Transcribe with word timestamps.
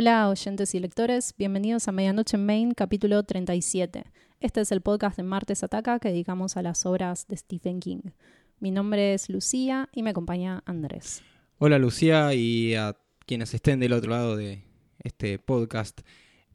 Hola 0.00 0.28
oyentes 0.28 0.76
y 0.76 0.78
lectores, 0.78 1.34
bienvenidos 1.36 1.88
a 1.88 1.92
Medianoche 1.92 2.36
en 2.36 2.46
Main, 2.46 2.72
capítulo 2.72 3.24
37. 3.24 4.04
Este 4.38 4.60
es 4.60 4.70
el 4.70 4.80
podcast 4.80 5.16
de 5.16 5.24
Martes 5.24 5.64
Ataca 5.64 5.98
que 5.98 6.10
dedicamos 6.10 6.56
a 6.56 6.62
las 6.62 6.86
obras 6.86 7.26
de 7.26 7.36
Stephen 7.36 7.80
King. 7.80 8.12
Mi 8.60 8.70
nombre 8.70 9.12
es 9.12 9.28
Lucía 9.28 9.88
y 9.92 10.04
me 10.04 10.10
acompaña 10.10 10.62
Andrés. 10.66 11.24
Hola 11.58 11.80
Lucía 11.80 12.32
y 12.32 12.76
a 12.76 12.96
quienes 13.26 13.52
estén 13.54 13.80
del 13.80 13.92
otro 13.92 14.12
lado 14.12 14.36
de 14.36 14.62
este 15.00 15.40
podcast, 15.40 16.02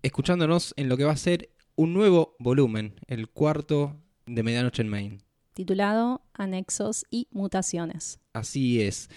escuchándonos 0.03 0.73
en 0.77 0.87
lo 0.87 0.95
que 0.95 1.03
va 1.03 1.11
a 1.11 1.17
ser 1.17 1.49
un 1.75 1.93
nuevo 1.93 2.37
volumen, 2.39 2.95
el 3.07 3.27
cuarto 3.27 3.97
de 4.25 4.41
Medianoche 4.41 4.83
en 4.83 4.87
Main. 4.87 5.23
Titulado 5.51 6.21
Anexos 6.33 7.05
y 7.11 7.27
Mutaciones. 7.31 8.21
Así 8.31 8.81
es. 8.81 9.09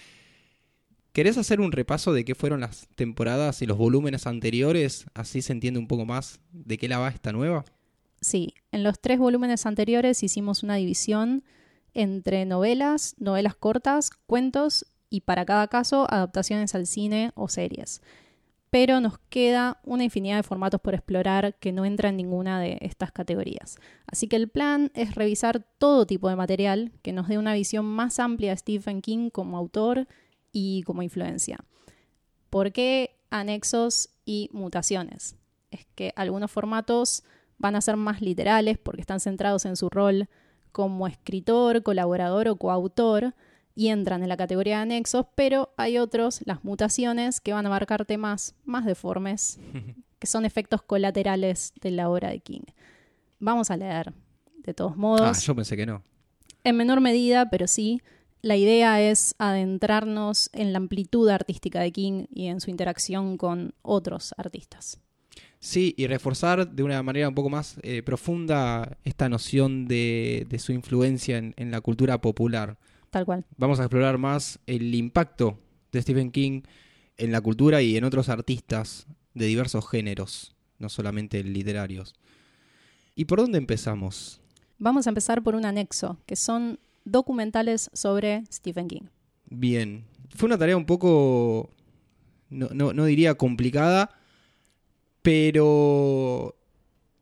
¿Querés 1.13 1.37
hacer 1.37 1.59
un 1.61 1.71
repaso 1.71 2.13
de 2.13 2.25
qué 2.25 2.35
fueron 2.35 2.61
las 2.61 2.87
temporadas 2.95 3.61
y 3.61 3.65
los 3.65 3.77
volúmenes 3.77 4.27
anteriores? 4.27 5.05
Así 5.13 5.41
se 5.41 5.53
entiende 5.53 5.79
un 5.79 5.87
poco 5.87 6.05
más 6.05 6.39
de 6.51 6.77
qué 6.77 6.87
la 6.87 6.99
va 6.99 7.09
esta 7.09 7.31
nueva. 7.31 7.65
Sí, 8.21 8.53
en 8.71 8.83
los 8.83 8.99
tres 8.99 9.19
volúmenes 9.19 9.65
anteriores 9.65 10.23
hicimos 10.23 10.63
una 10.63 10.75
división 10.75 11.43
entre 11.93 12.45
novelas, 12.45 13.15
novelas 13.17 13.55
cortas, 13.55 14.11
cuentos 14.27 14.85
y 15.09 15.21
para 15.21 15.45
cada 15.45 15.67
caso 15.67 16.05
adaptaciones 16.09 16.75
al 16.75 16.85
cine 16.85 17.31
o 17.35 17.47
series. 17.47 18.01
Pero 18.69 18.99
nos 18.99 19.17
queda 19.29 19.79
una 19.83 20.03
infinidad 20.03 20.37
de 20.37 20.43
formatos 20.43 20.81
por 20.81 20.93
explorar 20.93 21.55
que 21.55 21.71
no 21.71 21.85
entra 21.85 22.09
en 22.09 22.17
ninguna 22.17 22.59
de 22.59 22.77
estas 22.81 23.11
categorías. 23.11 23.77
Así 24.05 24.27
que 24.27 24.35
el 24.35 24.49
plan 24.49 24.91
es 24.93 25.15
revisar 25.15 25.65
todo 25.79 26.05
tipo 26.05 26.29
de 26.29 26.35
material 26.35 26.91
que 27.01 27.13
nos 27.13 27.27
dé 27.29 27.37
una 27.37 27.53
visión 27.53 27.85
más 27.85 28.19
amplia 28.19 28.51
de 28.51 28.57
Stephen 28.57 29.01
King 29.01 29.29
como 29.29 29.57
autor 29.57 30.07
y 30.57 30.81
como 30.81 31.03
influencia. 31.03 31.59
¿Por 32.49 32.71
qué 32.71 33.19
anexos 33.29 34.09
y 34.25 34.49
mutaciones? 34.51 35.35
Es 35.69 35.85
que 35.93 36.13
algunos 36.15 36.49
formatos 36.49 37.23
van 37.59 37.75
a 37.75 37.81
ser 37.81 37.95
más 37.95 38.21
literales 38.21 38.79
porque 38.79 39.01
están 39.01 39.19
centrados 39.19 39.65
en 39.65 39.75
su 39.75 39.87
rol 39.89 40.29
como 40.71 41.07
escritor, 41.07 41.83
colaborador 41.83 42.47
o 42.47 42.55
coautor 42.55 43.35
y 43.75 43.89
entran 43.89 44.23
en 44.23 44.29
la 44.29 44.37
categoría 44.37 44.77
de 44.77 44.81
anexos, 44.83 45.27
pero 45.35 45.73
hay 45.77 45.99
otros, 45.99 46.41
las 46.45 46.63
mutaciones, 46.63 47.39
que 47.39 47.53
van 47.53 47.67
a 47.67 47.69
abarcar 47.69 48.05
temas 48.05 48.55
más 48.65 48.85
deformes, 48.85 49.59
que 50.19 50.25
son 50.25 50.43
efectos 50.43 50.81
colaterales 50.81 51.73
de 51.81 51.91
la 51.91 52.09
obra 52.09 52.29
de 52.29 52.39
King. 52.39 52.63
Vamos 53.39 53.69
a 53.69 53.77
leer, 53.77 54.11
de 54.63 54.73
todos 54.73 54.97
modos. 54.97 55.37
Ah, 55.37 55.39
yo 55.39 55.55
pensé 55.55 55.77
que 55.77 55.85
no. 55.85 56.01
En 56.63 56.75
menor 56.75 56.99
medida, 56.99 57.51
pero 57.51 57.67
sí, 57.67 58.01
la 58.41 58.55
idea 58.55 59.01
es 59.01 59.35
adentrarnos 59.37 60.49
en 60.53 60.73
la 60.73 60.77
amplitud 60.77 61.29
artística 61.29 61.79
de 61.81 61.91
King 61.91 62.25
y 62.33 62.47
en 62.47 62.61
su 62.61 62.69
interacción 62.69 63.37
con 63.37 63.73
otros 63.81 64.33
artistas. 64.37 64.99
Sí, 65.59 65.95
y 65.97 66.07
reforzar 66.07 66.69
de 66.69 66.83
una 66.83 67.01
manera 67.01 67.29
un 67.29 67.35
poco 67.35 67.49
más 67.49 67.77
eh, 67.81 68.03
profunda 68.03 68.97
esta 69.03 69.27
noción 69.27 69.87
de, 69.87 70.45
de 70.49 70.59
su 70.59 70.71
influencia 70.71 71.37
en, 71.37 71.53
en, 71.57 71.71
la 71.71 71.81
cultura 71.81 72.21
popular. 72.21 72.77
Tal 73.09 73.25
cual. 73.25 73.45
Vamos 73.57 73.79
a 73.79 73.83
explorar 73.83 74.17
más 74.17 74.59
el 74.67 74.93
impacto 74.93 75.59
de 75.91 76.01
Stephen 76.01 76.31
King 76.31 76.61
en 77.17 77.31
la 77.31 77.41
cultura 77.41 77.81
y 77.81 77.97
en 77.97 78.03
otros 78.03 78.29
artistas 78.29 79.07
de 79.33 79.45
diversos 79.45 79.89
géneros, 79.89 80.55
no 80.77 80.89
solamente 80.89 81.43
literarios. 81.43 82.13
¿Y 83.15 83.25
por 83.25 83.39
dónde 83.39 83.57
empezamos? 83.57 84.41
Vamos 84.77 85.07
a 85.07 85.09
empezar 85.09 85.41
por 85.41 85.55
un 85.55 85.65
anexo, 85.65 86.17
que 86.27 86.35
son 86.35 86.79
documentales 87.11 87.89
sobre 87.93 88.43
Stephen 88.51 88.87
King. 88.87 89.07
Bien. 89.49 90.05
Fue 90.35 90.47
una 90.47 90.57
tarea 90.57 90.77
un 90.77 90.85
poco, 90.85 91.69
no, 92.49 92.69
no, 92.73 92.93
no 92.93 93.05
diría 93.05 93.35
complicada, 93.35 94.11
pero 95.21 96.55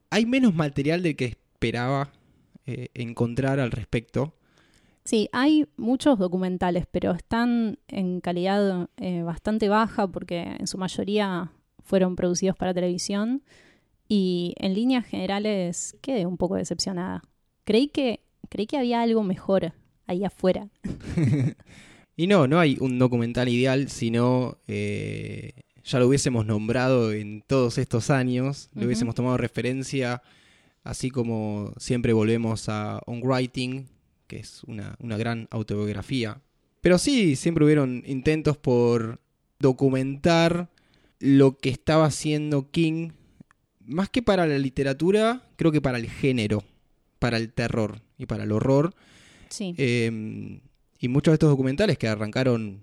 hay 0.10 0.26
menos 0.26 0.54
material 0.54 1.04
del 1.04 1.16
que 1.16 1.26
esperaba 1.26 2.12
eh, 2.66 2.90
encontrar 2.94 3.60
al 3.60 3.72
respecto. 3.72 4.34
Sí, 5.04 5.30
hay 5.32 5.68
muchos 5.78 6.18
documentales, 6.18 6.88
pero 6.90 7.12
están 7.12 7.78
en 7.88 8.22
calidad 8.22 8.90
eh, 8.98 9.22
bastante 9.22 9.70
baja 9.70 10.08
porque 10.08 10.56
en 10.60 10.66
su 10.66 10.80
mayoría 10.80 11.52
fueron 11.84 12.16
producidos 12.16 12.58
para 12.58 12.74
televisión 12.74 13.44
y 14.08 14.56
en 14.58 14.74
líneas 14.74 15.06
generales 15.06 15.96
quedé 16.02 16.26
un 16.26 16.38
poco 16.38 16.56
decepcionada. 16.56 17.22
Creí 17.66 17.88
que, 17.88 18.25
creí 18.50 18.68
que 18.68 18.78
había 18.78 19.02
algo 19.02 19.24
mejor 19.24 19.74
ahí 20.08 20.24
afuera. 20.24 20.70
y 22.16 22.28
no, 22.28 22.48
no 22.48 22.60
hay 22.60 22.78
un 22.80 23.00
documental 23.00 23.50
ideal, 23.50 23.90
sino 23.90 24.58
eh, 24.68 25.54
ya 25.84 26.00
lo 26.00 26.08
hubiésemos 26.08 26.46
nombrado 26.46 27.14
en 27.14 27.44
todos 27.46 27.78
estos 27.78 28.10
años, 28.10 28.70
lo 28.74 28.86
hubiésemos 28.86 29.16
tomado 29.16 29.38
referencia, 29.38 30.22
así 30.84 31.10
como 31.10 31.74
siempre 31.78 32.14
volvemos 32.14 32.70
a 32.70 33.02
On 33.06 33.22
Writing, 33.24 33.88
que 34.28 34.38
es 34.38 34.64
una, 34.64 34.96
una 35.00 35.18
gran 35.18 35.48
autobiografía. 35.52 36.42
Pero 36.82 36.98
sí, 36.98 37.36
siempre 37.36 37.66
hubieron 37.66 38.04
intentos 38.06 38.58
por 38.58 39.20
documentar 39.60 40.70
lo 41.20 41.58
que 41.58 41.70
estaba 41.70 42.06
haciendo 42.06 42.70
King, 42.72 43.12
más 43.80 44.10
que 44.10 44.22
para 44.22 44.48
la 44.48 44.58
literatura, 44.58 45.44
creo 45.56 45.72
que 45.72 45.82
para 45.82 45.98
el 45.98 46.10
género, 46.10 46.64
para 47.20 47.38
el 47.38 47.54
terror 47.54 48.05
y 48.18 48.26
para 48.26 48.44
el 48.44 48.52
horror. 48.52 48.94
Sí. 49.50 49.76
Eh, 49.78 50.60
y 51.00 51.08
muchos 51.08 51.32
de 51.32 51.36
estos 51.36 51.50
documentales 51.50 51.98
que 51.98 52.08
arrancaron 52.08 52.82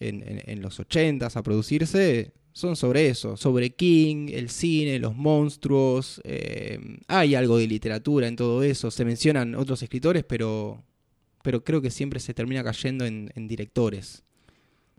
en, 0.00 0.22
en, 0.22 0.42
en 0.44 0.62
los 0.62 0.80
80s 0.80 1.36
a 1.36 1.42
producirse 1.42 2.32
son 2.58 2.74
sobre 2.74 3.08
eso, 3.08 3.36
sobre 3.36 3.70
King, 3.70 4.30
el 4.32 4.50
cine, 4.50 4.98
los 4.98 5.14
monstruos. 5.14 6.20
Eh, 6.24 6.98
hay 7.06 7.36
algo 7.36 7.56
de 7.56 7.68
literatura 7.68 8.26
en 8.26 8.34
todo 8.34 8.64
eso. 8.64 8.90
Se 8.90 9.04
mencionan 9.04 9.54
otros 9.54 9.80
escritores, 9.84 10.24
pero, 10.24 10.82
pero 11.42 11.62
creo 11.62 11.80
que 11.80 11.92
siempre 11.92 12.18
se 12.18 12.34
termina 12.34 12.64
cayendo 12.64 13.04
en, 13.04 13.30
en 13.36 13.46
directores. 13.46 14.24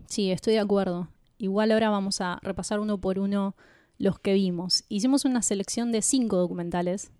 Sí, 0.06 0.30
estoy 0.30 0.54
de 0.54 0.60
acuerdo. 0.60 1.08
Igual 1.36 1.72
ahora 1.72 1.90
vamos 1.90 2.22
a 2.22 2.38
repasar 2.42 2.80
uno 2.80 2.98
por 2.98 3.18
uno 3.18 3.54
los 3.98 4.18
que 4.18 4.32
vimos. 4.32 4.84
Hicimos 4.88 5.26
una 5.26 5.42
selección 5.42 5.92
de 5.92 6.00
cinco 6.00 6.38
documentales. 6.38 7.10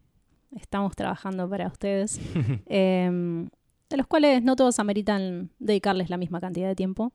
Estamos 0.56 0.96
trabajando 0.96 1.48
para 1.48 1.66
ustedes. 1.68 2.20
eh, 2.66 3.48
de 3.90 3.96
los 3.96 4.06
cuales 4.06 4.42
no 4.42 4.56
todos 4.56 4.78
ameritan 4.78 5.50
dedicarles 5.58 6.08
la 6.10 6.16
misma 6.16 6.40
cantidad 6.40 6.68
de 6.68 6.76
tiempo. 6.76 7.12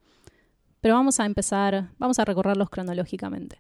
Pero 0.81 0.93
vamos 0.95 1.19
a 1.19 1.25
empezar, 1.25 1.89
vamos 1.97 2.19
a 2.19 2.25
recorrerlos 2.25 2.69
cronológicamente. 2.69 3.59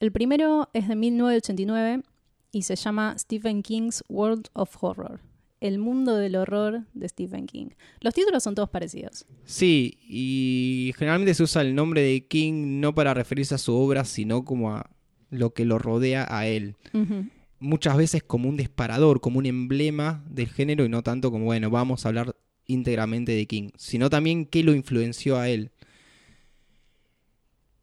El 0.00 0.10
primero 0.10 0.68
es 0.72 0.88
de 0.88 0.96
1989 0.96 2.02
y 2.50 2.62
se 2.62 2.74
llama 2.74 3.14
Stephen 3.18 3.62
King's 3.62 4.02
World 4.08 4.48
of 4.54 4.82
Horror. 4.82 5.20
El 5.60 5.78
mundo 5.78 6.16
del 6.16 6.36
horror 6.36 6.84
de 6.92 7.08
Stephen 7.08 7.46
King. 7.46 7.68
Los 8.00 8.14
títulos 8.14 8.42
son 8.42 8.54
todos 8.54 8.68
parecidos. 8.68 9.26
Sí, 9.44 9.98
y 10.02 10.92
generalmente 10.98 11.34
se 11.34 11.42
usa 11.42 11.62
el 11.62 11.74
nombre 11.74 12.02
de 12.02 12.26
King 12.26 12.80
no 12.80 12.94
para 12.94 13.14
referirse 13.14 13.54
a 13.54 13.58
su 13.58 13.74
obra, 13.74 14.04
sino 14.04 14.44
como 14.44 14.74
a 14.74 14.90
lo 15.30 15.54
que 15.54 15.64
lo 15.64 15.78
rodea 15.78 16.26
a 16.28 16.46
él. 16.46 16.76
Uh 16.92 16.98
-huh. 16.98 17.30
Muchas 17.58 17.96
veces 17.96 18.22
como 18.22 18.48
un 18.48 18.56
disparador, 18.56 19.20
como 19.20 19.38
un 19.38 19.46
emblema 19.46 20.22
del 20.28 20.48
género 20.48 20.84
y 20.84 20.88
no 20.88 21.02
tanto 21.02 21.30
como, 21.30 21.46
bueno, 21.46 21.70
vamos 21.70 22.04
a 22.04 22.08
hablar 22.08 22.36
íntegramente 22.66 23.32
de 23.32 23.46
King, 23.46 23.70
sino 23.76 24.10
también 24.10 24.44
qué 24.46 24.62
lo 24.62 24.74
influenció 24.74 25.38
a 25.38 25.48
él. 25.48 25.70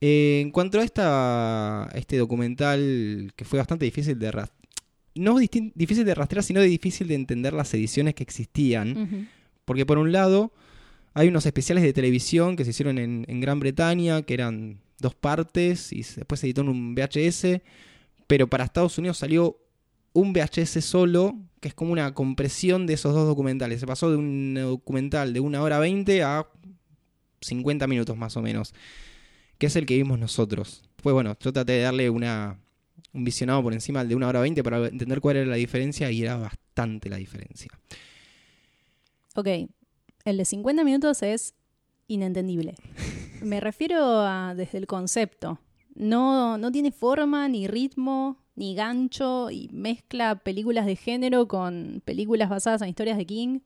Eh, 0.02 0.42
en 0.42 0.52
cuanto 0.52 0.80
a 0.80 0.84
esta, 0.84 1.90
este 1.96 2.18
documental 2.18 3.32
que 3.36 3.46
fue 3.46 3.58
bastante 3.58 3.86
difícil 3.86 4.20
de 4.20 4.32
rastrear, 4.32 4.64
no 5.16 5.38
difícil 5.38 6.06
de 6.06 6.16
rastrear, 6.16 6.44
sino 6.44 6.60
de 6.60 6.68
difícil 6.68 7.08
de 7.08 7.16
entender 7.16 7.54
las 7.54 7.74
ediciones 7.74 8.14
que 8.14 8.24
existían, 8.24 8.98
Uh 8.98 9.02
-huh. 9.02 9.28
porque 9.66 9.86
por 9.86 9.98
un 9.98 10.12
lado 10.12 10.52
hay 11.14 11.28
unos 11.30 11.46
especiales 11.46 11.84
de 11.84 11.94
televisión 11.94 12.56
que 12.56 12.66
se 12.66 12.72
hicieron 12.72 12.98
en, 12.98 13.24
en, 13.28 13.40
Gran 13.40 13.60
Bretaña, 13.60 14.24
que 14.24 14.34
eran 14.34 14.80
dos 15.00 15.16
partes, 15.16 15.94
y 15.94 15.98
después 16.00 16.42
se 16.42 16.48
editó 16.48 16.62
en 16.62 16.70
un 16.70 16.96
VHS, 16.96 17.62
pero 18.28 18.48
para 18.48 18.66
Estados 18.66 18.98
Unidos 18.98 19.18
salió 19.20 19.58
un 20.14 20.34
VHS 20.34 20.84
solo, 20.84 21.36
que 21.60 21.68
es 21.68 21.74
como 21.74 21.92
una 21.92 22.14
compresión 22.14 22.88
de 22.88 22.94
esos 22.94 23.14
dos 23.14 23.28
documentales. 23.28 23.80
Se 23.80 23.88
pasó 23.88 24.10
de 24.10 24.18
un 24.18 24.56
documental 24.56 25.34
de 25.34 25.40
una 25.40 25.62
hora 25.62 25.80
veinte 25.80 26.24
a 26.24 26.48
50 27.42 27.88
minutos 27.88 28.16
más 28.16 28.38
o 28.38 28.42
menos 28.42 28.74
que 29.64 29.68
es 29.68 29.76
el 29.78 29.86
que 29.86 29.96
vimos 29.96 30.20
nosotros. 30.20 30.84
Pues 31.02 31.14
bueno, 31.14 31.38
yo 31.40 31.54
traté 31.54 31.72
de 31.72 31.82
darle 31.84 32.10
una, 32.10 32.60
un 33.14 33.24
visionado 33.24 33.64
por 33.64 33.72
encima 33.72 34.02
al 34.02 34.10
de 34.10 34.16
una 34.16 34.28
hora 34.28 34.42
veinte 34.42 34.62
para 34.62 34.88
entender 34.88 35.22
cuál 35.22 35.38
era 35.38 35.46
la 35.46 35.56
diferencia 35.56 36.12
y 36.12 36.22
era 36.22 36.36
bastante 36.36 37.10
la 37.10 37.16
diferencia. 37.16 37.72
Ok, 39.36 39.48
el 40.26 40.38
de 40.38 40.44
50 40.44 40.84
minutos 40.84 41.24
es 41.24 41.54
inentendible. 42.08 42.76
Me 43.42 43.62
refiero 43.62 44.20
a 44.20 44.54
desde 44.54 44.80
el 44.80 44.86
concepto. 44.86 45.60
No, 45.96 46.58
no 46.58 46.70
tiene 46.70 46.92
forma, 46.92 47.48
ni 47.48 47.68
ritmo, 47.68 48.43
ni 48.56 48.76
gancho, 48.76 49.50
y 49.52 49.70
mezcla 49.72 50.36
películas 50.36 50.86
de 50.86 50.96
género 50.96 51.48
con 51.48 52.02
películas 52.06 52.50
basadas 52.50 52.82
en 52.82 52.90
historias 52.90 53.18
de 53.18 53.26
King. 53.26 53.60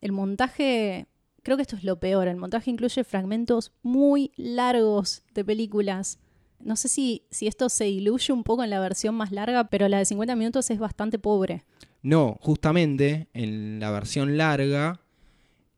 El 0.00 0.12
montaje 0.12 1.06
creo 1.42 1.56
que 1.56 1.62
esto 1.62 1.76
es 1.76 1.84
lo 1.84 1.98
peor. 1.98 2.28
El 2.28 2.36
montaje 2.36 2.70
incluye 2.70 3.04
fragmentos 3.04 3.72
muy 3.82 4.32
largos 4.36 5.22
de 5.32 5.44
películas 5.44 6.18
No 6.60 6.76
sé 6.76 6.88
si, 6.88 7.22
si 7.30 7.46
esto 7.46 7.68
se 7.68 7.84
diluye 7.84 8.32
un 8.32 8.42
poco 8.42 8.64
en 8.64 8.70
la 8.70 8.80
versión 8.80 9.14
más 9.14 9.30
larga, 9.32 9.70
pero 9.70 9.88
la 9.88 9.98
de 9.98 10.04
50 10.04 10.34
minutos 10.36 10.70
es 10.70 10.78
bastante 10.78 11.18
pobre. 11.18 11.64
No, 12.02 12.36
justamente 12.40 13.28
en 13.32 13.80
la 13.80 13.90
versión 13.90 14.36
larga 14.36 15.00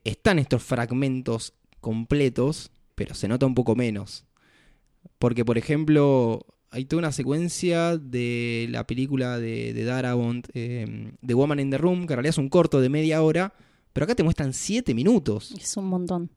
están 0.05 0.38
estos 0.38 0.62
fragmentos 0.62 1.55
completos, 1.81 2.73
pero 2.94 3.14
se 3.14 3.29
nota 3.29 3.47
un 3.47 3.55
poco 3.55 3.76
menos. 3.76 4.25
Porque, 5.19 5.44
por 5.44 5.58
ejemplo, 5.58 6.47
hay 6.70 6.84
toda 6.84 7.00
una 7.00 7.12
secuencia 7.12 7.96
de 7.96 8.69
la 8.70 8.87
película 8.87 9.38
de, 9.38 9.72
de 9.72 9.84
Darabont, 9.84 10.49
eh, 10.55 11.12
The 11.25 11.34
Woman 11.34 11.61
in 11.61 11.70
the 11.70 11.78
Room, 11.78 12.06
que 12.06 12.12
en 12.12 12.19
realidad 12.19 12.31
es 12.31 12.38
un 12.38 12.49
corto 12.49 12.81
de 12.81 12.88
media 12.88 13.22
hora, 13.22 13.55
pero 13.93 14.05
acá 14.05 14.14
te 14.14 14.22
muestran 14.22 14.52
7 14.52 14.94
minutos. 14.94 15.52
Es 15.61 15.76
un 15.76 15.87
montón. 15.87 16.31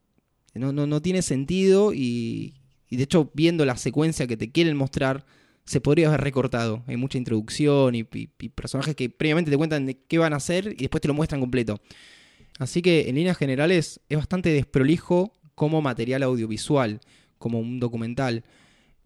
No, 0.54 0.72
no, 0.72 0.86
no 0.86 1.00
tiene 1.00 1.22
sentido 1.22 1.92
y, 1.92 2.54
y, 2.88 2.96
de 2.96 3.04
hecho 3.04 3.30
viendo 3.34 3.64
la 3.64 3.76
secuencia 3.76 4.26
que 4.26 4.36
te 4.36 4.52
quieren 4.52 4.76
mostrar 4.76 5.24
se 5.64 5.80
podría 5.80 6.08
haber 6.08 6.20
recortado. 6.20 6.84
Hay 6.86 6.96
mucha 6.96 7.18
introducción 7.18 7.94
y, 7.94 8.00
y, 8.00 8.30
y, 8.38 8.48
personajes 8.50 8.94
que 8.94 9.08
previamente 9.10 9.50
te 9.50 9.56
cuentan 9.56 9.86
de 9.86 9.98
qué 9.98 10.18
van 10.18 10.32
a 10.32 10.36
hacer 10.36 10.74
y 10.76 10.82
después 10.82 11.00
te 11.00 11.08
lo 11.08 11.14
muestran 11.14 11.40
completo. 11.40 11.80
Así 12.58 12.82
que 12.82 13.08
en 13.08 13.16
líneas 13.16 13.36
generales 13.36 14.00
es 14.08 14.16
bastante 14.16 14.50
desprolijo 14.50 15.32
como 15.54 15.80
material 15.80 16.22
audiovisual, 16.24 17.00
como 17.38 17.60
un 17.60 17.80
documental. 17.80 18.44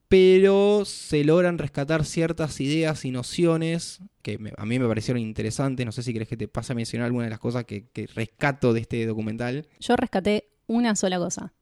Pero 0.08 0.84
se 0.86 1.22
logran 1.22 1.58
rescatar 1.58 2.04
ciertas 2.04 2.60
ideas 2.60 3.04
y 3.04 3.10
nociones 3.10 4.00
que 4.22 4.38
me, 4.38 4.52
a 4.56 4.64
mí 4.64 4.78
me 4.78 4.88
parecieron 4.88 5.22
interesantes. 5.22 5.84
No 5.84 5.92
sé 5.92 6.02
si 6.02 6.12
querés 6.12 6.28
que 6.28 6.36
te 6.36 6.48
pase 6.48 6.72
a 6.72 6.76
mencionar 6.76 7.06
alguna 7.06 7.24
de 7.24 7.30
las 7.30 7.38
cosas 7.38 7.64
que, 7.64 7.88
que 7.88 8.06
rescato 8.06 8.72
de 8.72 8.80
este 8.80 9.04
documental. 9.04 9.66
Yo 9.80 9.96
rescaté 9.96 10.48
una 10.66 10.96
sola 10.96 11.18
cosa. 11.18 11.52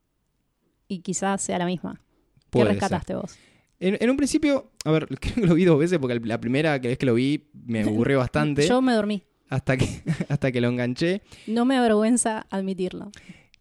Y 0.89 1.01
quizás 1.01 1.43
sea 1.43 1.59
la 1.59 1.67
misma. 1.67 2.01
¿Qué 2.37 2.47
Puede 2.51 2.71
rescataste 2.71 3.15
ser. 3.15 3.17
vos? 3.17 3.37
En, 3.81 3.99
en, 4.01 4.11
un 4.11 4.17
principio, 4.17 4.71
a 4.85 4.93
ver, 4.93 5.07
creo 5.21 5.35
que 5.35 5.41
lo 5.47 5.55
vi 5.55 5.65
dos 5.65 5.79
veces 5.79 5.99
porque 5.99 6.19
la 6.21 6.41
primera 6.41 6.79
vez 6.79 6.99
que 6.99 7.07
lo 7.07 7.15
vi 7.15 7.49
me 7.53 7.83
aburrió 7.83 8.19
bastante. 8.21 8.67
Yo 8.67 8.81
me 8.81 8.93
dormí. 8.93 9.25
Hasta 9.49 9.77
que, 9.77 10.03
hasta 10.29 10.53
que 10.53 10.61
lo 10.61 10.69
enganché. 10.69 11.23
No 11.47 11.65
me 11.65 11.77
avergüenza 11.77 12.47
admitirlo. 12.51 13.11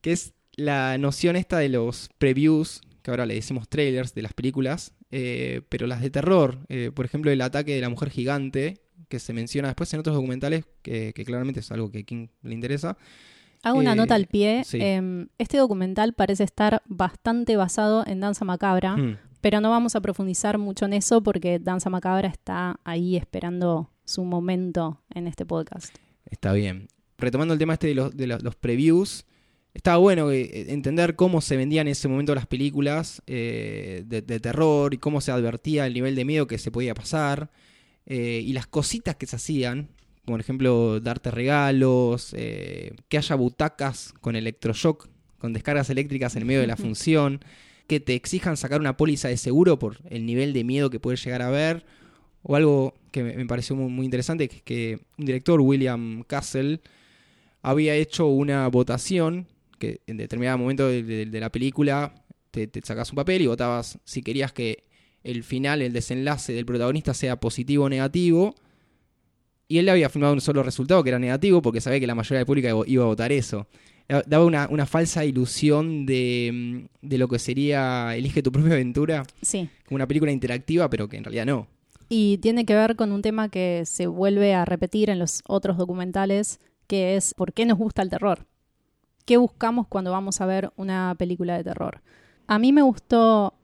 Que 0.02 0.12
es 0.12 0.34
la 0.56 0.98
noción 0.98 1.36
esta 1.36 1.58
de 1.58 1.70
los 1.70 2.10
previews, 2.18 2.82
que 3.06 3.12
ahora 3.12 3.28
le 3.28 3.36
decimos 3.36 3.70
trailers 3.70 4.16
de 4.16 4.24
las 4.24 4.34
películas, 4.34 4.96
eh, 5.12 5.62
pero 5.70 5.86
las 5.86 6.02
de 6.02 6.10
terror. 6.10 6.58
Eh, 6.70 6.90
por 6.92 7.06
ejemplo, 7.06 7.30
el 7.30 7.40
ataque 7.42 7.76
de 7.76 7.82
la 7.82 7.90
mujer 7.90 8.10
gigante, 8.10 8.82
que 9.10 9.20
se 9.20 9.32
menciona 9.32 9.68
después 9.68 9.94
en 9.94 10.00
otros 10.00 10.16
documentales, 10.16 10.66
que, 10.82 11.14
que 11.14 11.24
claramente 11.24 11.60
es 11.60 11.72
algo 11.72 11.92
que 11.92 12.00
a 12.00 12.04
King 12.04 12.30
le 12.42 12.56
interesa. 12.56 12.98
Hago 13.62 13.78
una 13.78 13.94
Eh, 13.94 13.96
nota 13.96 14.16
al 14.16 14.26
pie. 14.26 14.64
sí. 14.66 14.80
Eh, 14.82 15.28
este 15.38 15.58
documental 15.58 16.14
parece 16.14 16.44
estar 16.44 16.82
bastante 16.88 17.56
basado 17.58 18.04
en 18.08 18.20
Danza 18.22 18.44
Macabra, 18.44 18.96
Hmm. 18.98 19.18
pero 19.42 19.62
no 19.62 19.70
vamos 19.70 19.96
a 19.96 20.02
profundizar 20.02 20.58
mucho 20.58 20.86
en 20.86 20.94
eso 20.94 21.22
porque 21.22 21.60
Danza 21.60 21.92
Macabra 21.92 22.28
está 22.28 22.80
ahí 22.84 23.16
esperando 23.16 23.92
su 24.04 24.24
momento 24.24 25.02
en 25.14 25.28
este 25.28 25.46
podcast. 25.46 25.96
Está 26.26 26.54
bien. 26.54 26.88
Retomando 27.20 27.54
el 27.54 27.60
tema 27.60 27.74
este 27.74 27.88
de 27.88 27.96
los, 27.96 28.18
de 28.18 28.26
los, 28.28 28.42
los 28.44 28.56
previews, 28.56 29.26
estaba 29.76 29.98
bueno 29.98 30.32
eh, 30.32 30.72
entender 30.72 31.16
cómo 31.16 31.42
se 31.42 31.58
vendían 31.58 31.88
en 31.88 31.92
ese 31.92 32.08
momento 32.08 32.34
las 32.34 32.48
películas 32.48 33.22
eh, 33.28 34.04
de, 34.08 34.24
de 34.24 34.40
terror 34.40 34.94
y 34.96 34.98
cómo 34.98 35.22
se 35.22 35.32
advertía 35.32 35.86
el 35.86 35.94
nivel 35.94 36.16
de 36.16 36.26
miedo 36.26 36.48
que 36.48 36.58
se 36.58 36.72
podía 36.72 36.96
pasar 36.96 37.52
eh, 38.06 38.42
y 38.46 38.54
las 38.54 38.68
cositas 38.68 39.16
que 39.16 39.26
se 39.26 39.36
hacían. 39.36 39.90
Por 40.26 40.40
ejemplo, 40.40 41.00
darte 41.00 41.30
regalos, 41.30 42.34
eh, 42.36 42.96
que 43.10 43.18
haya 43.18 43.36
butacas 43.36 44.14
con 44.22 44.36
electroshock, 44.36 45.08
con 45.38 45.54
descargas 45.54 45.90
eléctricas 45.90 46.36
en 46.36 46.48
medio 46.48 46.62
de 46.62 46.68
la 46.68 46.78
función, 46.78 47.42
que 47.88 48.00
te 48.00 48.16
exijan 48.16 48.58
sacar 48.58 48.80
una 48.80 48.98
póliza 48.98 49.28
de 49.28 49.38
seguro 49.38 49.78
por 49.78 50.00
el 50.10 50.26
nivel 50.26 50.54
de 50.54 50.64
miedo 50.64 50.90
que 50.90 51.00
puede 51.00 51.18
llegar 51.18 51.42
a 51.42 51.48
haber, 51.48 51.86
o 52.42 52.56
algo 52.56 52.96
que 53.12 53.24
me 53.24 53.46
pareció 53.46 53.76
muy, 53.76 53.92
muy 53.92 54.06
interesante, 54.06 54.48
que 54.48 54.56
es 54.58 54.64
que 54.64 55.00
un 55.18 55.26
director, 55.26 55.62
William 55.62 56.24
Castle, 56.24 56.82
había 57.62 57.96
hecho 57.96 58.28
una 58.28 58.68
votación 58.68 59.48
que 59.86 60.02
en 60.08 60.18
determinado 60.18 60.58
momento 60.58 60.88
de, 60.88 61.04
de- 61.04 61.26
de 61.26 61.40
la 61.40 61.52
película 61.52 62.14
te, 62.52 62.68
te 62.68 62.82
sacas 62.82 63.10
un 63.12 63.16
papel 63.18 63.42
y 63.42 63.48
votabas 63.48 64.00
si 64.06 64.22
querías 64.22 64.52
que 64.54 64.84
el 65.24 65.44
final, 65.44 65.82
el 65.82 65.92
desenlace 65.94 66.54
del 66.54 66.66
protagonista 66.66 67.14
sea 67.14 67.40
positivo 67.40 67.86
o 67.86 67.90
negativo. 67.90 68.56
Y 69.68 69.80
él 69.80 69.90
había 69.90 70.10
firmado 70.10 70.34
un 70.34 70.42
solo 70.42 70.62
resultado 70.62 71.04
que 71.04 71.10
era 71.10 71.20
negativo 71.20 71.62
porque 71.62 71.82
sabía 71.82 72.00
que 72.00 72.08
la 72.08 72.14
mayoría 72.16 72.38
del 72.40 72.46
público 72.46 72.86
iba- 72.86 73.04
a 73.04 73.08
votar 73.08 73.32
eso. 73.32 73.68
Da- 74.08 74.24
Daba 74.28 74.46
una, 74.46 74.68
una 74.70 74.86
falsa 74.86 75.26
ilusión 75.26 76.06
de, 76.06 76.52
mm, 77.02 77.08
de 77.08 77.18
lo 77.18 77.28
que 77.28 77.40
sería 77.40 78.16
Elige 78.16 78.44
tu 78.44 78.52
propia 78.52 78.74
aventura, 78.74 79.24
Sí. 79.42 79.68
como 79.86 79.96
una 79.96 80.08
película 80.08 80.32
interactiva, 80.32 80.90
pero 80.90 81.10
que 81.10 81.18
en 81.18 81.24
realidad 81.24 81.48
no. 81.48 81.68
Y 82.08 82.38
tiene 82.38 82.66
que 82.66 82.76
ver 82.76 82.96
con 82.96 83.12
un 83.12 83.24
tema 83.24 83.50
que 83.50 83.82
se 83.86 84.06
vuelve 84.06 84.54
a 84.54 84.64
repetir 84.66 85.10
en 85.10 85.18
los 85.18 85.42
otros 85.48 85.76
documentales, 85.78 86.60
que 86.86 87.16
es 87.16 87.34
¿por 87.34 87.52
qué 87.52 87.66
nos 87.66 87.80
gusta 87.80 88.04
el 88.04 88.12
terror? 88.12 88.46
¿Qué 89.26 89.38
buscamos 89.38 89.88
cuando 89.88 90.12
vamos 90.12 90.40
a 90.40 90.46
ver 90.46 90.72
una 90.76 91.16
película 91.18 91.58
de 91.58 91.64
terror? 91.64 92.02
A 92.46 92.60
mí 92.60 92.72
me 92.72 92.84
gustó 92.84 93.56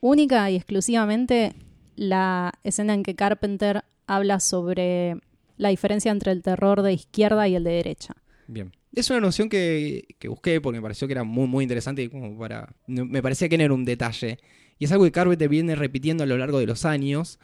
única 0.00 0.50
y 0.50 0.56
exclusivamente 0.56 1.54
la 1.94 2.52
escena 2.64 2.94
en 2.94 3.02
que 3.02 3.14
Carpenter 3.14 3.84
habla 4.06 4.40
sobre 4.40 5.16
la 5.58 5.68
diferencia 5.68 6.10
entre 6.10 6.32
el 6.32 6.42
terror 6.42 6.80
de 6.80 6.94
izquierda 6.94 7.46
y 7.48 7.54
el 7.54 7.64
de 7.64 7.72
derecha. 7.72 8.14
Bien. 8.48 8.72
Es 8.94 9.08
una 9.10 9.20
noción 9.20 9.48
que, 9.48 10.16
que 10.18 10.28
busqué 10.28 10.60
porque 10.60 10.78
me 10.78 10.82
pareció 10.82 11.06
que 11.06 11.12
era 11.12 11.24
muy, 11.24 11.46
muy 11.46 11.64
interesante 11.64 12.02
y 12.02 12.08
como 12.08 12.38
para... 12.38 12.74
Me 12.86 13.22
parecía 13.22 13.48
que 13.48 13.56
no 13.56 13.64
era 13.64 13.72
un 13.74 13.84
detalle. 13.84 14.38
Y 14.78 14.86
es 14.86 14.92
algo 14.92 15.04
que 15.04 15.12
Carpenter 15.12 15.48
viene 15.48 15.74
repitiendo 15.76 16.24
a 16.24 16.26
lo 16.26 16.36
largo 16.36 16.58
de 16.58 16.66
los 16.66 16.84
años. 16.84 17.38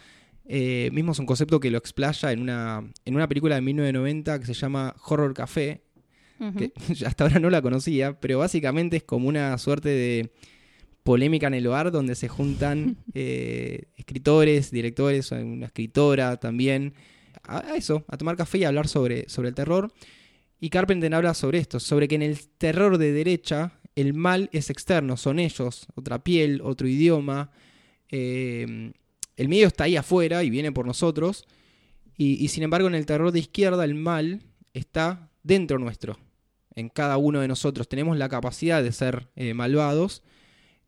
Eh, 0.46 0.88
mismo 0.92 1.12
es 1.12 1.18
un 1.18 1.26
concepto 1.26 1.60
que 1.60 1.70
lo 1.70 1.76
explaya 1.76 2.32
en 2.32 2.40
una, 2.40 2.90
en 3.04 3.14
una 3.14 3.28
película 3.28 3.54
de 3.54 3.60
1990 3.60 4.40
que 4.40 4.46
se 4.46 4.54
llama 4.54 4.96
Horror 5.06 5.34
Café, 5.34 5.82
Que 6.56 6.72
hasta 7.06 7.24
ahora 7.24 7.40
no 7.40 7.50
la 7.50 7.62
conocía, 7.62 8.18
pero 8.20 8.38
básicamente 8.38 8.98
es 8.98 9.02
como 9.02 9.28
una 9.28 9.56
suerte 9.58 9.88
de 9.88 10.30
polémica 11.02 11.46
en 11.46 11.54
el 11.54 11.66
hogar 11.66 11.90
donde 11.90 12.14
se 12.14 12.28
juntan 12.28 12.96
eh, 13.14 13.84
escritores, 13.96 14.70
directores, 14.70 15.32
una 15.32 15.66
escritora 15.66 16.36
también, 16.36 16.94
a, 17.42 17.66
a 17.72 17.76
eso, 17.76 18.04
a 18.08 18.16
tomar 18.16 18.36
café 18.36 18.58
y 18.58 18.64
a 18.64 18.68
hablar 18.68 18.88
sobre, 18.88 19.28
sobre 19.28 19.48
el 19.48 19.54
terror. 19.54 19.92
Y 20.60 20.70
Carpenter 20.70 21.14
habla 21.14 21.34
sobre 21.34 21.58
esto, 21.58 21.80
sobre 21.80 22.08
que 22.08 22.16
en 22.16 22.22
el 22.22 22.48
terror 22.58 22.98
de 22.98 23.12
derecha 23.12 23.72
el 23.94 24.14
mal 24.14 24.48
es 24.52 24.70
externo, 24.70 25.16
son 25.16 25.38
ellos, 25.38 25.86
otra 25.94 26.22
piel, 26.22 26.60
otro 26.62 26.86
idioma. 26.88 27.50
eh, 28.10 28.92
el 29.36 29.48
miedo 29.48 29.68
está 29.68 29.84
ahí 29.84 29.96
afuera 29.96 30.42
y 30.42 30.50
viene 30.50 30.72
por 30.72 30.84
nosotros. 30.86 31.46
Y, 32.16 32.44
y 32.44 32.48
sin 32.48 32.64
embargo 32.64 32.88
en 32.88 32.96
el 32.96 33.06
terror 33.06 33.30
de 33.30 33.38
izquierda 33.38 33.84
el 33.84 33.94
mal 33.94 34.42
está 34.74 35.30
dentro 35.44 35.78
nuestro, 35.78 36.18
en 36.78 36.88
cada 36.88 37.16
uno 37.16 37.40
de 37.40 37.48
nosotros. 37.48 37.88
Tenemos 37.88 38.16
la 38.16 38.28
capacidad 38.28 38.82
de 38.82 38.92
ser 38.92 39.28
eh, 39.36 39.54
malvados 39.54 40.22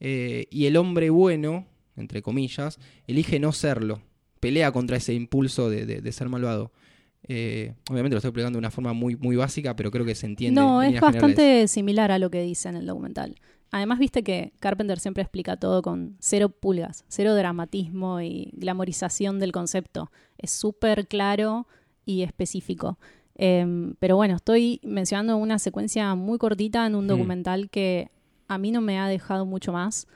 eh, 0.00 0.46
y 0.50 0.66
el 0.66 0.76
hombre 0.76 1.10
bueno, 1.10 1.66
entre 1.96 2.22
comillas, 2.22 2.78
elige 3.06 3.38
no 3.38 3.52
serlo. 3.52 4.00
Pelea 4.40 4.72
contra 4.72 4.96
ese 4.96 5.12
impulso 5.14 5.68
de, 5.68 5.84
de- 5.86 6.00
de 6.00 6.12
ser 6.12 6.28
malvado. 6.28 6.72
Eh, 7.28 7.74
obviamente 7.90 8.14
lo 8.14 8.18
estoy 8.18 8.30
explicando 8.30 8.56
de 8.56 8.60
una 8.60 8.70
forma 8.70 8.92
muy, 8.94 9.14
muy 9.16 9.36
básica, 9.36 9.76
pero 9.76 9.90
creo 9.90 10.04
que 10.06 10.14
se 10.14 10.26
entiende. 10.26 10.58
No, 10.60 10.82
en 10.82 10.94
es 10.94 11.00
generales. 11.00 11.20
bastante 11.22 11.68
similar 11.68 12.10
a 12.10 12.18
lo 12.18 12.30
que 12.30 12.40
dice 12.42 12.68
en 12.70 12.76
el 12.76 12.86
documental. 12.86 13.36
Además, 13.72 13.98
viste 14.00 14.22
que 14.24 14.52
Carpenter 14.58 14.98
siempre 14.98 15.22
explica 15.22 15.56
todo 15.56 15.82
con 15.82 16.16
cero 16.18 16.48
pulgas, 16.48 17.04
cero 17.08 17.34
dramatismo 17.36 18.20
y 18.20 18.50
glamorización 18.54 19.38
del 19.38 19.52
concepto. 19.52 20.10
Es 20.38 20.50
súper 20.50 21.06
claro 21.06 21.68
y 22.04 22.22
específico. 22.22 22.98
Em, 23.42 23.94
pero 23.98 24.16
bueno, 24.16 24.36
estoy 24.36 24.80
mencionando 24.82 25.36
una 25.38 25.58
secuencia 25.58 26.14
muy 26.14 26.36
cortita 26.36 26.86
en 26.86 26.94
un 26.94 27.06
Mm. 27.06 27.08
documental 27.08 27.70
que 27.70 28.10
a 28.48 28.58
mí 28.58 28.70
no 28.70 28.82
me 28.82 28.98
ha 28.98 29.08
dejado 29.08 29.46
mucho 29.46 29.72
más, 29.72 30.06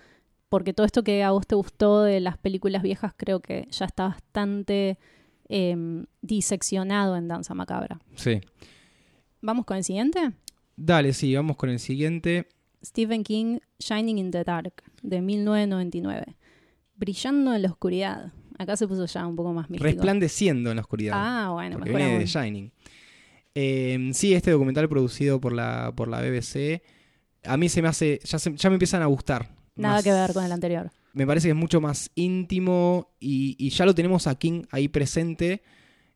porque 0.50 0.74
todo 0.74 0.84
esto 0.84 1.02
que 1.02 1.22
a 1.22 1.30
vos 1.30 1.46
te 1.46 1.54
gustó 1.54 2.02
de 2.02 2.20
las 2.20 2.36
películas 2.36 2.82
viejas 2.82 3.14
creo 3.16 3.40
que 3.40 3.66
ya 3.70 3.86
está 3.86 4.08
bastante 4.08 4.98
em, 5.48 6.04
diseccionado 6.22 7.16
en 7.16 7.28
Danza 7.28 7.54
Macabra. 7.54 7.98
Sí. 8.14 8.40
¿Vamos 9.40 9.64
con 9.66 9.76
el 9.76 9.84
siguiente? 9.84 10.32
Dale, 10.76 11.12
sí, 11.12 11.34
vamos 11.34 11.56
con 11.56 11.68
el 11.70 11.78
siguiente. 11.78 12.48
Stephen 12.84 13.22
King, 13.24 13.58
Shining 13.78 14.18
in 14.18 14.30
the 14.30 14.42
Dark, 14.44 14.82
de 15.02 15.20
1999. 15.20 16.36
Brillando 16.96 17.54
en 17.54 17.62
la 17.62 17.68
oscuridad. 17.68 18.32
Acá 18.58 18.76
se 18.76 18.86
puso 18.86 19.04
ya 19.06 19.26
un 19.26 19.36
poco 19.36 19.52
más 19.52 19.68
místico. 19.68 19.84
Resplandeciendo 19.84 20.70
en 20.70 20.76
la 20.76 20.82
oscuridad. 20.82 21.12
Ah, 21.16 21.50
bueno, 21.52 21.76
porque 21.78 21.90
mejor 21.90 21.98
viene 22.00 22.12
aún. 22.14 22.20
de 22.20 22.26
Shining. 22.26 22.72
Eh, 23.54 24.10
sí, 24.14 24.34
este 24.34 24.50
documental 24.50 24.88
producido 24.88 25.40
por 25.40 25.52
la, 25.52 25.92
por 25.94 26.08
la 26.08 26.20
BBC, 26.20 26.82
a 27.44 27.56
mí 27.56 27.68
se 27.68 27.82
me 27.82 27.88
hace, 27.88 28.20
ya, 28.24 28.38
se- 28.38 28.54
ya 28.56 28.68
me 28.70 28.74
empiezan 28.76 29.02
a 29.02 29.06
gustar. 29.06 29.54
Nada 29.76 29.94
Más- 29.96 30.04
que 30.04 30.12
ver 30.12 30.32
con 30.32 30.44
el 30.44 30.52
anterior. 30.52 30.90
Me 31.12 31.26
parece 31.26 31.46
que 31.46 31.50
es 31.52 31.56
mucho 31.56 31.80
más 31.80 32.10
íntimo 32.16 33.14
y, 33.20 33.54
y 33.58 33.70
ya 33.70 33.86
lo 33.86 33.94
tenemos 33.94 34.26
a 34.26 34.34
King 34.36 34.62
ahí 34.72 34.88
presente. 34.88 35.62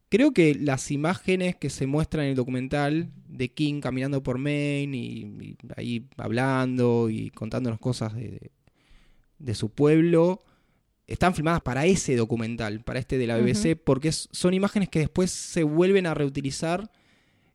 Creo 0.09 0.33
que 0.33 0.57
las 0.57 0.91
imágenes 0.91 1.55
que 1.55 1.71
se 1.71 1.87
muestran 1.87 2.25
en 2.25 2.31
el 2.31 2.37
documental 2.37 3.11
de 3.29 3.53
King 3.53 3.81
caminando 3.81 4.23
por 4.25 4.39
Maine 4.39 4.97
y, 4.97 5.21
y 5.41 5.57
ahí 5.77 6.09
hablando 6.17 7.09
y 7.11 7.31
contándonos 7.31 7.79
cosas 7.79 8.15
de, 8.15 8.51
de 9.39 9.55
su 9.55 9.71
pueblo 9.71 10.43
están 11.07 11.35
filmadas 11.35 11.61
para 11.61 11.87
ese 11.87 12.17
documental, 12.17 12.81
para 12.83 12.99
este 12.99 13.19
de 13.19 13.27
la 13.29 13.37
BBC, 13.39 13.77
porque 13.77 14.11
son 14.11 14.53
imágenes 14.55 14.89
que 14.89 14.99
después 14.99 15.31
se 15.31 15.63
vuelven 15.63 16.07
a 16.07 16.15
reutilizar 16.15 16.91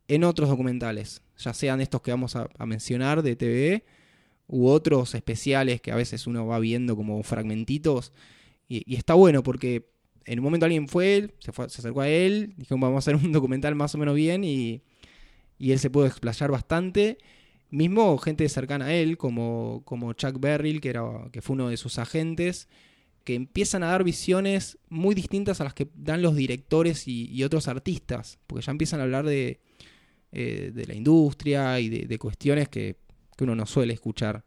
en 0.08 0.24
otros 0.24 0.50
documentales, 0.50 1.22
ya 1.38 1.54
sean 1.54 1.82
estos 1.82 2.02
que 2.02 2.12
vamos 2.12 2.36
a, 2.36 2.50
mencionar 2.66 3.22
de 3.22 3.36
TV 3.36 3.86
u 4.48 4.68
otros 4.68 5.16
especiales 5.16 5.82
que 5.82 5.92
a 5.92 5.96
veces 5.96 6.28
uno 6.28 6.46
va 6.46 6.60
viendo 6.60 6.96
como 6.96 7.22
fragmentitos. 7.24 8.12
Y, 8.68 8.96
está 8.96 9.14
bueno 9.14 9.44
porque 9.44 9.90
en 10.26 10.40
un 10.40 10.44
momento 10.46 10.66
alguien 10.66 10.88
fue 10.88 11.34
se, 11.40 11.52
se 11.52 11.62
acercó 11.62 12.02
a 12.02 12.10
él, 12.10 12.54
dijo 12.58 12.78
vamos 12.78 12.96
a 12.96 13.00
hacer 13.00 13.16
un 13.16 13.32
documental 13.32 13.76
más 13.76 13.96
o 13.96 13.98
menos 13.98 14.16
bien 14.16 14.44
y, 14.44 14.84
y 15.58 15.72
él 15.72 15.80
se 15.80 15.90
pudo 15.90 16.06
explayar 16.06 16.52
bastante. 16.52 17.18
Mismo 17.70 18.18
gente 18.20 18.48
cercana 18.50 18.86
a 18.86 18.94
él, 18.94 19.18
como, 19.18 19.82
como 19.86 20.14
Chuck 20.14 20.40
Berrill, 20.40 20.80
que, 20.80 20.90
era, 20.90 21.04
que 21.32 21.42
fue 21.42 21.56
uno 21.56 21.70
de 21.70 21.78
sus 21.78 21.98
agentes, 21.98 22.68
que 23.24 23.34
empiezan 23.34 23.82
a 23.82 23.88
dar 23.88 24.04
visiones 24.04 24.78
muy 24.90 25.16
distintas 25.16 25.60
a 25.60 25.64
las 25.64 25.74
que 25.74 25.88
dan 25.96 26.22
los 26.22 26.36
directores 26.36 27.08
y 27.08 27.44
otros 27.44 27.68
artistas, 27.68 28.38
porque 28.46 28.64
ya 28.64 28.72
empiezan 28.72 29.00
a 29.00 29.04
hablar 29.04 29.26
de, 29.26 29.60
eh, 30.34 30.72
de 30.74 30.86
la 30.86 30.96
industria 30.96 31.80
y 31.80 31.90
de, 31.90 32.08
de 32.08 32.18
cuestiones 32.18 32.68
que, 32.68 32.98
que 33.38 33.44
uno 33.44 33.56
no 33.56 33.66
suele 33.66 33.94
escuchar. 33.94 34.44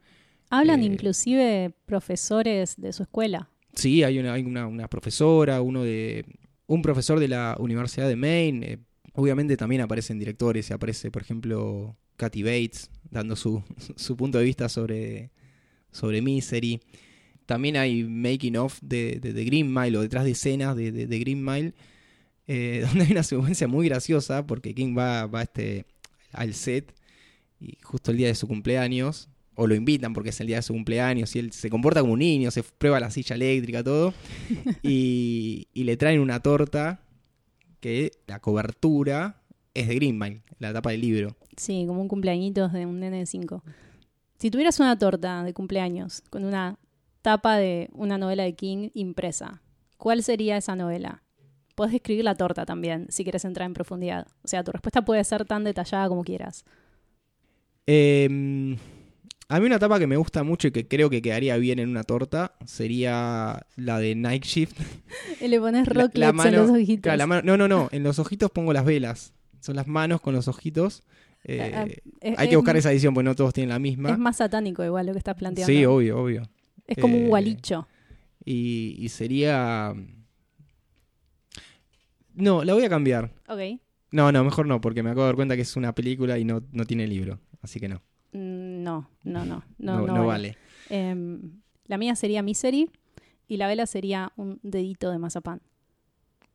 Hablan 0.50 0.82
Eh, 0.82 0.86
inclusive 0.86 1.72
profesores 1.86 2.74
de 2.76 2.92
su 2.92 3.02
escuela. 3.02 3.48
Sí, 3.74 4.02
hay 4.02 4.18
una, 4.18 4.32
hay 4.32 4.42
una, 4.42 4.66
una 4.66 4.88
profesora, 4.88 5.60
uno 5.60 5.82
de. 5.84 6.24
un 6.66 6.82
profesor 6.82 7.20
de 7.20 7.28
la 7.28 7.56
Universidad 7.58 8.08
de 8.08 8.16
Maine. 8.16 8.66
eh, 8.72 8.78
obviamente 9.14 9.56
también 9.56 9.80
aparecen 9.80 10.18
directores 10.18 10.68
y 10.70 10.72
aparece, 10.72 11.10
por 11.10 11.22
ejemplo, 11.22 11.96
Kathy 12.16 12.42
Bates 12.42 12.90
dando 13.10 13.36
su, 13.36 13.62
su 13.96 14.16
punto 14.16 14.38
de 14.38 14.44
vista 14.44 14.68
sobre, 14.68 15.30
sobre 15.90 16.20
Misery. 16.22 16.80
También 17.46 17.76
hay 17.76 18.02
making 18.02 18.56
of 18.56 18.78
de, 18.82 19.20
de, 19.20 19.32
de 19.32 19.44
Green 19.44 19.72
Mile 19.72 19.98
o 19.98 20.02
detrás 20.02 20.24
de 20.24 20.32
escenas 20.32 20.74
de, 20.76 20.90
de, 20.90 21.06
de 21.06 21.18
Green 21.20 21.44
Mile, 21.44 21.74
eh, 22.46 22.84
donde 22.86 23.04
hay 23.04 23.12
una 23.12 23.22
secuencia 23.22 23.68
muy 23.68 23.88
graciosa 23.88 24.46
porque 24.46 24.74
King 24.74 24.96
va, 24.96 25.26
va 25.26 25.42
este, 25.42 25.86
al 26.32 26.54
set 26.54 26.94
y 27.60 27.78
justo 27.82 28.10
el 28.10 28.18
día 28.18 28.28
de 28.28 28.34
su 28.34 28.46
cumpleaños, 28.46 29.28
o 29.54 29.66
lo 29.66 29.74
invitan 29.74 30.12
porque 30.12 30.28
es 30.30 30.40
el 30.40 30.46
día 30.46 30.56
de 30.56 30.62
su 30.62 30.74
cumpleaños 30.74 31.34
y 31.34 31.38
él 31.38 31.52
se 31.52 31.70
comporta 31.70 32.00
como 32.00 32.12
un 32.12 32.18
niño, 32.18 32.50
se 32.50 32.62
prueba 32.62 33.00
la 33.00 33.10
silla 33.10 33.34
eléctrica, 33.34 33.82
todo, 33.82 34.12
y, 34.82 35.68
y 35.72 35.84
le 35.84 35.96
traen 35.96 36.20
una 36.20 36.40
torta 36.40 37.00
que 37.80 38.12
la 38.26 38.40
cobertura 38.40 39.40
es 39.72 39.88
de 39.88 39.94
Green 39.94 40.18
Mile, 40.18 40.42
la 40.58 40.72
tapa 40.72 40.90
del 40.90 41.00
libro. 41.00 41.36
Sí, 41.56 41.84
como 41.86 42.02
un 42.02 42.08
cumpleañitos 42.08 42.72
de 42.72 42.84
un 42.86 43.00
nene 43.00 43.20
de 43.20 43.26
5. 43.26 43.62
Si 44.38 44.50
tuvieras 44.50 44.78
una 44.80 44.98
torta 44.98 45.42
de 45.42 45.54
cumpleaños 45.54 46.22
con 46.28 46.44
una 46.44 46.78
tapa 47.22 47.56
de 47.56 47.88
una 47.92 48.18
novela 48.18 48.42
de 48.42 48.54
King 48.54 48.90
impresa, 48.94 49.62
¿cuál 49.96 50.22
sería 50.22 50.58
esa 50.58 50.76
novela? 50.76 51.22
Puedes 51.76 51.94
escribir 51.94 52.24
la 52.24 52.34
torta 52.34 52.66
también, 52.66 53.06
si 53.10 53.22
quieres 53.22 53.44
entrar 53.44 53.66
en 53.66 53.74
profundidad. 53.74 54.26
O 54.42 54.48
sea, 54.48 54.64
tu 54.64 54.72
respuesta 54.72 55.04
puede 55.04 55.22
ser 55.22 55.44
tan 55.44 55.62
detallada 55.62 56.08
como 56.08 56.24
quieras. 56.24 56.64
Eh, 57.86 58.76
a 59.48 59.60
mí 59.60 59.66
una 59.66 59.78
tapa 59.78 59.98
que 60.00 60.08
me 60.08 60.16
gusta 60.16 60.42
mucho 60.42 60.66
y 60.68 60.70
que 60.72 60.88
creo 60.88 61.08
que 61.08 61.22
quedaría 61.22 61.56
bien 61.56 61.78
en 61.78 61.88
una 61.88 62.02
torta 62.02 62.54
sería 62.64 63.64
la 63.76 63.98
de 64.00 64.14
Night 64.16 64.44
Shift. 64.44 64.76
Y 65.40 65.48
le 65.48 65.60
pones 65.60 65.86
La- 65.86 66.02
rocklets 66.02 66.18
la 66.18 66.32
mano- 66.32 66.48
en 66.48 66.56
los 66.56 66.70
ojitos. 66.70 67.02
Claro, 67.02 67.18
la 67.18 67.26
mano- 67.26 67.42
no, 67.44 67.56
no, 67.56 67.68
no, 67.68 67.88
en 67.92 68.02
los 68.02 68.18
ojitos 68.18 68.50
pongo 68.50 68.72
las 68.72 68.84
velas. 68.84 69.34
Son 69.60 69.76
las 69.76 69.86
manos 69.86 70.20
con 70.20 70.34
los 70.34 70.48
ojitos. 70.48 71.02
Eh, 71.44 71.72
Ah, 71.74 71.86
Es- 72.20 72.38
hay 72.38 72.48
que 72.48 72.54
es- 72.54 72.56
buscar 72.56 72.76
esa 72.76 72.90
edición 72.90 73.14
porque 73.14 73.24
no 73.24 73.34
todos 73.36 73.52
tienen 73.54 73.68
la 73.68 73.78
misma. 73.78 74.10
Es 74.10 74.18
más 74.18 74.38
satánico 74.38 74.82
igual 74.84 75.06
lo 75.06 75.12
que 75.12 75.18
estás 75.18 75.36
planteando. 75.36 75.72
Sí, 75.72 75.84
obvio, 75.84 76.18
obvio. 76.20 76.48
es 76.86 76.98
como 76.98 77.16
eh, 77.16 77.22
un 77.22 77.28
gualicho. 77.28 77.86
Y, 78.44 78.96
y 78.98 79.08
sería... 79.10 79.94
No, 82.36 82.62
la 82.64 82.74
voy 82.74 82.84
a 82.84 82.88
cambiar. 82.88 83.32
Ok. 83.48 83.80
No, 84.12 84.30
no, 84.30 84.44
mejor 84.44 84.66
no, 84.66 84.80
porque 84.80 85.02
me 85.02 85.10
acabo 85.10 85.22
de 85.22 85.28
dar 85.30 85.34
cuenta 85.36 85.56
que 85.56 85.62
es 85.62 85.76
una 85.76 85.94
película 85.94 86.38
y 86.38 86.44
no, 86.44 86.62
no 86.72 86.84
tiene 86.84 87.06
libro. 87.08 87.40
Así 87.62 87.80
que 87.80 87.88
no. 87.88 87.96
Mm, 88.32 88.82
No, 88.84 89.10
no, 89.24 89.44
no. 89.44 89.64
No, 89.78 90.00
No, 90.00 90.06
no 90.06 90.12
vale. 90.26 90.26
vale. 90.26 90.56
Em, 90.90 91.40
la 91.86 91.98
mía 91.98 92.14
sería 92.14 92.42
Misery 92.42 92.88
y 93.48 93.56
la 93.56 93.66
vela 93.66 93.86
sería 93.86 94.32
un 94.36 94.60
dedito 94.62 95.10
de 95.10 95.18
mazapán. 95.18 95.60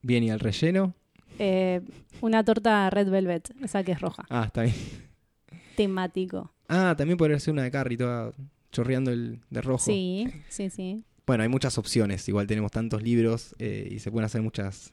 Bien, 0.02 0.24
¿y 0.24 0.30
el 0.30 0.40
relleno? 0.40 0.94
Eh, 1.40 1.82
una 2.22 2.44
torta 2.44 2.90
red 2.90 3.10
velvet, 3.10 3.52
esa 3.62 3.84
que 3.84 3.92
es 3.92 4.00
roja. 4.02 4.26
Ah, 4.30 4.44
está 4.46 4.64
bien. 4.64 4.76
Temático. 5.76 6.52
Ah, 6.68 6.96
también 6.98 7.18
podría 7.18 7.40
ser 7.40 7.54
una 7.54 7.64
de 7.64 7.72
Carrie, 7.72 7.98
toda 7.98 8.32
chorreando 8.72 9.12
el 9.12 9.40
de 9.50 9.62
rojo. 9.62 9.86
Sí, 9.86 10.28
sí, 10.50 10.70
sí. 10.70 11.04
Bueno, 11.26 11.44
hay 11.44 11.50
muchas 11.50 11.78
opciones. 11.78 12.28
Igual 12.28 12.48
tenemos 12.48 12.72
tantos 12.72 13.02
libros 13.04 13.56
eh, 13.60 13.88
y 13.92 14.00
se 14.00 14.12
pueden 14.12 14.26
hacer 14.26 14.42
muchas 14.42 14.92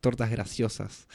tortas 0.00 0.30
graciosas. 0.30 1.06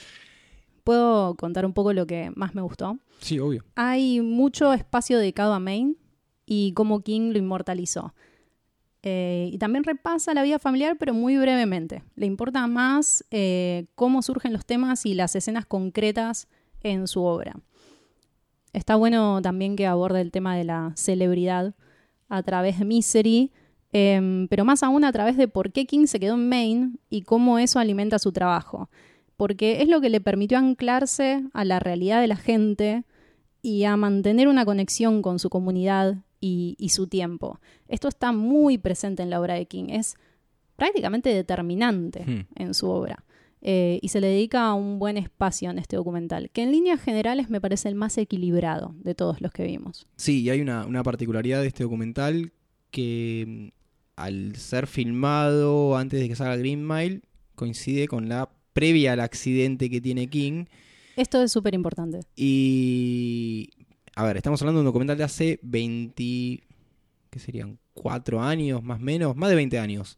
¿Puedo 0.84 1.36
contar 1.36 1.66
un 1.66 1.74
poco 1.74 1.94
lo 1.94 2.06
que 2.06 2.32
más 2.36 2.54
me 2.54 2.62
gustó? 2.62 3.00
Sí, 3.20 3.40
obvio. 3.40 3.64
Hay 3.76 4.22
mucho 4.22 4.72
espacio 4.72 5.18
dedicado 5.18 5.54
a 5.54 5.60
Maine 5.60 5.96
y 6.46 6.74
cómo 6.74 7.02
King 7.02 7.32
lo 7.32 7.40
inmortalizó. 7.40 8.14
Eh, 9.02 9.50
y 9.52 9.58
también 9.58 9.84
repasa 9.84 10.34
la 10.34 10.44
vida 10.44 10.60
familiar, 10.60 10.98
pero 11.00 11.14
muy 11.14 11.38
brevemente. 11.38 12.04
Le 12.16 12.26
importa 12.26 12.66
más 12.68 13.24
eh, 13.32 13.86
cómo 13.96 14.22
surgen 14.22 14.54
los 14.54 14.66
temas 14.66 15.06
y 15.06 15.14
las 15.14 15.36
escenas 15.36 15.66
concretas 15.66 16.48
en 16.82 17.08
su 17.08 17.24
obra. 17.24 17.56
Está 18.74 18.96
bueno 18.96 19.42
también 19.42 19.76
que 19.76 19.88
aborde 19.88 20.22
el 20.22 20.32
tema 20.32 20.56
de 20.56 20.66
la 20.66 20.92
celebridad 20.96 21.76
a 22.30 22.44
través 22.44 22.80
de 22.80 22.86
Misery, 22.86 23.52
em, 23.96 24.48
pero 24.50 24.66
más 24.66 24.84
aún 24.84 25.04
a 25.06 25.12
través 25.12 25.38
de 25.38 25.48
por 25.48 25.72
qué 25.72 25.86
King 25.86 26.08
se 26.08 26.20
quedó 26.20 26.34
en 26.36 26.50
Maine 26.50 26.92
y 27.10 27.22
cómo 27.22 27.60
eso 27.60 27.80
alimenta 27.80 28.20
su 28.20 28.32
trabajo. 28.32 28.90
Porque 29.38 29.82
es 29.82 29.88
lo 29.88 30.02
que 30.02 30.10
le 30.10 30.20
permitió 30.22 30.58
anclarse 30.58 31.44
a 31.54 31.64
la 31.66 31.80
realidad 31.80 32.20
de 32.22 32.28
la 32.28 32.36
gente 32.36 33.04
y 33.62 33.84
a 33.86 33.96
mantener 33.98 34.48
una 34.48 34.66
conexión 34.66 35.22
con 35.22 35.40
su 35.40 35.50
comunidad 35.50 36.18
y, 36.42 36.76
y 36.78 36.90
su 36.90 37.08
tiempo. 37.08 37.60
Esto 37.88 38.08
está 38.08 38.32
muy 38.32 38.78
presente 38.78 39.24
en 39.24 39.30
la 39.30 39.40
obra 39.40 39.54
de 39.56 39.66
King, 39.66 39.86
es 39.90 40.16
prácticamente 40.76 41.30
determinante 41.34 42.24
Hmm. 42.26 42.46
en 42.56 42.74
su 42.74 42.90
obra. 42.90 43.24
Eh, 43.68 43.98
y 44.02 44.10
se 44.10 44.20
le 44.22 44.28
dedica 44.28 44.72
un 44.76 45.00
buen 45.00 45.18
espacio 45.18 45.72
en 45.72 45.80
este 45.80 45.96
documental, 45.96 46.50
que 46.52 46.62
en 46.62 46.72
líneas 46.72 47.02
generales 47.02 47.50
me 47.50 47.60
parece 47.60 47.90
el 47.90 47.96
más 47.96 48.16
equilibrado 48.18 48.94
de 49.00 49.16
todos 49.16 49.42
los 49.42 49.52
que 49.52 49.64
vimos. 49.64 50.06
Sí, 50.18 50.44
y 50.44 50.50
hay 50.52 50.62
una, 50.62 50.86
una 50.86 51.02
particularidad 51.02 51.62
de 51.62 51.68
este 51.68 51.82
documental 51.84 52.52
que 52.92 53.72
al 54.16 54.56
ser 54.56 54.88
filmado 54.88 55.98
antes 55.98 56.20
de 56.20 56.28
que 56.30 56.36
salga 56.36 56.56
Green 56.58 56.86
Mile 56.88 57.22
coincide 57.56 58.08
con 58.08 58.30
la 58.30 58.50
previa 58.74 59.14
al 59.14 59.20
accidente 59.22 59.90
que 59.90 60.02
tiene 60.02 60.30
King. 60.30 60.66
Esto 61.16 61.42
es 61.42 61.52
súper 61.52 61.74
importante. 61.74 62.20
Y. 62.36 63.70
A 64.16 64.24
ver, 64.26 64.38
estamos 64.38 64.62
hablando 64.62 64.80
de 64.80 64.82
un 64.84 64.86
documental 64.88 65.18
de 65.18 65.24
hace 65.24 65.60
20. 65.64 66.24
¿Qué 67.30 67.40
serían? 67.40 67.78
¿Cuatro 67.94 68.42
años 68.42 68.84
más 68.84 69.00
o 69.00 69.04
menos? 69.04 69.36
Más 69.36 69.50
de 69.50 69.56
20 69.56 69.80
años. 69.80 70.18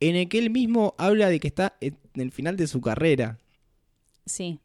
En 0.00 0.16
el 0.16 0.28
que 0.28 0.38
él 0.38 0.50
mismo 0.50 0.94
habla 0.98 1.28
de 1.28 1.40
que 1.40 1.48
está 1.48 1.76
en 1.80 1.96
el 2.14 2.30
final 2.32 2.56
de 2.56 2.66
su 2.66 2.80
carrera. 2.80 3.38
Sí. 4.26 4.60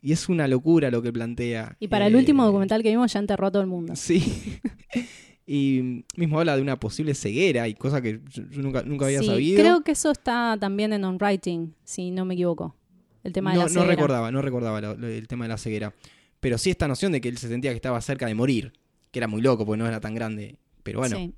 Y 0.00 0.12
es 0.12 0.28
una 0.28 0.48
locura 0.48 0.90
lo 0.90 1.00
que 1.02 1.12
plantea. 1.12 1.76
Y 1.78 1.88
para 1.88 2.06
el 2.06 2.14
Eh, 2.14 2.18
último 2.18 2.44
documental 2.44 2.82
que 2.82 2.90
vimos 2.90 3.12
ya 3.12 3.20
enterró 3.20 3.46
a 3.46 3.50
todo 3.52 3.62
el 3.62 3.68
mundo. 3.68 3.94
Sí. 3.96 4.58
y 5.54 6.04
mismo 6.16 6.38
habla 6.38 6.56
de 6.56 6.62
una 6.62 6.78
posible 6.80 7.14
ceguera 7.14 7.68
y 7.68 7.74
cosa 7.74 8.00
que 8.00 8.20
yo, 8.30 8.42
nunca, 8.62 8.82
nunca 8.84 9.04
había 9.06 9.20
Sí, 9.20 9.26
sabido. 9.26 9.60
Creo 9.60 9.80
que 9.82 9.92
eso 9.92 10.10
está 10.10 10.56
también 10.58 10.92
en 10.92 11.04
On 11.04 11.18
Writing, 11.20 11.74
si 11.84 12.10
no 12.10 12.24
me 12.24 12.34
equivoco. 12.34 12.74
El 13.22 13.32
tema 13.32 13.50
de 13.50 13.56
no, 13.56 13.62
la 13.62 13.66
no 13.68 13.72
ceguera. 13.74 13.90
recordaba, 13.90 14.30
no 14.32 14.40
recordaba 14.42 14.80
lo- 14.80 14.96
lo- 14.96 15.08
el 15.08 15.28
tema 15.28 15.44
de 15.44 15.50
la 15.50 15.58
ceguera. 15.58 15.92
Pero 16.40 16.56
sí 16.58 16.70
esta 16.70 16.88
noción 16.88 17.12
de 17.12 17.20
que 17.20 17.28
él 17.28 17.38
se 17.38 17.48
sentía 17.48 17.70
que 17.70 17.76
estaba 17.76 18.00
cerca 18.00 18.26
de 18.26 18.34
morir. 18.34 18.72
Que 19.10 19.18
era 19.18 19.28
muy 19.28 19.42
loco 19.42 19.66
porque 19.66 19.78
no 19.78 19.86
era 19.86 20.00
tan 20.00 20.14
grande. 20.14 20.56
Pero 20.82 21.00
bueno, 21.00 21.16
Sí. 21.16 21.34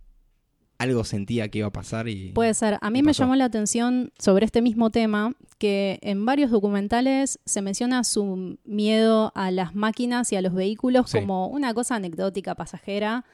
algo 0.79 1.05
sentía 1.05 1.49
que 1.49 1.59
iba 1.59 1.67
a 1.69 1.73
pasar 1.73 2.09
y. 2.09 2.31
Puede 2.33 2.55
ser. 2.55 2.79
A 2.81 2.91
mí 2.91 3.01
¿Qué 3.01 3.03
me 3.03 3.09
pasó? 3.11 3.25
llamó 3.25 3.37
la 3.37 3.45
atención 3.47 4.13
sobre 4.19 4.45
este 4.47 4.63
mismo 4.63 4.91
tema 4.91 5.33
que 5.59 5.99
en 6.03 6.25
varios 6.25 6.51
documentales 6.51 7.39
se 7.45 7.63
menciona 7.63 8.05
su 8.05 8.59
miedo 8.65 9.33
a 9.35 9.51
las 9.51 9.75
máquinas 9.75 10.33
y 10.33 10.37
a 10.37 10.43
los 10.43 10.55
vehículos 10.55 11.11
Sí. 11.11 11.19
como 11.21 11.49
una 11.49 11.75
cosa 11.75 11.97
anecdótica, 11.97 12.55
pasajera, 12.55 13.25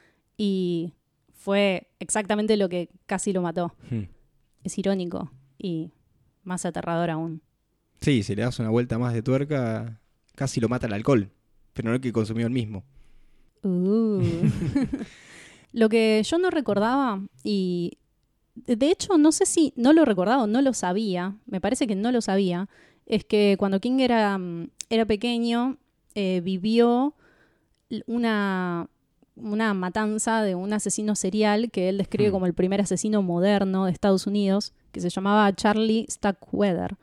y 0.42 0.94
fue 1.34 1.88
exactamente 1.98 2.56
lo 2.56 2.70
que 2.70 2.88
casi 3.04 3.34
lo 3.34 3.42
mató. 3.42 3.74
Hmm. 3.90 4.04
Es 4.64 4.78
irónico 4.78 5.30
y 5.58 5.90
más 6.44 6.64
aterrador 6.64 7.10
aún. 7.10 7.42
Sí, 8.00 8.22
si 8.22 8.34
le 8.34 8.40
das 8.40 8.58
una 8.58 8.70
vuelta 8.70 8.98
más 8.98 9.12
de 9.12 9.20
tuerca, 9.20 10.00
casi 10.34 10.58
lo 10.58 10.70
mata 10.70 10.86
el 10.86 10.94
alcohol. 10.94 11.30
Pero 11.74 11.90
no 11.90 11.94
el 11.94 12.00
que 12.00 12.14
consumió 12.14 12.46
el 12.46 12.54
mismo. 12.54 12.84
Uh. 13.62 14.22
lo 15.74 15.90
que 15.90 16.22
yo 16.24 16.38
no 16.38 16.48
recordaba, 16.48 17.22
y 17.44 17.98
de 18.54 18.90
hecho 18.90 19.18
no 19.18 19.32
sé 19.32 19.44
si 19.44 19.74
no 19.76 19.92
lo 19.92 20.06
recordaba 20.06 20.44
o 20.44 20.46
no 20.46 20.62
lo 20.62 20.72
sabía, 20.72 21.36
me 21.44 21.60
parece 21.60 21.86
que 21.86 21.96
no 21.96 22.12
lo 22.12 22.22
sabía, 22.22 22.70
es 23.04 23.26
que 23.26 23.56
cuando 23.58 23.78
King 23.78 23.98
era, 24.00 24.38
mm, 24.38 24.70
era 24.88 25.04
pequeño 25.04 25.76
eh, 26.14 26.40
vivió 26.42 27.14
una, 28.06 28.88
una 29.42 29.74
matanza 29.74 30.42
de 30.42 30.54
un 30.54 30.72
asesino 30.72 31.14
serial 31.14 31.70
que 31.70 31.88
él 31.88 31.98
describe 31.98 32.30
Hmm. 32.30 32.32
como 32.32 32.46
el 32.46 32.54
primer 32.54 32.80
asesino 32.80 33.22
moderno 33.22 33.84
de 33.86 33.92
Estados 33.92 34.26
Unidos, 34.26 34.72
que 34.92 35.00
se 35.00 35.10
llamaba 35.10 35.52
Charlie 35.54 36.06
Stackweather, 36.08 36.96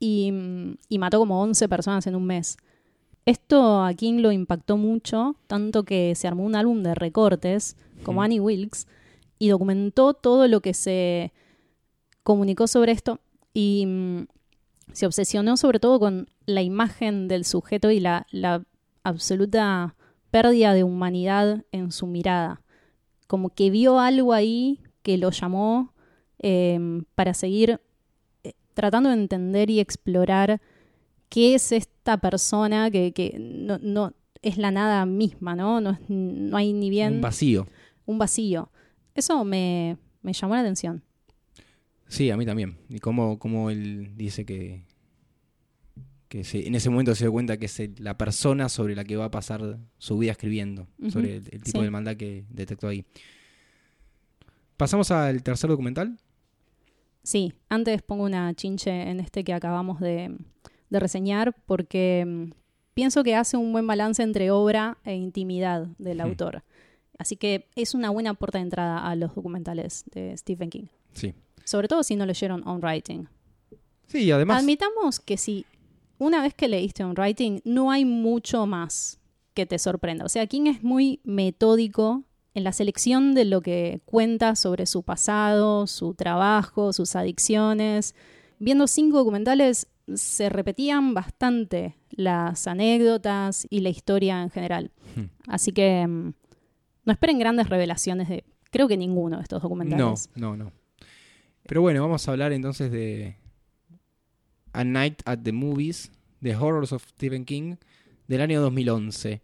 y, 0.00 0.30
mm, 0.32 0.76
y 0.88 0.98
mató 0.98 1.18
como 1.18 1.40
11 1.42 1.68
personas 1.68 2.06
en 2.06 2.14
un 2.14 2.24
mes. 2.26 2.56
Esto 3.26 3.82
a 3.84 3.92
King 3.94 4.20
lo 4.20 4.32
impactó 4.32 4.76
mucho, 4.76 5.36
tanto 5.46 5.82
que 5.84 6.14
se 6.14 6.26
armó 6.28 6.44
un 6.44 6.54
álbum 6.54 6.82
de 6.82 6.94
recortes, 6.94 7.76
como 8.04 8.20
Hmm. 8.20 8.24
Annie 8.24 8.40
Wilkes, 8.40 8.86
y 9.38 9.48
documentó 9.48 10.14
todo 10.14 10.48
lo 10.48 10.60
que 10.60 10.74
se 10.74 11.32
comunicó 12.22 12.66
sobre 12.66 12.92
esto 12.92 13.20
y 13.54 13.84
mm, 13.86 14.26
se 14.92 15.06
obsesionó 15.06 15.56
sobre 15.56 15.80
todo 15.80 16.00
con 16.00 16.28
la 16.46 16.62
imagen 16.62 17.28
del 17.28 17.44
sujeto 17.44 17.90
y 17.90 18.00
la, 18.00 18.26
la 18.30 18.62
absoluta 19.04 19.94
pérdida 20.30 20.74
de 20.74 20.84
humanidad 20.84 21.64
en 21.72 21.92
su 21.92 22.06
mirada. 22.06 22.60
Como 23.26 23.50
que 23.50 23.70
vio 23.70 23.98
algo 24.00 24.32
ahí 24.32 24.80
que 25.02 25.18
lo 25.18 25.30
llamó 25.30 25.92
eh, 26.38 26.78
para 27.14 27.34
seguir 27.34 27.80
eh, 28.44 28.52
tratando 28.74 29.08
de 29.10 29.16
entender 29.16 29.70
y 29.70 29.80
explorar 29.80 30.60
qué 31.28 31.54
es 31.54 31.72
esta 31.72 32.18
persona 32.18 32.90
que, 32.90 33.12
que 33.12 33.36
no, 33.38 33.78
no 33.78 34.14
es 34.42 34.56
la 34.56 34.70
nada 34.70 35.04
misma, 35.04 35.54
¿no? 35.56 35.80
No, 35.80 35.98
hay 36.56 36.72
ni 36.72 36.90
bien 36.90 37.16
Un 37.16 37.20
vacío. 37.20 37.66
un 38.06 38.18
vacío. 38.18 38.70
Eso 39.14 39.44
me, 39.44 39.96
me 40.22 40.32
llamó 40.32 40.54
la 40.54 40.60
atención. 40.60 41.02
Sí, 42.06 42.30
a 42.30 42.36
mí 42.36 42.46
también. 42.46 42.78
Y 42.88 43.00
cómo, 43.00 43.38
cómo 43.38 43.68
él 43.68 44.12
dice 44.16 44.46
que, 44.46 44.84
que 46.28 46.44
se- 46.44 46.66
en 46.66 46.74
ese 46.74 46.90
momento 46.90 47.14
se 47.14 47.24
dio 47.24 47.32
cuenta 47.32 47.56
que 47.56 47.66
es 47.66 47.80
el- 47.80 47.94
la 47.98 48.16
persona 48.18 48.68
sobre 48.68 48.94
la 48.94 49.04
que 49.04 49.16
va 49.16 49.26
a 49.26 49.30
pasar 49.30 49.78
su 49.98 50.18
vida 50.18 50.32
escribiendo, 50.32 50.86
sobre 51.10 51.36
el, 51.36 51.48
el 51.50 51.62
tipo 51.62 51.78
sí. 51.78 51.84
de 51.84 51.90
maldad 51.90 52.16
que 52.16 52.44
detectó 52.50 52.88
ahí. 52.88 53.04
Pasamos 54.76 55.10
al 55.10 55.42
tercer 55.42 55.68
documental. 55.70 56.18
Sí, 57.22 57.52
antes 57.68 58.02
pongo 58.02 58.24
una 58.24 58.54
chinche 58.54 58.90
en 59.10 59.20
este 59.20 59.44
que 59.44 59.52
acabamos 59.52 60.00
de, 60.00 60.36
de 60.88 61.00
reseñar 61.00 61.54
porque 61.66 62.24
mm, 62.26 62.50
pienso 62.94 63.22
que 63.24 63.34
hace 63.34 63.56
un 63.56 63.72
buen 63.72 63.86
balance 63.86 64.22
entre 64.22 64.50
obra 64.50 64.98
e 65.04 65.14
intimidad 65.14 65.86
del 65.98 66.20
autor. 66.20 66.62
Así 67.18 67.36
que 67.36 67.66
es 67.74 67.94
una 67.94 68.10
buena 68.10 68.34
puerta 68.34 68.58
de 68.58 68.62
entrada 68.64 69.04
a 69.06 69.16
los 69.16 69.34
documentales 69.34 70.04
de 70.12 70.36
Stephen 70.36 70.70
King. 70.70 70.84
Sí. 71.12 71.34
Sobre 71.64 71.88
todo 71.88 72.02
si 72.04 72.14
no 72.14 72.24
leyeron 72.24 72.66
On 72.66 72.80
Writing. 72.80 73.26
Sí, 74.06 74.30
además. 74.30 74.62
Admitamos 74.62 75.18
que 75.20 75.36
si 75.36 75.66
una 76.18 76.42
vez 76.42 76.54
que 76.54 76.68
leíste 76.68 77.04
On 77.04 77.14
Writing, 77.16 77.60
no 77.64 77.90
hay 77.90 78.04
mucho 78.04 78.66
más 78.66 79.20
que 79.54 79.66
te 79.66 79.78
sorprenda. 79.78 80.24
O 80.24 80.28
sea, 80.28 80.46
King 80.46 80.66
es 80.66 80.82
muy 80.82 81.20
metódico 81.24 82.24
en 82.54 82.64
la 82.64 82.72
selección 82.72 83.34
de 83.34 83.44
lo 83.44 83.60
que 83.60 84.00
cuenta 84.04 84.56
sobre 84.56 84.86
su 84.86 85.02
pasado, 85.02 85.86
su 85.86 86.14
trabajo, 86.14 86.92
sus 86.92 87.14
adicciones. 87.16 88.14
Viendo 88.58 88.86
cinco 88.86 89.18
documentales 89.18 89.88
se 90.14 90.48
repetían 90.48 91.12
bastante 91.14 91.96
las 92.10 92.66
anécdotas 92.66 93.66
y 93.70 93.80
la 93.80 93.90
historia 93.90 94.42
en 94.42 94.50
general. 94.50 94.90
Hmm. 95.14 95.24
Así 95.46 95.72
que 95.72 96.06
mm, 96.06 96.32
no 97.04 97.12
esperen 97.12 97.38
grandes 97.38 97.68
revelaciones 97.68 98.28
de, 98.28 98.44
creo 98.70 98.88
que 98.88 98.96
ninguno 98.96 99.36
de 99.36 99.42
estos 99.42 99.58
No, 99.58 99.68
documentales. 99.68 100.30
no, 100.34 100.56
no. 100.56 100.72
Pero 101.66 101.82
bueno, 101.82 102.00
vamos 102.00 102.26
a 102.26 102.30
hablar 102.32 102.52
entonces 102.52 102.90
de 102.90 103.36
A 104.72 104.84
Night 104.84 105.22
at 105.24 105.38
the 105.42 105.52
Movies, 105.52 106.10
The 106.42 106.56
Horrors 106.56 106.92
of 106.92 107.04
Stephen 107.08 107.44
King, 107.44 107.76
del 108.26 108.40
año 108.40 108.60
2011. 108.60 109.40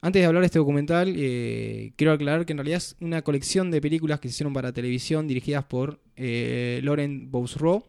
Antes 0.00 0.22
de 0.22 0.26
hablar 0.26 0.42
de 0.42 0.46
este 0.46 0.58
documental, 0.58 1.14
eh, 1.16 1.92
quiero 1.96 2.12
aclarar 2.12 2.46
que 2.46 2.52
en 2.52 2.58
realidad 2.58 2.78
es 2.78 2.96
una 3.00 3.22
colección 3.22 3.70
de 3.70 3.80
películas 3.80 4.20
que 4.20 4.28
se 4.28 4.32
hicieron 4.32 4.52
para 4.52 4.72
televisión 4.72 5.26
dirigidas 5.26 5.64
por 5.64 6.00
eh, 6.16 6.80
Laurent 6.82 7.30
Bousreau, 7.30 7.84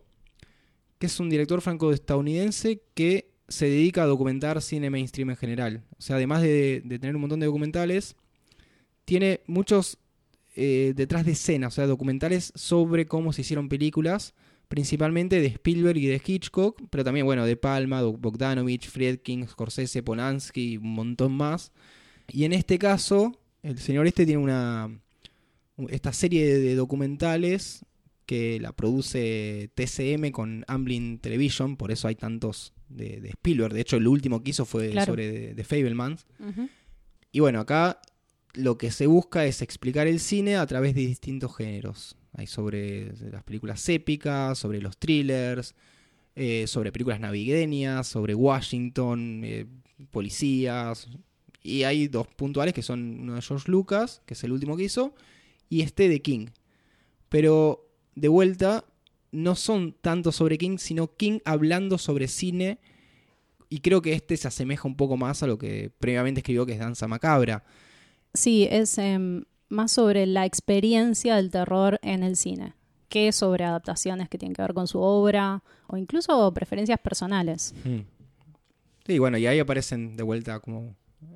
que 0.97 1.07
es 1.07 1.19
un 1.19 1.29
director 1.29 1.61
franco-estadounidense 1.61 2.81
que 2.93 3.29
se 3.47 3.65
dedica 3.67 4.03
a 4.03 4.07
documentar 4.07 4.61
cine 4.61 4.89
mainstream 4.89 5.29
en 5.29 5.35
general. 5.35 5.83
O 5.97 6.01
sea, 6.01 6.15
además 6.15 6.41
de, 6.41 6.81
de 6.83 6.99
tener 6.99 7.15
un 7.15 7.21
montón 7.21 7.39
de 7.39 7.45
documentales, 7.45 8.15
tiene 9.05 9.41
muchos 9.47 9.99
eh, 10.59 10.93
detrás 10.95 11.23
de 11.23 11.33
escena, 11.33 11.67
o 11.67 11.71
sea, 11.71 11.85
documentales 11.85 12.51
sobre 12.55 13.05
cómo 13.05 13.31
se 13.31 13.41
hicieron 13.41 13.69
películas, 13.69 14.33
principalmente 14.67 15.39
de 15.39 15.47
Spielberg 15.47 15.97
y 15.97 16.07
de 16.07 16.21
Hitchcock, 16.25 16.81
pero 16.89 17.03
también, 17.03 17.25
bueno, 17.25 17.45
de 17.45 17.55
Palma, 17.57 18.01
Bog- 18.03 18.19
Bogdanovich, 18.19 18.87
Friedkin, 18.89 19.47
Scorsese, 19.47 20.03
Polanski 20.03 20.73
y 20.73 20.77
un 20.77 20.93
montón 20.93 21.31
más. 21.33 21.71
Y 22.29 22.43
en 22.43 22.53
este 22.53 22.77
caso, 22.77 23.39
el 23.63 23.77
señor 23.79 24.07
este 24.07 24.25
tiene 24.25 24.41
una 24.41 24.89
esta 25.89 26.11
serie 26.11 26.57
de, 26.59 26.75
documentales 26.75 27.85
que 28.25 28.59
la 28.59 28.71
produce 28.73 29.69
TCM 29.75 30.31
con 30.31 30.65
Amblin 30.67 31.19
Television, 31.19 31.77
por 31.77 31.91
eso 31.91 32.07
hay 32.07 32.15
tantos 32.15 32.73
de, 32.89 33.21
de 33.21 33.29
Spielberg. 33.29 33.73
De 33.73 33.81
hecho, 33.81 33.97
el 33.97 34.07
último 34.07 34.41
que 34.43 34.49
hizo 34.49 34.65
fue 34.65 34.89
Claro. 34.89 35.05
sobre 35.13 35.53
The, 35.53 35.63
Fablemans. 35.63 36.25
Y 37.31 37.39
bueno, 37.39 37.59
acá 37.59 38.01
lo 38.53 38.77
que 38.77 38.89
se 38.91 39.05
busca 39.05 39.45
es 39.45 39.61
explicar 39.61 40.07
el 40.07 40.19
cine 40.19 40.55
a 40.57 40.65
través 40.65 40.95
de 40.95 41.01
distintos 41.01 41.55
géneros. 41.55 42.17
Hay 42.37 42.45
sobre 42.45 43.11
las 43.31 43.43
películas 43.43 43.89
épicas, 43.89 44.59
sobre 44.59 44.79
los 44.79 44.97
thrillers, 44.97 45.73
eh, 46.35 46.67
sobre 46.67 46.91
películas 46.91 47.19
navideñas, 47.19 48.07
sobre 48.07 48.35
Washington, 48.35 49.41
eh, 49.43 49.65
policías. 50.11 51.09
Y 51.63 51.81
hay 51.81 52.07
dos 52.07 52.27
puntuales 52.27 52.75
que 52.75 52.83
son 52.83 53.21
uno 53.21 53.33
de 53.33 53.41
George 53.41 53.69
Lucas, 53.71 54.21
que 54.27 54.35
es 54.35 54.43
el 54.43 54.51
último 54.51 54.77
que 54.77 54.83
hizo, 54.83 55.15
y 55.67 55.81
este 55.81 56.07
de 56.09 56.21
King. 56.21 56.49
Pero 57.27 57.89
de 58.13 58.27
vuelta, 58.27 58.85
no 59.31 59.55
son 59.55 59.95
tanto 59.99 60.31
sobre 60.31 60.59
King, 60.59 60.77
sino 60.77 61.15
King 61.15 61.39
hablando 61.43 61.97
sobre 61.97 62.27
cine. 62.27 62.77
Y 63.67 63.79
creo 63.79 64.03
que 64.03 64.13
este 64.13 64.37
se 64.37 64.47
asemeja 64.47 64.87
un 64.87 64.95
poco 64.95 65.17
más 65.17 65.41
a 65.41 65.47
lo 65.47 65.57
que 65.57 65.91
previamente 65.97 66.41
escribió, 66.41 66.67
que 66.67 66.73
es 66.73 66.79
Danza 66.79 67.07
Macabra. 67.07 67.63
Sí, 68.35 68.67
es 68.69 68.99
em, 68.99 69.43
más 69.69 69.91
sobre 69.91 70.25
la 70.25 70.45
experiencia 70.45 71.35
del 71.35 71.51
terror 71.51 71.99
en 72.01 72.23
el 72.23 72.35
cine 72.35 72.73
que 73.09 73.31
sobre 73.31 73.63
adaptaciones 73.63 74.29
que 74.29 74.37
tienen 74.37 74.53
que 74.53 74.61
ver 74.61 74.73
con 74.73 74.87
su 74.87 74.99
obra 74.99 75.63
o 75.87 75.97
incluso 75.97 76.53
preferencias 76.53 76.99
personales. 76.99 77.73
Sí, 79.05 79.19
bueno, 79.19 79.37
y 79.37 79.47
ahí 79.47 79.59
aparecen 79.59 80.17
de 80.17 80.23
vuelta 80.23 80.59
como 80.59 80.95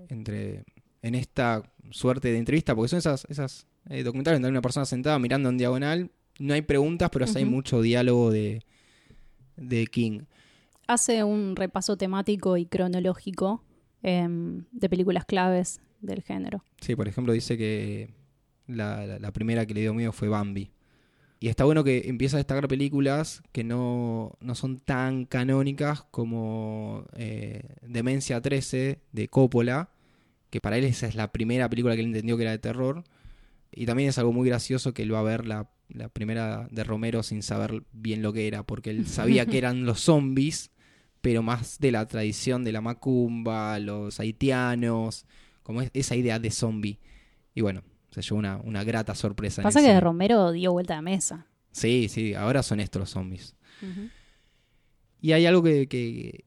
entre 0.10 0.65
en 1.02 1.15
esta 1.15 1.63
suerte 1.89 2.32
de 2.32 2.38
entrevista, 2.38 2.76
porque 2.76 2.89
son 2.89 3.00
esas, 3.00 3.26
esas 3.30 3.67
eh, 3.89 4.04
documentales 4.04 4.38
donde 4.38 4.48
hay 4.48 4.52
una 4.52 4.62
persona 4.62 4.86
sentada 4.86 5.17
mirando 5.20 5.50
en 5.50 5.58
diagonal, 5.58 6.12
no 6.39 6.54
hay 6.54 6.62
preguntas, 6.62 7.10
pero 7.12 7.28
sí 7.28 7.38
hay 7.38 7.46
mucho 7.46 7.82
diálogo 7.82 8.32
de, 8.32 8.63
de 9.56 9.88
King. 9.88 10.22
Hace 10.88 11.24
un 11.24 11.56
repaso 11.56 11.98
temático 11.98 12.58
y 12.58 12.65
cronológico 12.65 13.63
em, 14.04 14.65
de 14.72 14.89
películas 14.89 15.26
claves 15.26 15.82
del 16.02 16.22
género. 16.22 16.63
Sí, 16.82 16.96
por 16.96 17.08
ejemplo, 17.08 17.34
dice 17.34 17.58
que 17.58 18.10
la, 18.67 19.06
la- 19.06 19.19
la 19.19 19.32
primera 19.32 19.65
que 19.65 19.74
le 19.74 19.82
dio 19.82 19.93
miedo 19.93 20.12
fue 20.12 20.28
Bambi. 20.30 20.71
Y 21.39 21.47
está 21.47 21.65
bueno 21.65 21.84
que 21.84 22.04
empieza 22.08 22.38
a 22.38 22.39
destacar 22.39 22.67
películas 22.67 23.41
que 23.52 23.63
no, 23.63 24.38
no 24.41 24.54
son 24.54 24.80
tan 24.80 25.26
canónicas 25.26 26.04
como 26.12 27.06
eh, 27.15 27.63
Demencia 27.82 28.39
13 28.41 29.00
de 29.12 29.28
Coppola, 29.28 29.89
que 30.52 30.62
para 30.62 30.78
él 30.78 30.84
esa 30.84 31.08
es 31.08 31.15
la 31.15 31.32
primera 31.32 31.67
película 31.67 31.95
que 31.95 32.02
él 32.02 32.08
entendió 32.08 32.38
que 32.38 32.43
era 32.43 32.52
de 32.52 32.60
terror. 32.60 33.04
Y 33.71 33.86
también 33.88 34.10
es 34.10 34.17
algo 34.19 34.34
muy 34.34 34.47
gracioso 34.47 34.93
que 34.93 35.02
él 35.02 35.13
va 35.13 35.19
a 35.21 35.24
ver 35.24 35.47
la, 35.47 35.71
la 35.89 36.10
primera 36.10 36.67
de 36.69 36.84
Romero 36.84 37.24
sin 37.24 37.41
saber 37.41 37.84
bien 37.91 38.21
lo 38.21 38.34
que 38.34 38.45
era, 38.47 38.62
porque 38.63 38.91
él 38.91 39.08
sabía 39.08 39.45
que 39.47 39.58
eran 39.58 39.86
los 39.86 40.02
zombies, 40.02 40.69
pero 41.21 41.41
más 41.41 41.80
de 41.80 41.91
la 41.91 42.08
tradición 42.08 42.63
de 42.63 42.71
la 42.74 42.82
macumba, 42.82 43.80
los 43.80 44.19
haitianos, 44.19 45.26
como 45.63 45.82
es- 45.82 45.89
esa 45.95 46.15
idea 46.15 46.38
de 46.38 46.52
zombie. 46.52 47.00
Y 47.56 47.62
bueno, 47.62 47.82
se 48.12 48.21
llevó 48.21 48.38
una, 48.38 48.58
una 48.58 48.84
grata 48.84 49.15
sorpresa. 49.15 49.62
Pasa 49.63 49.82
que 49.82 49.88
de 49.93 50.00
Romero 50.00 50.52
dio 50.52 50.71
vuelta 50.74 50.95
de 50.95 51.02
mesa. 51.02 51.47
Sí, 51.71 52.08
sí, 52.10 52.34
ahora 52.34 52.62
son 52.63 52.80
estos 52.80 53.00
los 53.00 53.10
zombies. 53.10 53.56
Y 55.21 55.32
hay 55.34 55.45
algo 55.45 55.62
que, 55.63 55.88
que- 55.88 56.45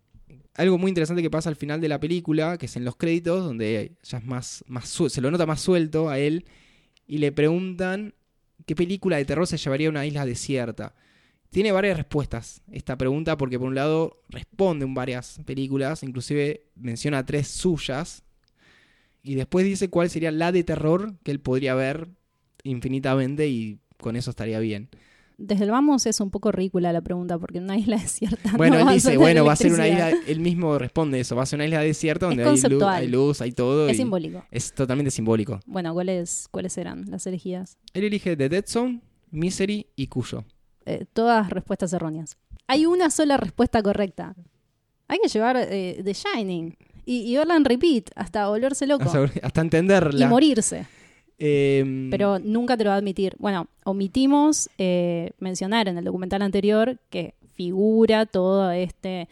algo 0.57 0.79
muy 0.79 0.89
interesante 0.91 1.23
que 1.23 1.31
pasa 1.31 1.49
al 1.49 1.57
final 1.57 1.81
de 1.81 1.89
la 1.89 1.99
película, 1.99 2.59
que 2.59 2.67
es 2.67 2.77
en 2.77 2.85
los 2.85 2.97
créditos, 2.97 3.45
donde 3.45 3.97
ya 4.05 4.19
es 4.19 4.25
más, 4.25 4.65
más 4.69 4.89
se 4.89 5.21
lo 5.21 5.31
nota 5.31 5.47
más 5.47 5.61
suelto 5.61 6.09
a 6.09 6.19
él, 6.19 6.45
y 7.07 7.19
le 7.19 7.33
preguntan 7.33 8.15
qué 8.67 8.77
película 8.77 9.17
de 9.17 9.25
terror 9.25 9.47
se 9.47 9.57
llevaría 9.57 9.89
a 9.89 9.91
una 9.91 10.07
isla 10.07 10.25
desierta. 10.25 10.95
Tiene 11.51 11.71
varias 11.73 11.97
respuestas 11.97 12.63
esta 12.73 12.97
pregunta, 12.99 13.37
porque 13.37 13.59
por 13.59 13.69
un 13.69 13.75
lado 13.77 14.23
responde 14.29 14.85
en 14.85 14.95
varias 14.95 15.41
películas, 15.45 16.03
inclusive 16.03 16.67
menciona 16.77 17.25
tres 17.27 17.49
suyas, 17.49 18.24
y 19.25 19.35
después 19.35 19.65
dice 19.65 19.89
cuál 19.89 20.11
sería 20.11 20.31
la 20.31 20.53
de 20.53 20.63
terror 20.63 21.15
que 21.25 21.31
él 21.31 21.41
podría 21.41 21.75
ver 21.75 22.09
infinitamente 22.63 23.49
y 23.49 23.81
con 23.99 24.17
eso 24.17 24.31
estaría 24.31 24.61
bien. 24.61 24.91
Desde 25.37 25.65
el 25.65 25.71
vamos 25.73 26.07
es 26.07 26.21
un 26.21 26.31
poco 26.31 26.53
ridícula 26.53 26.93
la 26.93 27.01
pregunta, 27.01 27.39
porque 27.39 27.59
en 27.59 27.65
una 27.65 27.77
isla 27.77 27.97
desierta. 28.03 28.53
Bueno, 28.57 28.79
no 28.79 28.89
él 28.89 28.95
dice, 28.95 29.17
bueno, 29.17 29.45
va 29.45 29.55
a 29.55 29.57
ser 29.57 29.73
una 29.73 29.89
isla, 29.89 30.11
él 30.11 30.41
mismo 30.41 30.79
responde 30.79 31.19
eso, 31.19 31.35
va 31.35 31.43
a 31.43 31.47
ser 31.47 31.57
una 31.57 31.65
isla 31.65 31.81
desierta 31.81 32.27
donde 32.27 32.45
hay 32.45 32.61
luz, 32.69 32.83
hay 32.85 33.09
luz, 33.09 33.41
hay 33.41 33.53
todo. 33.53 33.89
Es 33.89 33.95
y 33.95 33.97
simbólico. 33.97 34.45
es 34.51 34.73
totalmente 34.73 35.11
simbólico. 35.11 35.59
Bueno, 35.67 35.93
¿cuáles, 35.95 36.47
¿cuáles 36.51 36.77
eran 36.79 37.11
las 37.11 37.27
elegidas? 37.27 37.79
Él 37.95 38.05
elige 38.05 38.37
The 38.37 38.49
Dead 38.49 38.65
Zone, 38.67 39.01
Misery 39.31 39.87
y 39.97 40.07
Cuyo. 40.07 40.45
Eh, 40.87 41.07
todas 41.13 41.51
respuestas 41.51 41.93
erróneas. 41.95 42.37
Hay 42.67 42.87
una 42.87 43.11
sola 43.11 43.37
respuesta 43.39 43.83
correcta. 43.83 44.37
Hay 45.09 45.19
que 45.19 45.29
llevar 45.29 45.57
eh, 45.57 46.01
The 46.05 46.13
Shining 46.13 46.77
y, 47.07 47.31
y 47.33 47.37
verla 47.37 47.57
en 47.57 47.65
repeat 47.65 48.11
hasta 48.17 48.49
volverse 48.49 48.87
loco 48.87 49.05
Hasta, 49.05 49.25
hasta 49.47 49.61
y 49.61 49.65
entenderla. 49.65 50.29
morirse. 50.29 50.87
Eh, 51.39 52.09
Pero 52.11 52.39
nunca 52.39 52.77
te 52.77 52.85
lo 52.85 52.91
va 52.91 52.95
a 52.95 52.99
admitir. 52.99 53.35
Bueno, 53.39 53.67
omitimos 53.85 54.71
eh, 54.79 55.31
mencionar 55.39 55.89
en 55.89 55.99
el 55.99 56.05
documental 56.05 56.43
anterior 56.43 56.99
que 57.11 57.35
figura 57.55 58.27
todo 58.27 58.71
este 58.71 59.29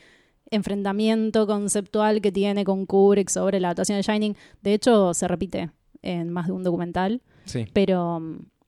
enfrentamiento 0.51 1.47
conceptual 1.47 2.21
que 2.21 2.31
tiene 2.33 2.65
con 2.65 2.87
Kubrick 2.87 3.29
sobre 3.31 3.59
la 3.61 3.69
adaptación 3.69 3.99
de 3.99 4.03
Shining. 4.03 4.37
De 4.63 4.75
hecho, 4.75 5.15
se 5.15 5.27
repite 5.29 5.71
en 6.03 6.31
más 6.31 6.47
de 6.47 6.53
un 6.53 6.63
documental, 6.63 7.23
sí. 7.45 7.65
pero 7.73 8.21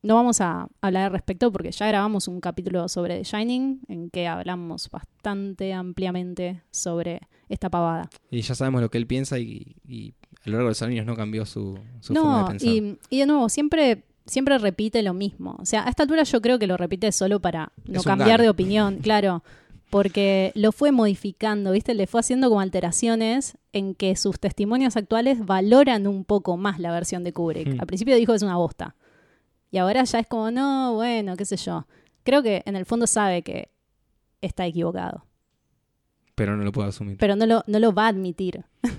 no 0.05 0.15
vamos 0.15 0.41
a 0.43 0.69
hablar 0.83 1.07
al 1.07 1.13
respecto 1.13 1.51
porque 1.51 1.73
ya 1.73 1.87
grabamos 1.89 2.29
un 2.29 2.41
capítulo 2.41 2.89
sobre 2.89 3.19
The 3.19 3.25
Shining 3.25 3.81
en 3.89 4.11
que 4.11 4.29
hablamos 4.29 4.91
bastante 4.91 5.73
ampliamente 5.73 6.63
sobre 6.71 7.23
esta 7.49 7.71
pavada. 7.71 8.11
Y 8.31 8.43
ya 8.43 8.55
sabemos 8.55 8.83
lo 8.83 8.91
que 8.91 8.99
él 8.99 9.07
piensa 9.07 9.39
y, 9.39 9.77
y 9.89 10.13
a 10.45 10.51
lo 10.51 10.53
largo 10.53 10.67
de 10.67 10.71
los 10.73 10.83
años 10.83 11.07
no 11.07 11.17
cambió 11.17 11.47
su, 11.47 11.79
su 12.01 12.15
forma 12.15 12.37
de 12.37 12.43
No, 12.43 12.49
pensar. 12.49 12.69
y, 12.69 12.99
y 13.09 13.19
de 13.21 13.27
nuevo, 13.27 13.49
siempre, 13.49 14.05
siempre 14.27 14.59
repite 14.59 15.03
lo 15.03 15.15
mismo. 15.15 15.57
O 15.59 15.65
sea, 15.65 15.87
a 15.87 15.89
esta 15.89 16.03
altura 16.03 16.23
yo 16.25 16.43
creo 16.43 16.59
que 16.59 16.67
lo 16.67 16.77
repite 16.77 17.11
solo 17.11 17.41
para 17.41 17.73
no 17.87 18.03
cambiar 18.03 18.43
de 18.43 18.51
opinión, 18.51 18.99
claro. 19.03 19.43
Porque 19.89 20.53
lo 20.55 20.73
fue 20.73 20.93
modificando, 20.93 21.71
¿viste? 21.73 21.95
Le 21.95 22.07
fue 22.07 22.21
haciendo 22.21 22.49
como 22.49 22.61
alteraciones 22.61 23.57
en 23.73 23.95
que 23.95 24.17
sus 24.17 24.39
testimonios 24.41 24.97
actuales 24.97 25.47
valoran 25.47 26.07
un 26.07 26.25
poco 26.25 26.57
más 26.57 26.79
la 26.79 26.91
versión 26.93 27.25
de 27.25 27.33
Kubrick. 27.33 27.69
Hmm. 27.77 27.81
Al 27.81 27.87
principio 27.87 28.17
dijo 28.17 28.33
que 28.33 28.37
es 28.37 28.43
una 28.43 28.57
bosta. 28.57 28.97
Y 29.75 29.79
ahora 29.79 30.05
ya 30.05 30.21
es 30.21 30.29
como, 30.29 30.53
no, 30.53 30.95
bueno, 30.95 31.37
qué 31.37 31.45
sé 31.45 31.57
yo. 31.57 31.85
Creo 32.23 32.45
que 32.45 32.63
en 32.65 32.77
el 32.77 32.87
fondo 32.87 33.09
sabe 33.09 33.43
que 33.43 33.71
está 34.41 34.65
equivocado. 34.67 35.27
Pero 36.37 36.57
no 36.57 36.63
lo 36.63 36.71
puedo 36.71 36.87
asumir. 36.89 37.17
Pero 37.19 37.35
no 37.35 37.45
lo, 37.45 37.65
no 37.67 37.81
lo 37.81 37.93
va 37.93 38.05
a 38.05 38.09
admitir. 38.11 38.65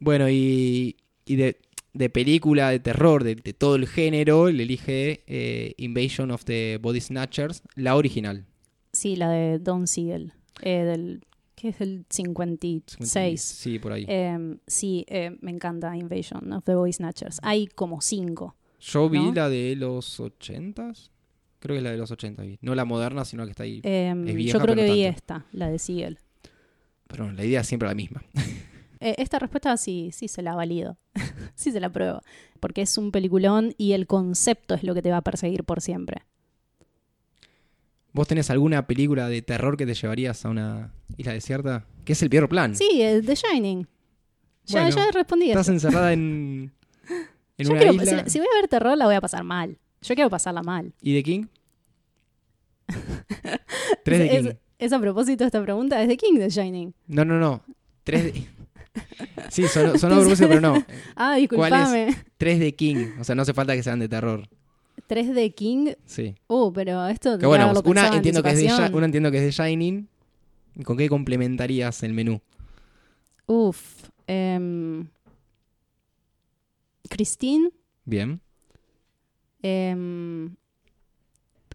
Bueno, 0.00 0.30
y, 0.30 0.96
y 1.26 1.36
de, 1.36 1.60
de 1.92 2.08
película 2.08 2.70
de 2.70 2.78
terror, 2.78 3.24
de, 3.24 3.34
de 3.34 3.52
todo 3.52 3.74
el 3.74 3.86
género, 3.88 4.48
le 4.48 4.62
elige 4.62 5.24
eh, 5.26 5.74
Invasion 5.76 6.30
of 6.30 6.44
the 6.44 6.78
Body 6.80 7.00
Snatchers, 7.00 7.62
la 7.74 7.96
original. 7.96 8.46
Sí, 8.92 9.16
la 9.16 9.28
de 9.30 9.58
Don 9.58 9.86
Siegel. 9.88 10.32
eh, 10.62 10.84
del, 10.84 11.24
¿Qué 11.56 11.70
es 11.70 11.80
el 11.80 12.06
56? 12.08 13.40
Sí, 13.42 13.80
por 13.80 13.90
ahí. 13.92 14.06
Eh, 14.08 14.56
sí, 14.68 15.04
eh, 15.08 15.36
me 15.40 15.50
encanta 15.50 15.96
Invasion 15.96 16.52
of 16.52 16.64
the 16.64 16.76
Body 16.76 16.92
Snatchers. 16.92 17.40
Hay 17.42 17.66
como 17.66 18.00
cinco. 18.00 18.54
Yo 18.80 19.08
vi 19.08 19.18
¿no? 19.18 19.32
la 19.32 19.48
de 19.48 19.74
los 19.76 20.20
80s. 20.20 21.10
Creo 21.60 21.74
que 21.74 21.78
es 21.78 21.82
la 21.82 21.90
de 21.90 21.96
los 21.98 22.10
80 22.10 22.42
vi. 22.42 22.58
No 22.62 22.74
la 22.74 22.84
moderna, 22.84 23.24
sino 23.24 23.44
que 23.44 23.50
está 23.50 23.64
ahí. 23.64 23.80
Eh, 23.82 24.14
Es 24.26 24.34
vieja, 24.34 24.58
yo 24.58 24.62
creo 24.62 24.76
que 24.76 24.86
no 24.86 24.92
vi 24.94 25.04
esta, 25.04 25.46
la 25.52 25.68
de 25.68 25.78
Siegel. 25.78 26.18
Pero 27.08 27.32
la 27.32 27.44
idea 27.44 27.60
es 27.62 27.66
siempre 27.66 27.88
la 27.88 27.94
misma. 27.94 28.22
Eh, 29.00 29.14
esta 29.18 29.38
respuesta 29.38 29.76
sí, 29.76 30.10
sí 30.12 30.26
se 30.26 30.42
la 30.42 30.56
valido. 30.56 30.98
sí 31.54 31.70
se 31.70 31.78
la 31.78 31.88
pruebo. 31.88 32.20
Porque 32.58 32.82
es 32.82 32.98
un 32.98 33.12
peliculón 33.12 33.72
y 33.78 33.92
el 33.92 34.08
concepto 34.08 34.74
es 34.74 34.82
lo 34.82 34.92
que 34.92 35.02
te 35.02 35.10
va 35.12 35.18
a 35.18 35.22
perseguir 35.22 35.62
por 35.62 35.80
siempre. 35.80 36.22
¿Vos 38.12 38.26
tenés 38.26 38.50
alguna 38.50 38.88
película 38.88 39.28
de 39.28 39.40
terror 39.42 39.76
que 39.76 39.86
te 39.86 39.94
llevarías 39.94 40.44
a 40.44 40.48
una 40.48 40.92
isla 41.16 41.32
desierta? 41.32 41.86
Que 42.04 42.14
es 42.14 42.22
el 42.22 42.30
peor 42.30 42.48
plan. 42.48 42.74
Sí, 42.74 42.88
eh, 43.00 43.22
The 43.24 43.34
Shining. 43.36 43.86
Ya, 44.64 44.82
Bueno, 44.82 44.96
ya 44.96 45.10
respondí 45.12 45.48
Estás 45.50 45.66
eso. 45.66 45.72
encerrada 45.74 46.12
en, 46.12 46.72
en 47.58 47.66
Yo 47.66 47.72
una 47.72 47.80
quiero- 47.80 47.94
isla. 47.94 48.24
si, 48.24 48.30
si 48.30 48.38
voy 48.38 48.48
a 48.52 48.60
ver 48.60 48.68
terror, 48.68 48.96
la 48.96 49.04
voy 49.06 49.14
a 49.16 49.20
pasar 49.20 49.44
mal. 49.44 49.78
Yo 50.02 50.14
quiero 50.14 50.30
pasarla 50.30 50.62
mal. 50.62 50.92
¿Y 51.02 51.14
de 51.14 51.22
King? 51.22 51.44
Tres 54.04 54.18
de 54.18 54.26
Es- 54.36 54.42
King. 54.46 54.52
es 54.78 54.92
a 54.92 55.00
propósito 55.00 55.44
esta 55.44 55.62
pregunta, 55.62 56.00
es 56.02 56.08
de 56.08 56.16
King 56.16 56.38
The 56.38 56.48
Shining. 56.50 56.94
No, 57.06 57.24
no, 57.24 57.38
no. 57.38 57.62
Tres 58.04 58.24
de... 58.24 58.44
Sí, 59.50 59.66
sonó, 59.68 59.96
sonó 59.98 60.16
pero 60.38 60.60
no. 60.60 60.84
Ah, 61.16 61.36
disculpame. 61.36 62.16
Tres 62.36 62.58
de 62.58 62.74
King. 62.74 63.08
O 63.20 63.24
sea, 63.24 63.34
no 63.34 63.42
hace 63.42 63.54
falta 63.54 63.74
que 63.76 63.82
sean 63.82 63.98
de 64.00 64.08
terror. 64.08 64.48
Tres 65.06 65.32
de 65.34 65.50
King. 65.54 65.92
Sí. 66.04 66.34
Uh, 66.48 66.72
pero 66.72 67.06
esto 67.06 67.30
Que 67.30 67.32
tendría 67.32 67.48
bueno, 67.48 67.64
haberlo 67.64 67.80
una 67.80 67.84
pensado 68.02 68.12
en 68.12 68.16
entiendo 68.18 68.42
que, 68.42 68.48
es 68.50 68.56
de, 68.56 68.62
anticipación. 68.68 68.94
una 68.96 69.06
entiendo 69.06 69.30
que 69.30 69.38
es 69.38 69.44
de 69.44 69.50
Shining. 69.64 70.08
¿Y 70.76 70.82
¿Con 70.82 70.96
qué 70.96 71.08
complementarías 71.08 72.02
el 72.02 72.12
menú? 72.12 72.40
Uf. 73.46 74.04
em, 74.26 75.06
Christine. 77.08 77.70
Bien. 78.04 78.40
em, 79.62 80.54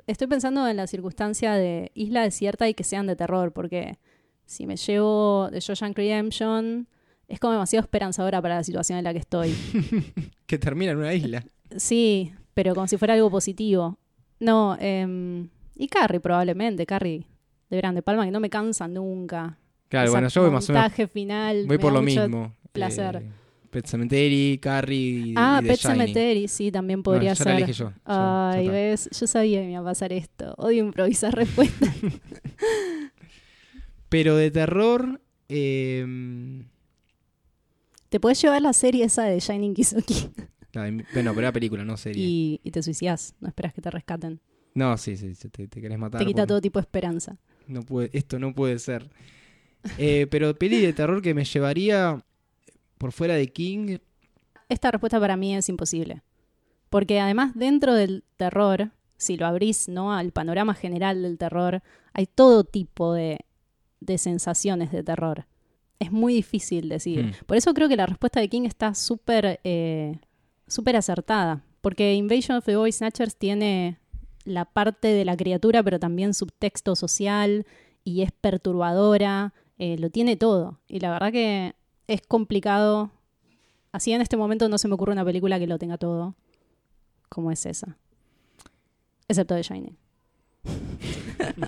estoy 0.07 0.27
pensando 0.27 0.67
en 0.67 0.77
la 0.77 0.87
circunstancia 0.87 1.53
de 1.53 1.91
isla 1.95 2.23
desierta 2.23 2.67
y 2.69 2.73
que 2.73 2.83
sean 2.83 3.07
de 3.07 3.15
terror, 3.15 3.51
porque 3.53 3.97
si 4.45 4.65
me 4.65 4.75
llevo 4.77 5.49
de 5.51 5.59
Shawshank 5.59 5.97
Redemption, 5.97 6.87
es 7.27 7.39
como 7.39 7.53
demasiado 7.53 7.83
esperanzadora 7.83 8.41
para 8.41 8.55
la 8.55 8.63
situación 8.63 8.97
en 8.97 9.03
la 9.03 9.13
que 9.13 9.19
estoy. 9.19 9.53
Que 10.45 10.57
termina 10.59 10.91
en 10.91 10.97
una 10.99 11.13
isla. 11.13 11.43
Sí, 11.77 12.31
pero 12.53 12.75
como 12.75 12.85
si 12.87 12.97
fuera 12.97 13.15
algo 13.15 13.31
positivo. 13.31 13.97
No, 14.39 14.77
em, 14.79 15.49
y 15.75 15.87
Carrie 15.87 16.19
probablemente, 16.19 16.85
Carrie 16.85 17.25
de 17.69 17.77
Grande 17.77 18.01
Palma, 18.03 18.25
que 18.25 18.31
no 18.31 18.39
me 18.39 18.49
cansa 18.51 18.87
nunca. 18.87 19.57
Claro, 19.87 20.05
Esa 20.05 20.11
bueno, 20.11 20.27
yo 20.27 20.41
voy 20.43 20.51
más 20.51 20.69
o 20.69 20.73
menos. 20.73 21.11
final. 21.11 21.65
Voy 21.65 21.77
por 21.79 21.91
lo 21.93 22.01
mismo. 22.03 22.53
placer. 22.71 23.15
Eh, 23.15 23.31
Pet 23.73 23.85
Cemetery, 23.87 24.59
Carrie 24.61 24.97
y, 25.27 25.33
Ah, 25.35 25.59
y 25.63 25.67
Pet 25.67 25.79
Shining. 25.79 25.97
Cemetery, 25.99 26.47
sí, 26.47 26.71
también 26.71 27.01
podría 27.03 27.33
ya 27.33 27.43
la 27.45 27.57
elegí 27.57 27.73
yo. 27.73 27.91
Ay, 28.05 28.67
ves, 28.69 29.09
yo 29.19 29.27
sabía 29.27 29.59
que 29.61 29.65
me 29.65 29.71
iba 29.73 29.81
a 29.81 29.83
pasar 29.83 30.13
esto. 30.13 30.53
Odio 30.57 30.85
improvisar 30.85 31.33
respuestas. 31.35 31.89
Pero 34.09 34.35
de 34.35 34.51
terror. 34.51 35.21
eh, 35.49 36.05
te 38.09 38.19
puedes 38.19 38.41
llevar 38.41 38.61
la 38.61 38.73
serie 38.73 39.05
esa 39.05 39.23
de 39.23 39.39
Shining 39.39 39.73
Kizuki 39.73 40.29
bueno, 40.73 41.03
pero 41.13 41.39
era 41.39 41.51
película, 41.51 41.83
no 41.85 41.97
serie. 41.97 42.23
y, 42.25 42.59
y 42.63 42.71
te 42.71 42.81
suicidas. 42.81 43.35
No 43.39 43.47
esperas 43.47 43.73
que 43.73 43.81
te 43.81 43.91
rescaten. 43.91 44.39
No, 44.73 44.97
sí, 44.97 45.15
sí, 45.17 45.35
sí, 45.35 45.49
te, 45.49 45.67
te 45.67 45.81
querés 45.81 45.99
matar. 45.99 46.19
te 46.19 46.25
quita 46.25 46.41
porque 46.41 46.47
todo 46.47 46.61
tipo 46.61 46.79
de 46.79 46.81
esperanza. 46.81 47.37
No 47.67 47.83
puede, 47.83 48.09
esto 48.13 48.39
no 48.39 48.55
puede 48.55 48.79
ser. 48.79 49.07
Eh, 49.99 50.25
pero 50.31 50.55
peli 50.57 50.81
de 50.81 50.93
terror 50.93 51.21
que 51.21 51.35
me 51.35 51.45
llevaría 51.45 52.23
por 53.03 53.11
fuera 53.11 53.33
de 53.33 53.51
King. 53.51 53.97
Esta 54.69 54.89
respuesta 54.89 55.19
para 55.19 55.35
mí 55.35 55.53
es 55.53 55.67
imposible. 55.67 56.21
Porque 56.89 57.19
además 57.19 57.51
dentro 57.53 57.93
del 57.95 58.23
terror, 58.37 58.91
si 59.17 59.35
lo 59.35 59.45
abrís 59.45 59.89
¿no? 59.89 60.13
al 60.13 60.31
panorama 60.31 60.73
general 60.73 61.21
del 61.21 61.37
terror, 61.37 61.83
hay 62.13 62.27
todo 62.27 62.63
tipo 62.63 63.13
de, 63.13 63.39
de 63.99 64.17
sensaciones 64.17 64.89
de 64.93 65.03
terror. 65.03 65.47
Es 65.99 66.13
muy 66.13 66.33
difícil 66.33 66.87
decir. 66.87 67.25
Hmm. 67.25 67.45
Por 67.45 67.57
eso 67.57 67.73
creo 67.73 67.89
que 67.89 67.97
la 67.97 68.05
respuesta 68.05 68.39
de 68.39 68.47
King 68.47 68.63
está 68.63 68.95
súper 68.95 69.59
eh, 69.65 70.17
súper 70.65 70.95
acertada. 70.95 71.61
Porque 71.81 72.13
Invasion 72.13 72.55
of 72.55 72.63
the 72.63 72.77
Body 72.77 72.93
Snatchers 72.93 73.35
tiene 73.35 73.99
la 74.45 74.63
parte 74.63 75.09
de 75.09 75.25
la 75.25 75.35
criatura, 75.35 75.83
pero 75.83 75.99
también 75.99 76.33
subtexto 76.33 76.95
social 76.95 77.65
y 78.05 78.21
es 78.21 78.31
perturbadora. 78.31 79.53
eh, 79.77 79.97
lo 79.97 80.09
tiene 80.09 80.37
todo. 80.37 80.79
Y 80.87 81.01
la 81.01 81.11
verdad 81.11 81.33
que 81.33 81.75
es 82.07 82.21
complicado. 82.21 83.11
Así 83.91 84.11
en 84.11 84.21
este 84.21 84.37
momento 84.37 84.69
no 84.69 84.77
se 84.77 84.87
me 84.87 84.95
ocurre 84.95 85.11
una 85.13 85.23
película 85.25 85.59
que 85.59 85.67
lo 85.67 85.77
tenga 85.77 85.97
todo 85.97 86.35
como 87.29 87.51
es 87.51 87.65
esa. 87.65 87.97
Excepto 89.27 89.55
The 89.55 89.63
Shining. 89.63 89.97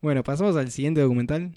Bueno, 0.00 0.24
pasamos 0.24 0.56
al 0.56 0.70
siguiente 0.72 1.00
documental. 1.00 1.52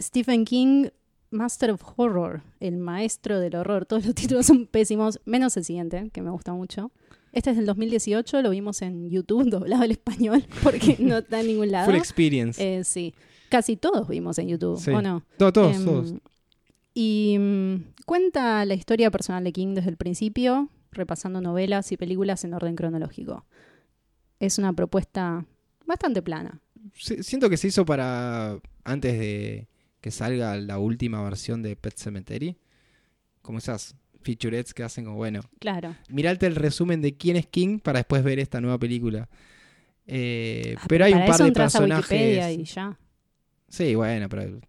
Stephen 0.00 0.44
King, 0.44 0.86
Master 1.30 1.72
of 1.72 1.82
Horror, 1.96 2.42
el 2.60 2.76
maestro 2.76 3.40
del 3.40 3.56
horror. 3.56 3.86
Todos 3.86 4.06
los 4.06 4.14
títulos 4.14 4.46
son 4.46 4.66
pésimos, 4.66 5.20
menos 5.24 5.56
el 5.56 5.64
siguiente, 5.64 6.10
que 6.12 6.22
me 6.22 6.30
gusta 6.30 6.52
mucho. 6.52 6.92
Este 7.32 7.50
es 7.50 7.56
del 7.56 7.66
2018, 7.66 8.42
lo 8.42 8.50
vimos 8.50 8.82
en 8.82 9.10
YouTube, 9.10 9.44
doblado 9.50 9.82
al 9.82 9.90
español, 9.90 10.44
porque 10.62 10.96
no 11.00 11.18
está 11.18 11.40
en 11.40 11.48
ningún 11.48 11.70
lado. 11.72 11.86
Full 11.86 11.96
Experience. 11.96 12.62
Eh, 12.78 12.84
sí, 12.84 13.14
casi 13.48 13.76
todos 13.76 14.06
vimos 14.08 14.38
en 14.38 14.48
YouTube, 14.48 14.78
Sí. 14.78 14.90
¿o 14.92 15.02
no? 15.02 15.24
Todos, 15.36 15.76
Em, 15.76 15.84
todos. 15.84 16.14
Y 17.02 17.38
mm, 17.38 17.94
cuenta 18.04 18.62
la 18.66 18.74
historia 18.74 19.10
personal 19.10 19.42
de 19.42 19.52
King 19.52 19.72
desde 19.74 19.88
el 19.88 19.96
principio, 19.96 20.68
repasando 20.92 21.40
novelas 21.40 21.90
y 21.92 21.96
películas 21.96 22.44
en 22.44 22.52
orden 22.52 22.76
cronológico. 22.76 23.46
Es 24.38 24.58
una 24.58 24.74
propuesta 24.74 25.46
bastante 25.86 26.20
plana. 26.20 26.60
Si- 26.92 27.22
Siento 27.22 27.48
que 27.48 27.56
se 27.56 27.68
hizo 27.68 27.86
para 27.86 28.58
antes 28.84 29.18
de 29.18 29.66
que 30.02 30.10
salga 30.10 30.56
la 30.56 30.78
última 30.78 31.22
versión 31.22 31.62
de 31.62 31.74
Pet 31.74 31.96
Cemetery. 31.96 32.58
Como 33.40 33.56
esas 33.58 33.96
featurettes 34.20 34.74
que 34.74 34.82
hacen 34.82 35.06
como, 35.06 35.16
bueno, 35.16 35.40
Claro. 35.58 35.96
mirate 36.10 36.44
el 36.46 36.54
resumen 36.54 37.00
de 37.00 37.16
quién 37.16 37.36
es 37.36 37.46
King 37.46 37.78
para 37.78 38.00
después 38.00 38.22
ver 38.22 38.38
esta 38.40 38.60
nueva 38.60 38.78
película. 38.78 39.30
Eh, 40.06 40.74
Ah, 40.78 40.84
pero 40.86 41.06
hay 41.06 41.14
un 41.14 41.24
par 41.24 41.38
de 41.38 41.52
personajes. 41.52 42.58
y 42.58 42.64
ya. 42.64 42.98
Sí, 43.68 43.94
bueno, 43.94 44.28
pero 44.28 44.60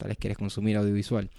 tal 0.00 0.08
vez 0.08 0.18
querés 0.18 0.36
consumir 0.36 0.76
audiovisual. 0.76 1.30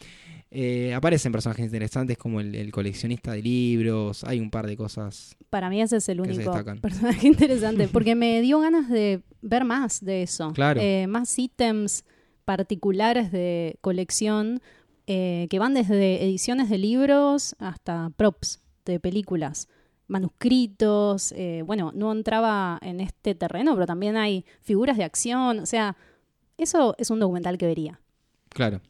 Eh, 0.53 0.93
aparecen 0.93 1.31
personajes 1.31 1.65
interesantes 1.65 2.17
como 2.17 2.41
el, 2.41 2.53
el 2.55 2.71
coleccionista 2.71 3.31
de 3.31 3.41
libros. 3.41 4.25
Hay 4.25 4.39
un 4.39 4.51
par 4.51 4.67
de 4.67 4.75
cosas. 4.75 5.37
Para 5.49 5.69
mí 5.69 5.81
ese 5.81 5.97
es 5.97 6.09
el 6.09 6.19
único 6.19 6.51
personaje 6.81 7.27
interesante, 7.27 7.87
porque 7.87 8.15
me 8.15 8.41
dio 8.41 8.59
ganas 8.59 8.89
de 8.89 9.21
ver 9.41 9.63
más 9.63 10.03
de 10.03 10.23
eso. 10.23 10.51
Claro. 10.53 10.81
Eh, 10.81 11.07
más 11.07 11.39
ítems 11.39 12.03
particulares 12.43 13.31
de 13.31 13.77
colección 13.81 14.61
eh, 15.07 15.47
que 15.49 15.57
van 15.57 15.73
desde 15.73 16.23
ediciones 16.23 16.69
de 16.69 16.77
libros 16.77 17.55
hasta 17.59 18.11
props 18.17 18.59
de 18.85 18.99
películas, 18.99 19.69
manuscritos. 20.07 21.33
bueno, 21.65 21.93
no 21.95 22.11
entraba 22.11 22.77
en 22.81 22.99
este 22.99 23.35
terreno, 23.35 23.73
pero 23.73 23.85
también 23.85 24.17
hay 24.17 24.43
figuras 24.61 24.97
de 24.97 25.05
acción. 25.05 25.59
O 25.59 25.65
sea, 25.65 25.95
eso 26.57 26.93
es 26.97 27.09
un 27.09 27.19
documental 27.19 27.57
que 27.57 27.67
vería. 27.67 28.01
Claro. 28.53 28.81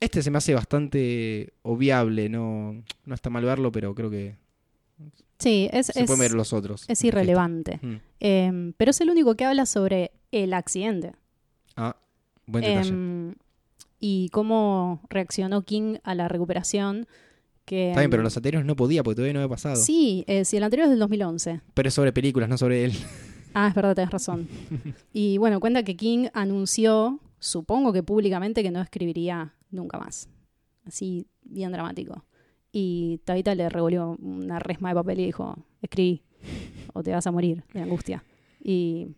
Este 0.00 0.22
se 0.22 0.30
me 0.30 0.38
hace 0.38 0.54
bastante 0.54 1.52
obviable. 1.62 2.28
No, 2.28 2.82
no 3.04 3.14
está 3.14 3.30
mal 3.30 3.44
verlo, 3.44 3.72
pero 3.72 3.94
creo 3.94 4.10
que 4.10 4.36
Sí, 5.38 5.68
es, 5.72 5.86
se 5.86 6.00
es, 6.00 6.06
pueden 6.06 6.20
ver 6.20 6.32
los 6.32 6.52
otros. 6.52 6.84
es 6.88 7.04
irrelevante. 7.04 7.78
Mm. 7.82 7.94
Eh, 8.20 8.72
pero 8.76 8.90
es 8.90 9.00
el 9.00 9.10
único 9.10 9.34
que 9.34 9.44
habla 9.44 9.66
sobre 9.66 10.12
el 10.32 10.54
accidente. 10.54 11.12
Ah, 11.76 11.96
buen 12.46 12.64
detalle. 12.64 12.88
Em, 12.88 13.34
y 14.00 14.28
cómo 14.30 15.02
reaccionó 15.10 15.62
King 15.62 15.96
a 16.04 16.14
la 16.14 16.28
recuperación. 16.28 17.06
Que, 17.64 17.90
Está 17.90 18.00
bien, 18.00 18.10
pero 18.10 18.20
em, 18.22 18.24
los 18.24 18.36
anteriores 18.36 18.66
no 18.66 18.76
podía 18.76 19.02
porque 19.02 19.16
todavía 19.16 19.34
no 19.34 19.40
había 19.40 19.48
pasado. 19.50 19.76
Sí, 19.76 20.24
eh, 20.26 20.44
sí, 20.44 20.56
el 20.56 20.62
anterior 20.62 20.84
es 20.86 20.90
del 20.90 21.00
2011. 21.00 21.60
Pero 21.74 21.88
es 21.88 21.94
sobre 21.94 22.12
películas, 22.12 22.48
no 22.48 22.56
sobre 22.56 22.84
él. 22.84 22.92
Ah, 23.52 23.68
es 23.68 23.74
verdad, 23.74 23.94
tenés 23.94 24.10
razón. 24.10 24.48
y 25.12 25.38
bueno, 25.38 25.60
cuenta 25.60 25.82
que 25.82 25.96
King 25.96 26.28
anunció, 26.32 27.20
supongo 27.38 27.92
que 27.92 28.02
públicamente, 28.02 28.62
que 28.62 28.70
no 28.70 28.80
escribiría 28.80 29.54
nunca 29.70 29.98
más. 29.98 30.28
Así, 30.84 31.26
bien 31.42 31.72
dramático. 31.72 32.24
Y 32.72 33.20
Tabita 33.24 33.54
le 33.54 33.68
revolvió 33.68 34.16
una 34.20 34.58
resma 34.58 34.90
de 34.90 34.94
papel 34.94 35.20
y 35.20 35.26
dijo, 35.26 35.56
escribí 35.80 36.22
o 36.92 37.02
te 37.02 37.12
vas 37.12 37.26
a 37.26 37.32
morir 37.32 37.64
de 37.72 37.82
angustia. 37.82 38.24
Y 38.62 39.08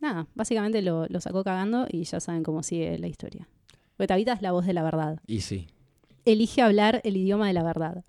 nada, 0.00 0.26
básicamente 0.34 0.82
lo, 0.82 1.06
lo 1.08 1.20
sacó 1.20 1.44
cagando 1.44 1.86
y 1.90 2.04
ya 2.04 2.20
saben 2.20 2.42
cómo 2.42 2.62
sigue 2.62 2.98
la 2.98 3.08
historia. 3.08 3.48
Porque 3.96 4.08
Tabita 4.08 4.32
es 4.32 4.42
la 4.42 4.52
voz 4.52 4.66
de 4.66 4.72
la 4.72 4.82
verdad. 4.82 5.20
Y 5.26 5.40
sí. 5.40 5.68
Elige 6.24 6.62
hablar 6.62 7.00
el 7.04 7.16
idioma 7.16 7.48
de 7.48 7.52
la 7.52 7.62
verdad. 7.62 8.04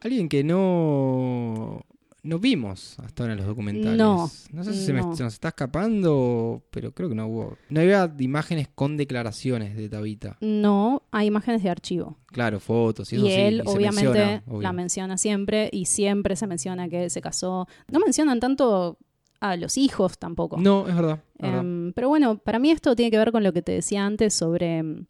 Alguien 0.00 0.28
que 0.28 0.42
no, 0.42 1.82
no 2.24 2.38
vimos 2.38 2.98
hasta 3.00 3.24
ahora 3.24 3.32
en 3.32 3.38
los 3.38 3.46
documentales. 3.48 3.98
No, 3.98 4.28
sé 4.28 4.72
si 4.74 4.84
se, 4.84 4.92
me- 4.92 5.00
no. 5.00 5.16
se 5.16 5.24
nos 5.24 5.32
está 5.34 5.48
escapando, 5.48 6.62
pero 6.70 6.92
creo 6.92 7.08
que 7.08 7.14
no 7.14 7.26
hubo. 7.26 7.56
No 7.68 7.80
había 7.80 8.12
imágenes 8.18 8.68
con 8.74 8.96
declaraciones 8.96 9.76
de 9.76 9.88
Tabita. 9.88 10.36
No 10.40 11.02
hay 11.10 11.26
imágenes 11.26 11.62
de 11.62 11.70
archivo. 11.70 12.18
Claro, 12.26 12.60
fotos 12.60 13.12
y 13.12 13.16
Y, 13.16 13.18
eso 13.18 13.26
sí, 13.26 13.32
él, 13.32 13.54
y 13.64 13.68
se 13.68 13.76
obviamente, 13.76 14.08
menciona, 14.10 14.42
obvio. 14.46 14.60
la 14.62 14.72
menciona 14.72 15.18
siempre 15.18 15.68
y 15.72 15.86
siempre 15.86 16.36
se 16.36 16.46
menciona 16.46 16.88
que 16.88 17.04
él 17.04 17.10
se 17.10 17.20
casó. 17.20 17.66
No 17.90 17.98
mencionan 17.98 18.38
tanto 18.40 18.98
a 19.40 19.56
los 19.56 19.76
hijos 19.76 20.18
tampoco. 20.18 20.56
No, 20.58 20.88
es 20.88 20.94
verdad. 20.94 21.24
es 21.38 21.42
verdad. 21.42 21.60
Em, 21.60 21.92
pero 21.92 22.08
bueno, 22.08 22.38
para 22.38 22.60
mí 22.60 22.70
esto 22.70 22.94
tiene 22.94 23.10
que 23.10 23.18
ver 23.18 23.32
con 23.32 23.42
lo 23.42 23.52
que 23.52 23.62
te 23.62 23.72
decía 23.72 24.06
antes 24.06 24.32
sobre 24.32 24.78
em, 24.78 25.06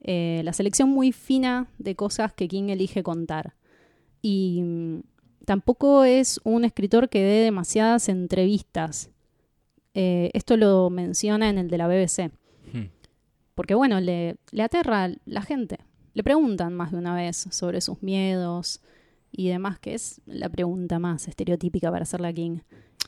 eh, 0.00 0.40
la 0.44 0.54
selección 0.54 0.88
muy 0.88 1.12
fina 1.12 1.68
de 1.76 1.94
cosas 1.94 2.32
que 2.32 2.48
King 2.48 2.70
elige 2.70 3.02
contar. 3.02 3.54
Y 4.22 4.62
mm, 4.62 5.00
tampoco 5.48 6.04
es 6.04 6.42
un 6.44 6.66
escritor 6.66 7.08
que 7.08 7.22
dé 7.22 7.42
demasiadas 7.42 8.10
entrevistas. 8.10 9.08
Eh, 9.94 10.30
esto 10.34 10.58
lo 10.58 10.90
menciona 10.90 11.48
en 11.48 11.56
el 11.56 11.70
de 11.70 11.78
la 11.78 11.88
BBC. 11.88 12.30
Hmm. 12.70 12.88
Porque 13.54 13.74
bueno, 13.74 13.98
le, 13.98 14.36
le 14.50 14.62
aterra 14.62 15.04
a 15.04 15.10
la 15.24 15.40
gente. 15.40 15.78
Le 16.12 16.22
preguntan 16.22 16.74
más 16.74 16.92
de 16.92 16.98
una 16.98 17.14
vez 17.14 17.48
sobre 17.50 17.80
sus 17.80 18.02
miedos 18.02 18.82
y 19.32 19.48
demás, 19.48 19.78
que 19.78 19.94
es 19.94 20.20
la 20.26 20.50
pregunta 20.50 20.98
más 20.98 21.28
estereotípica 21.28 21.90
para 21.90 22.02
hacerla 22.02 22.30
King. 22.34 22.58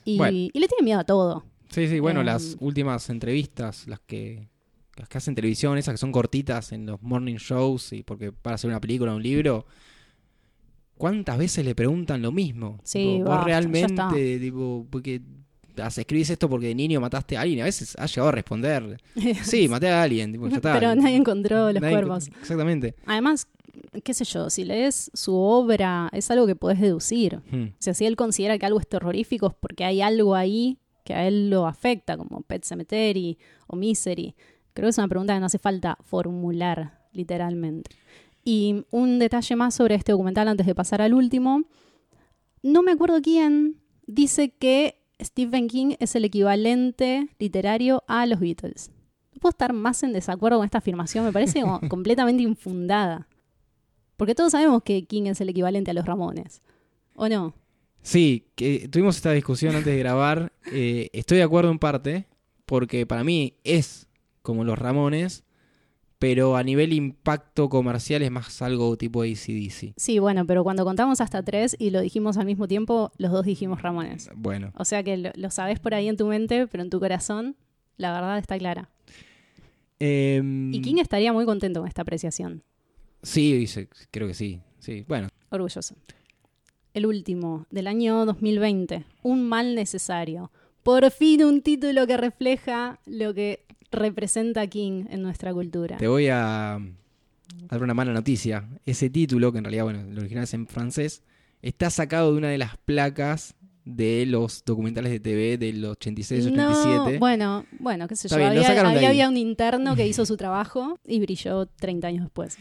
Y, 0.06 0.16
Bueno. 0.16 0.32
y 0.34 0.58
le 0.58 0.66
tiene 0.66 0.82
miedo 0.82 1.00
a 1.00 1.04
todo. 1.04 1.44
Sí, 1.68 1.88
sí, 1.88 2.00
bueno, 2.00 2.20
Em, 2.20 2.26
las 2.26 2.56
últimas 2.58 3.10
entrevistas, 3.10 3.86
las 3.86 4.00
que, 4.00 4.48
las 4.96 5.10
que 5.10 5.18
hacen 5.18 5.34
televisión, 5.34 5.76
esas 5.76 5.92
que 5.92 5.98
son 5.98 6.10
cortitas 6.10 6.72
en 6.72 6.86
los 6.86 7.02
morning 7.02 7.36
shows, 7.36 7.92
y 7.92 8.02
porque 8.02 8.32
para 8.32 8.54
hacer 8.54 8.70
una 8.70 8.80
película 8.80 9.12
o 9.12 9.16
un 9.16 9.22
libro, 9.22 9.66
¿cuántas 11.00 11.38
veces 11.38 11.64
le 11.64 11.74
preguntan 11.74 12.22
lo 12.22 12.30
mismo? 12.30 12.78
Sí, 12.84 13.16
Tipo, 13.18 13.30
vos 13.30 13.44
realmente, 13.44 14.38
tipo, 14.38 14.86
porque 14.90 15.20
escribís 15.96 16.28
esto 16.30 16.48
porque 16.48 16.66
de 16.66 16.74
niño 16.74 17.00
mataste 17.00 17.36
a 17.36 17.40
alguien, 17.40 17.62
a 17.62 17.64
veces 17.64 17.96
has 17.98 18.10
llegado 18.14 18.28
a 18.28 18.32
responder, 18.32 19.00
sí, 19.42 19.66
maté 19.68 19.88
a 19.88 20.02
alguien, 20.02 20.30
tipo, 20.32 20.46
ya 20.48 20.56
está. 20.56 20.74
Pero 20.74 20.94
nadie 20.94 21.16
encontró 21.16 21.72
los 21.72 21.80
Nadie- 21.82 21.94
cuervos. 21.94 22.28
Exactamente. 22.40 22.94
Además, 23.06 23.46
qué 24.04 24.12
sé 24.12 24.24
yo, 24.26 24.50
si 24.50 24.64
lees 24.64 25.10
su 25.14 25.34
obra, 25.34 26.10
es 26.12 26.30
algo 26.30 26.46
que 26.46 26.54
podés 26.54 26.80
deducir. 26.80 27.40
Hmm. 27.50 27.68
O 27.70 27.76
sea, 27.78 27.94
si 27.94 28.04
él 28.04 28.14
considera 28.16 28.58
que 28.58 28.66
algo 28.66 28.78
es 28.78 28.86
terrorífico 28.86 29.46
es 29.48 29.54
porque 29.58 29.84
hay 29.84 30.02
algo 30.02 30.34
ahí 30.34 30.78
que 31.04 31.14
a 31.14 31.26
él 31.26 31.48
lo 31.50 31.66
afecta, 31.66 32.16
como 32.18 32.42
Pet 32.42 32.62
Cemetery 32.64 33.38
o 33.66 33.74
Misery. 33.76 34.34
Creo 34.74 34.86
que 34.86 34.90
es 34.90 34.98
una 34.98 35.08
pregunta 35.08 35.32
que 35.34 35.40
no 35.40 35.46
hace 35.46 35.58
falta 35.58 35.96
formular, 36.04 37.00
literalmente. 37.12 37.90
Y 38.44 38.84
un 38.90 39.18
detalle 39.18 39.56
más 39.56 39.74
sobre 39.74 39.94
este 39.94 40.12
documental 40.12 40.48
antes 40.48 40.66
de 40.66 40.74
pasar 40.74 41.02
al 41.02 41.14
último. 41.14 41.64
No 42.62 42.82
me 42.82 42.92
acuerdo 42.92 43.20
quién 43.22 43.76
dice 44.06 44.50
que 44.50 45.00
Stephen 45.22 45.68
King 45.68 45.94
es 45.98 46.14
el 46.16 46.24
equivalente 46.24 47.28
literario 47.38 48.02
a 48.06 48.26
los 48.26 48.40
Beatles. 48.40 48.90
No 49.34 49.40
puedo 49.40 49.50
estar 49.50 49.72
más 49.72 50.02
en 50.02 50.12
desacuerdo 50.12 50.58
con 50.58 50.64
esta 50.64 50.78
afirmación, 50.78 51.24
me 51.24 51.32
parece 51.32 51.60
como 51.60 51.80
completamente 51.88 52.42
infundada. 52.42 53.28
Porque 54.16 54.34
todos 54.34 54.52
sabemos 54.52 54.82
que 54.82 55.04
King 55.04 55.24
es 55.24 55.40
el 55.40 55.48
equivalente 55.48 55.90
a 55.90 55.94
los 55.94 56.04
Ramones. 56.04 56.60
¿O 57.14 57.28
no? 57.28 57.54
Sí, 58.02 58.46
que 58.54 58.88
tuvimos 58.88 59.16
esta 59.16 59.32
discusión 59.32 59.76
antes 59.76 59.92
de 59.92 59.98
grabar. 59.98 60.52
eh, 60.72 61.08
estoy 61.12 61.38
de 61.38 61.44
acuerdo 61.44 61.70
en 61.70 61.78
parte, 61.78 62.26
porque 62.66 63.06
para 63.06 63.24
mí 63.24 63.54
es 63.64 64.08
como 64.42 64.64
los 64.64 64.78
Ramones, 64.78 65.44
pero 66.20 66.54
a 66.56 66.62
nivel 66.62 66.92
impacto 66.92 67.68
comercial 67.68 68.22
es 68.22 68.30
más 68.30 68.62
algo 68.62 68.96
tipo 68.96 69.22
ACDC. 69.22 69.94
Sí, 69.96 70.18
bueno, 70.20 70.46
pero 70.46 70.62
cuando 70.62 70.84
contamos 70.84 71.20
hasta 71.20 71.42
tres 71.42 71.74
y 71.78 71.90
lo 71.90 72.00
dijimos 72.00 72.36
al 72.36 72.46
mismo 72.46 72.68
tiempo, 72.68 73.10
los 73.18 73.32
dos 73.32 73.44
dijimos 73.44 73.82
Ramones. 73.82 74.30
Bueno, 74.36 74.70
O 74.76 74.84
sea 74.84 75.02
que 75.02 75.16
lo, 75.16 75.30
lo 75.34 75.50
sabes 75.50 75.80
por 75.80 75.94
ahí 75.94 76.06
en 76.08 76.16
tu 76.16 76.26
mente, 76.26 76.66
pero 76.68 76.82
en 76.84 76.90
tu 76.90 77.00
corazón 77.00 77.56
la 77.96 78.12
verdad 78.12 78.38
está 78.38 78.56
clara. 78.58 78.90
em, 79.98 80.72
Y 80.72 80.80
King 80.82 80.96
estaría 80.98 81.32
muy 81.32 81.44
contento 81.44 81.80
con 81.80 81.88
esta 81.88 82.02
apreciación. 82.02 82.62
sí, 83.22 83.66
sí, 83.66 83.88
creo 84.10 84.28
que 84.28 84.34
sí. 84.34 84.60
Sí, 84.78 85.04
bueno, 85.08 85.28
Orgulloso. 85.50 85.94
El 86.94 87.06
último, 87.06 87.66
del 87.70 87.86
año 87.86 88.24
2020. 88.26 89.04
Un 89.22 89.48
mal 89.48 89.74
necesario. 89.74 90.50
Por 90.82 91.10
fin 91.10 91.44
un 91.44 91.60
título 91.62 92.06
que 92.06 92.16
refleja 92.16 92.98
lo 93.06 93.34
que 93.34 93.64
representa 93.90 94.66
King 94.66 95.04
en 95.10 95.22
nuestra 95.22 95.52
cultura. 95.52 95.96
te 95.96 96.08
voy 96.08 96.28
a, 96.28 96.74
a 96.74 96.80
dar 97.68 97.82
una 97.82 97.94
mala 97.94 98.12
noticia. 98.12 98.68
Ese 98.86 99.10
título, 99.10 99.52
que 99.52 99.58
en 99.58 99.64
realidad, 99.64 99.84
bueno, 99.84 100.00
el 100.00 100.18
original 100.18 100.44
es 100.44 100.54
en 100.54 100.66
francés, 100.66 101.22
está 101.62 101.90
sacado 101.90 102.32
de 102.32 102.38
una 102.38 102.48
de 102.48 102.58
las 102.58 102.76
placas 102.78 103.54
de 103.84 104.26
los 104.26 104.64
documentales 104.64 105.10
de 105.10 105.20
TV 105.20 105.58
del 105.58 105.84
86-87. 105.84 106.52
No, 106.52 107.18
bueno, 107.18 107.66
bueno, 107.78 108.06
qué 108.08 108.16
sé 108.16 108.28
yo. 108.28 108.36
bien, 108.36 108.52
había, 108.54 109.28
un 109.28 109.36
interno 109.36 109.96
que 109.96 110.06
hizo 110.06 110.26
su 110.26 110.36
trabajo 110.36 110.98
y 111.06 111.20
brilló 111.20 111.66
30 111.66 112.06
años 112.06 112.24
después. 112.24 112.58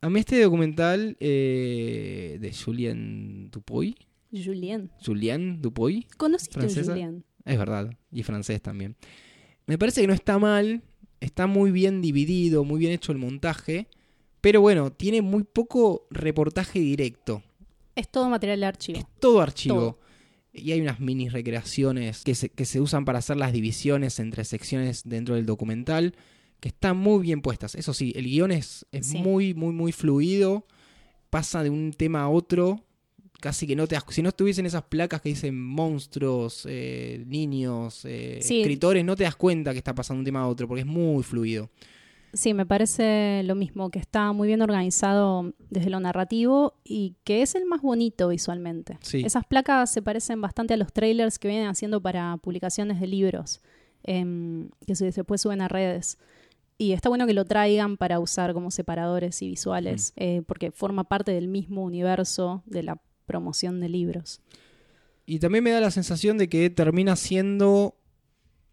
A 0.00 0.10
mí 0.10 0.20
este 0.20 0.40
documental 0.42 1.16
eh, 1.20 2.38
de 2.40 2.52
Julien 2.52 3.50
Dupuy, 3.50 3.96
Julien. 4.32 4.90
Julien 5.04 5.60
Dupuy, 5.60 6.06
¿Conociste 6.16 6.58
a. 6.58 6.84
Julien? 6.84 7.24
es 7.44 7.58
verdad, 7.58 7.90
y 8.10 8.22
francés 8.22 8.62
también. 8.62 8.96
Me 9.66 9.78
parece 9.78 10.00
que 10.00 10.06
no 10.06 10.14
está 10.14 10.38
mal, 10.38 10.82
está 11.20 11.46
muy 11.46 11.70
bien 11.70 12.00
dividido, 12.02 12.64
muy 12.64 12.78
bien 12.80 12.92
hecho 12.92 13.12
el 13.12 13.18
montaje, 13.18 13.88
pero 14.40 14.60
bueno, 14.60 14.90
tiene 14.92 15.22
muy 15.22 15.44
poco 15.44 16.06
reportaje 16.10 16.80
directo, 16.80 17.42
Es 17.94 18.08
todo 18.10 18.28
material 18.28 18.60
de 18.60 18.66
archivo. 18.66 18.98
es 18.98 19.04
todo 19.20 19.40
archivo. 19.40 19.74
Todo. 19.76 19.98
Y 20.54 20.72
hay 20.72 20.80
unas 20.82 21.00
mini 21.00 21.28
recreaciones 21.30 22.24
que 22.24 22.34
se, 22.34 22.50
que 22.50 22.64
se 22.66 22.80
usan 22.80 23.04
para 23.06 23.20
hacer 23.20 23.36
las 23.38 23.52
divisiones 23.52 24.18
entre 24.18 24.44
secciones 24.44 25.02
dentro 25.04 25.34
del 25.34 25.46
documental, 25.46 26.14
que 26.60 26.68
están 26.68 26.96
muy 26.98 27.22
bien 27.22 27.40
puestas. 27.40 27.74
Eso 27.74 27.94
sí, 27.94 28.12
el 28.16 28.24
guion 28.26 28.52
es, 28.52 28.84
es 28.92 29.06
Sí. 29.08 29.18
muy, 29.18 29.54
muy, 29.54 29.72
muy 29.72 29.92
fluido, 29.92 30.66
pasa 31.30 31.62
de 31.62 31.70
un 31.70 31.92
tema 31.92 32.22
a 32.22 32.28
otro, 32.28 32.84
casi 33.42 33.66
que 33.66 33.76
no 33.76 33.86
te. 33.86 33.98
Si 34.08 34.22
no 34.22 34.30
estuviesen 34.30 34.64
esas 34.64 34.84
placas 34.84 35.20
que 35.20 35.28
dicen 35.28 35.60
monstruos, 35.62 36.66
eh, 36.68 37.22
niños, 37.26 38.04
eh, 38.06 38.38
Sí. 38.40 38.60
escritores, 38.62 39.04
no 39.04 39.16
te 39.16 39.24
das 39.24 39.36
cuenta 39.36 39.72
que 39.72 39.78
está 39.78 39.94
pasando 39.94 40.20
un 40.20 40.24
tema 40.24 40.40
a 40.40 40.48
otro, 40.48 40.66
porque 40.66 40.80
es 40.80 40.86
muy 40.86 41.22
fluido. 41.22 41.68
Sí, 42.34 42.54
me 42.54 42.64
parece 42.64 43.42
lo 43.44 43.54
mismo, 43.54 43.90
que 43.90 43.98
está 43.98 44.32
muy 44.32 44.48
bien 44.48 44.62
organizado 44.62 45.52
desde 45.68 45.90
lo 45.90 46.00
narrativo 46.00 46.72
y 46.82 47.14
que 47.24 47.42
es 47.42 47.54
el 47.54 47.66
más 47.66 47.82
bonito 47.82 48.28
visualmente. 48.28 48.96
Sí. 49.02 49.22
Esas 49.22 49.44
placas 49.44 49.92
se 49.92 50.00
parecen 50.00 50.40
bastante 50.40 50.72
a 50.72 50.78
los 50.78 50.94
trailers 50.94 51.38
que 51.38 51.48
vienen 51.48 51.66
haciendo 51.66 52.00
para 52.00 52.38
publicaciones 52.38 53.00
de 53.00 53.06
libros, 53.06 53.60
em, 54.04 54.70
que 54.86 54.94
se- 54.94 55.10
después 55.10 55.42
suben 55.42 55.60
a 55.60 55.68
redes. 55.68 56.16
Y 56.78 56.92
está 56.92 57.10
bueno 57.10 57.26
que 57.26 57.34
lo 57.34 57.44
traigan 57.44 57.98
para 57.98 58.18
usar 58.18 58.54
como 58.54 58.70
separadores 58.70 59.42
y 59.42 59.48
visuales, 59.48 60.14
eh, 60.16 60.40
porque 60.46 60.70
forma 60.70 61.04
parte 61.04 61.32
del 61.32 61.48
mismo 61.48 61.84
universo 61.84 62.62
de 62.64 62.82
la 62.82 62.98
promoción 63.32 63.80
de 63.80 63.88
libros. 63.88 64.42
Y 65.24 65.38
también 65.38 65.64
me 65.64 65.70
da 65.70 65.80
la 65.80 65.90
sensación 65.90 66.36
de 66.36 66.48
que 66.48 66.68
termina 66.68 67.16
siendo 67.16 67.96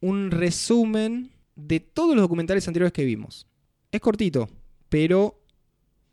un 0.02 0.32
resumen 0.32 1.32
de 1.56 1.80
todos 1.80 2.16
los 2.16 2.24
documentales 2.24 2.68
anteriores 2.68 2.92
que 2.92 3.06
vimos. 3.06 3.48
Es 3.92 4.02
cortito, 4.02 4.50
pero 4.90 5.42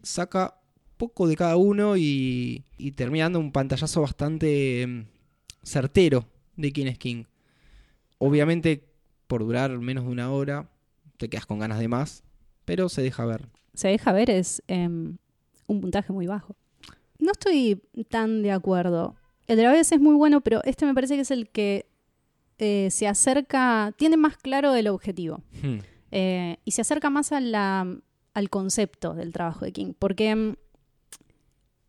saca 0.03 0.61
poco 0.97 1.27
de 1.27 1.35
cada 1.35 1.57
uno 1.57 1.97
y, 1.97 2.65
y 2.79 2.93
termina 2.93 3.25
dando 3.25 3.41
un 3.41 3.51
pantallazo 3.51 4.03
bastante 4.03 4.87
mm, 4.87 5.03
certero 5.65 6.27
de 6.57 6.73
quién 6.73 6.87
es 6.87 6.99
King. 6.99 7.25
Obviamente, 8.19 8.89
por 9.27 9.45
durar 9.45 9.77
menos 9.79 10.05
de 10.05 10.11
una 10.11 10.31
hora, 10.31 10.71
te 11.17 11.29
quedas 11.29 11.47
con 11.47 11.59
ganas 11.59 11.81
de 11.81 11.89
más, 11.89 12.23
pero 12.65 12.89
se 12.89 13.03
deja 13.03 13.27
ver. 13.27 13.49
Se 13.75 13.89
deja 13.89 14.13
ver, 14.13 14.31
es 14.31 14.63
em, 14.69 15.17
un 15.67 15.81
puntaje 15.81 16.13
muy 16.13 16.27
bajo. 16.27 16.57
No 17.19 17.33
estoy 17.33 17.83
tan 18.09 18.43
de 18.43 18.53
acuerdo. 18.53 19.17
El 19.47 19.57
de 19.57 19.63
la 19.63 19.73
BBC 19.73 19.93
es 19.97 20.01
muy 20.01 20.15
bueno, 20.15 20.41
pero 20.41 20.63
este 20.65 20.87
me 20.87 20.95
parece 20.95 21.15
que 21.15 21.23
es 21.23 21.31
el 21.31 21.49
que 21.49 21.87
eh, 22.59 22.89
se 22.91 23.07
acerca, 23.07 23.93
tiene 23.97 24.17
más 24.17 24.37
claro 24.37 24.75
el 24.75 24.89
objetivo. 24.89 25.43
Hmm. 25.63 25.79
Eh, 26.11 26.57
y 26.65 26.71
se 26.71 26.81
acerca 26.83 27.11
más 27.11 27.33
a 27.33 27.41
la- 27.41 27.87
al 28.35 28.51
concepto 28.51 29.15
del 29.15 29.33
trabajo 29.33 29.65
de 29.65 29.73
King, 29.73 29.93
porque 29.99 30.35
mm, 30.35 30.55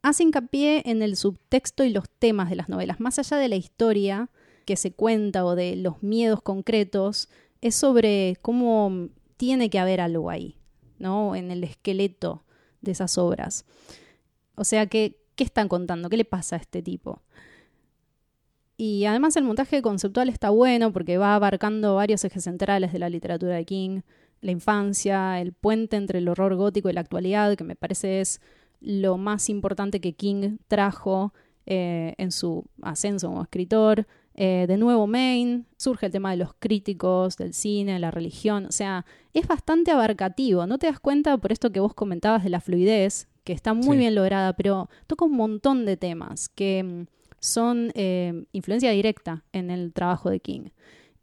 hace 0.01 0.23
hincapié 0.23 0.83
en 0.85 1.01
el 1.01 1.15
subtexto 1.15 1.83
y 1.83 1.89
los 1.89 2.09
temas 2.09 2.49
de 2.49 2.55
las 2.55 2.69
novelas, 2.69 2.99
más 2.99 3.19
allá 3.19 3.37
de 3.37 3.47
la 3.49 3.55
historia 3.55 4.29
que 4.65 4.75
se 4.75 4.91
cuenta 4.91 5.45
o 5.45 5.55
de 5.55 5.75
los 5.75 6.03
miedos 6.03 6.41
concretos, 6.41 7.29
es 7.61 7.75
sobre 7.75 8.37
cómo 8.41 8.89
mm, 8.89 9.09
tiene 9.37 9.69
que 9.69 9.79
haber 9.79 10.01
algo 10.01 10.29
ahí, 10.29 10.55
¿no? 10.99 11.35
En 11.35 11.51
el 11.51 11.63
esqueleto 11.63 12.43
de 12.81 12.91
esas 12.91 13.17
obras. 13.17 13.65
O 14.57 14.63
sea, 14.63 14.87
¿qué, 14.87 15.17
qué 15.35 15.43
están 15.43 15.69
contando? 15.69 16.09
¿Qué 16.09 16.17
le 16.17 16.25
pasa 16.25 16.57
a 16.57 16.59
este 16.59 16.81
tipo? 16.81 17.21
Y 18.75 19.05
además 19.05 19.35
el 19.37 19.43
montaje 19.43 19.81
conceptual 19.81 20.29
está 20.29 20.49
bueno 20.49 20.91
porque 20.91 21.17
va 21.17 21.35
abarcando 21.35 21.95
varios 21.95 22.23
ejes 22.25 22.43
centrales 22.43 22.91
de 22.91 22.99
la 22.99 23.09
literatura 23.09 23.55
de 23.55 23.65
King, 23.65 24.01
la 24.41 24.51
infancia, 24.51 25.41
el 25.41 25.53
puente 25.53 25.95
entre 25.95 26.19
el 26.19 26.27
horror 26.27 26.55
gótico 26.55 26.89
y 26.89 26.93
la 26.93 27.01
actualidad, 27.01 27.55
que 27.55 27.63
me 27.63 27.75
parece 27.75 28.21
es 28.21 28.41
lo 28.79 29.17
más 29.17 29.49
importante 29.49 29.99
que 29.99 30.13
King 30.13 30.57
trajo 30.67 31.33
eh, 31.65 32.13
en 32.17 32.31
su 32.31 32.65
ascenso 32.81 33.29
como 33.29 33.41
escritor. 33.41 34.05
Eh, 34.35 34.65
de 34.67 34.77
nuevo 34.77 35.07
Maine, 35.07 35.63
surge 35.77 36.05
el 36.05 36.11
tema 36.11 36.29
de 36.29 36.37
los 36.37 36.53
críticos, 36.59 37.37
del 37.37 37.55
cine, 37.55 37.97
la 37.97 38.11
religión, 38.11 38.67
o 38.67 38.71
sea, 38.71 39.03
es 39.33 39.47
bastante 39.47 39.89
abarcativo, 39.89 40.67
¿no 40.67 40.77
te 40.77 40.85
das 40.85 40.99
cuenta 40.99 41.35
por 41.39 41.51
esto 41.51 41.71
que 41.71 41.79
vos 41.79 41.95
comentabas 41.95 42.43
de 42.43 42.51
la 42.51 42.61
fluidez, 42.61 43.27
que 43.47 43.53
está 43.53 43.73
muy 43.73 43.93
Sí. 43.95 43.97
bien 43.99 44.13
lograda, 44.13 44.51
pero 44.51 44.89
toca 45.07 45.23
un 45.23 45.37
montón 45.37 45.85
de 45.85 45.95
temas 45.95 46.49
que 46.49 46.83
mm, 46.83 47.05
son 47.39 47.91
eh, 47.95 48.43
influencia 48.51 48.91
directa 48.91 49.45
en 49.53 49.69
el 49.71 49.93
trabajo 49.93 50.29
de 50.29 50.41
King. 50.41 50.65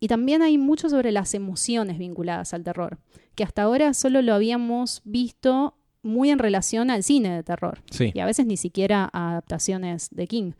Y 0.00 0.08
también 0.08 0.40
hay 0.40 0.56
mucho 0.56 0.88
sobre 0.88 1.12
las 1.12 1.34
emociones 1.34 1.98
vinculadas 1.98 2.54
al 2.54 2.64
terror, 2.64 2.96
que 3.34 3.44
hasta 3.44 3.62
ahora 3.64 3.92
solo 3.92 4.22
lo 4.22 4.32
habíamos 4.32 5.02
visto 5.04 5.74
muy 6.02 6.30
en 6.30 6.38
relación 6.38 6.90
al 6.90 7.02
cine 7.02 7.30
de 7.34 7.42
terror 7.42 7.82
Sí. 7.90 8.10
y 8.14 8.20
a 8.20 8.24
veces 8.26 8.46
ni 8.46 8.56
siquiera 8.56 9.10
a 9.12 9.32
adaptaciones 9.32 10.08
de 10.10 10.26
King, 10.26 10.52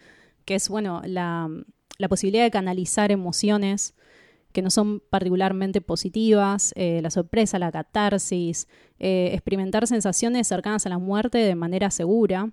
que 0.44 0.56
es, 0.56 0.68
bueno, 0.68 1.00
la, 1.06 1.48
la 1.96 2.08
posibilidad 2.08 2.44
de 2.44 2.50
canalizar 2.50 3.10
emociones 3.10 3.94
que 4.54 4.62
no 4.62 4.70
son 4.70 5.02
particularmente 5.10 5.80
positivas, 5.80 6.72
eh, 6.76 7.00
la 7.02 7.10
sorpresa, 7.10 7.58
la 7.58 7.72
catarsis, 7.72 8.68
eh, 9.00 9.30
experimentar 9.32 9.84
sensaciones 9.88 10.46
cercanas 10.46 10.86
a 10.86 10.90
la 10.90 10.98
muerte 10.98 11.38
de 11.38 11.56
manera 11.56 11.90
segura 11.90 12.52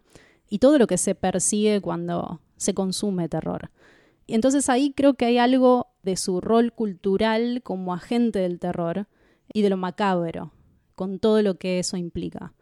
y 0.49 0.57
todo 0.57 0.79
lo 0.79 0.87
que 0.87 0.97
se 0.97 1.13
persigue 1.13 1.79
cuando 1.79 2.41
se 2.57 2.73
consume 2.73 3.29
terror. 3.29 3.69
Y 4.25 4.33
entonces 4.33 4.67
ahí 4.67 4.93
creo 4.93 5.13
que 5.13 5.25
hay 5.25 5.37
algo 5.37 5.89
de 6.01 6.17
su 6.17 6.41
rol 6.41 6.73
cultural 6.73 7.61
como 7.63 7.93
agente 7.93 8.39
del 8.39 8.59
terror 8.59 9.07
y 9.53 9.61
de 9.61 9.69
lo 9.69 9.77
macabro, 9.77 10.51
con 10.95 11.19
todo 11.19 11.43
lo 11.43 11.59
que 11.59 11.77
eso 11.77 11.97
implica. 11.97 12.55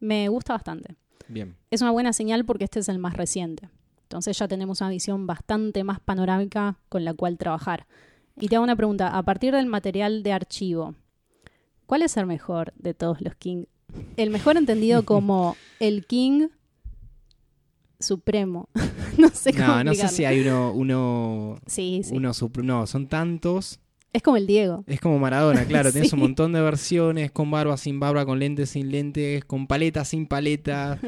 Me 0.00 0.28
gusta 0.28 0.54
bastante. 0.54 0.96
Bien. 1.28 1.54
Es 1.70 1.80
una 1.80 1.92
buena 1.92 2.12
señal 2.12 2.44
porque 2.44 2.64
este 2.64 2.80
es 2.80 2.88
el 2.88 2.98
más 2.98 3.16
reciente. 3.16 3.70
Entonces 4.02 4.36
ya 4.36 4.48
tenemos 4.48 4.80
una 4.80 4.90
visión 4.90 5.28
bastante 5.28 5.84
más 5.84 6.00
panorámica 6.00 6.80
con 6.88 7.04
la 7.04 7.14
cual 7.14 7.38
trabajar. 7.38 7.86
Y 8.40 8.48
te 8.48 8.56
hago 8.56 8.64
una 8.64 8.76
pregunta, 8.76 9.16
a 9.16 9.22
partir 9.22 9.54
del 9.54 9.66
material 9.66 10.22
de 10.22 10.32
archivo, 10.32 10.94
¿cuál 11.86 12.02
es 12.02 12.16
el 12.16 12.26
mejor 12.26 12.72
de 12.76 12.94
todos 12.94 13.20
los 13.20 13.34
King? 13.36 13.64
El 14.16 14.30
mejor 14.30 14.56
entendido 14.56 15.02
como 15.06 15.56
el 15.80 16.06
King 16.06 16.48
supremo. 18.00 18.68
no 19.18 19.28
sé 19.28 19.52
cómo 19.52 19.66
No, 19.66 19.84
no 19.84 19.94
sé 19.94 20.08
si 20.08 20.24
hay 20.24 20.40
uno, 20.40 20.72
uno, 20.72 21.58
Sí, 21.66 22.02
sí. 22.04 22.14
uno 22.14 22.32
no, 22.62 22.86
son 22.86 23.08
tantos. 23.08 23.80
Es 24.12 24.22
como 24.22 24.36
el 24.36 24.46
Diego. 24.46 24.84
Es 24.86 25.00
como 25.00 25.18
Maradona, 25.18 25.64
claro, 25.64 25.90
tienes 25.92 26.10
Sí. 26.10 26.16
un 26.16 26.20
montón 26.22 26.52
de 26.52 26.60
versiones, 26.60 27.30
con 27.32 27.50
barba, 27.50 27.76
sin 27.76 27.98
barba, 28.00 28.24
con 28.26 28.38
lentes, 28.38 28.70
sin 28.70 28.90
lentes, 28.90 29.44
con 29.44 29.66
paleta, 29.66 30.04
sin 30.04 30.26
paleta, 30.26 31.00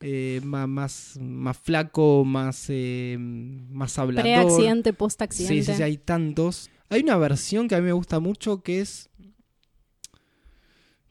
eh, 0.00 0.40
más, 0.44 1.18
más, 1.20 1.56
flaco, 1.58 2.24
más, 2.24 2.66
eh, 2.68 3.16
más 3.18 3.98
hablador. 3.98 4.22
Pre-accidente, 4.22 4.90
Sí, 4.90 4.96
post-accidente. 4.96 5.62
sí, 5.64 5.74
sí, 5.74 5.82
hay 5.82 5.96
tantos. 5.98 6.70
Hay 6.88 7.02
una 7.02 7.16
versión 7.16 7.68
que 7.68 7.74
a 7.74 7.78
mí 7.80 7.84
me 7.86 7.92
gusta 7.92 8.20
mucho 8.20 8.62
que 8.62 8.80
es 8.80 9.10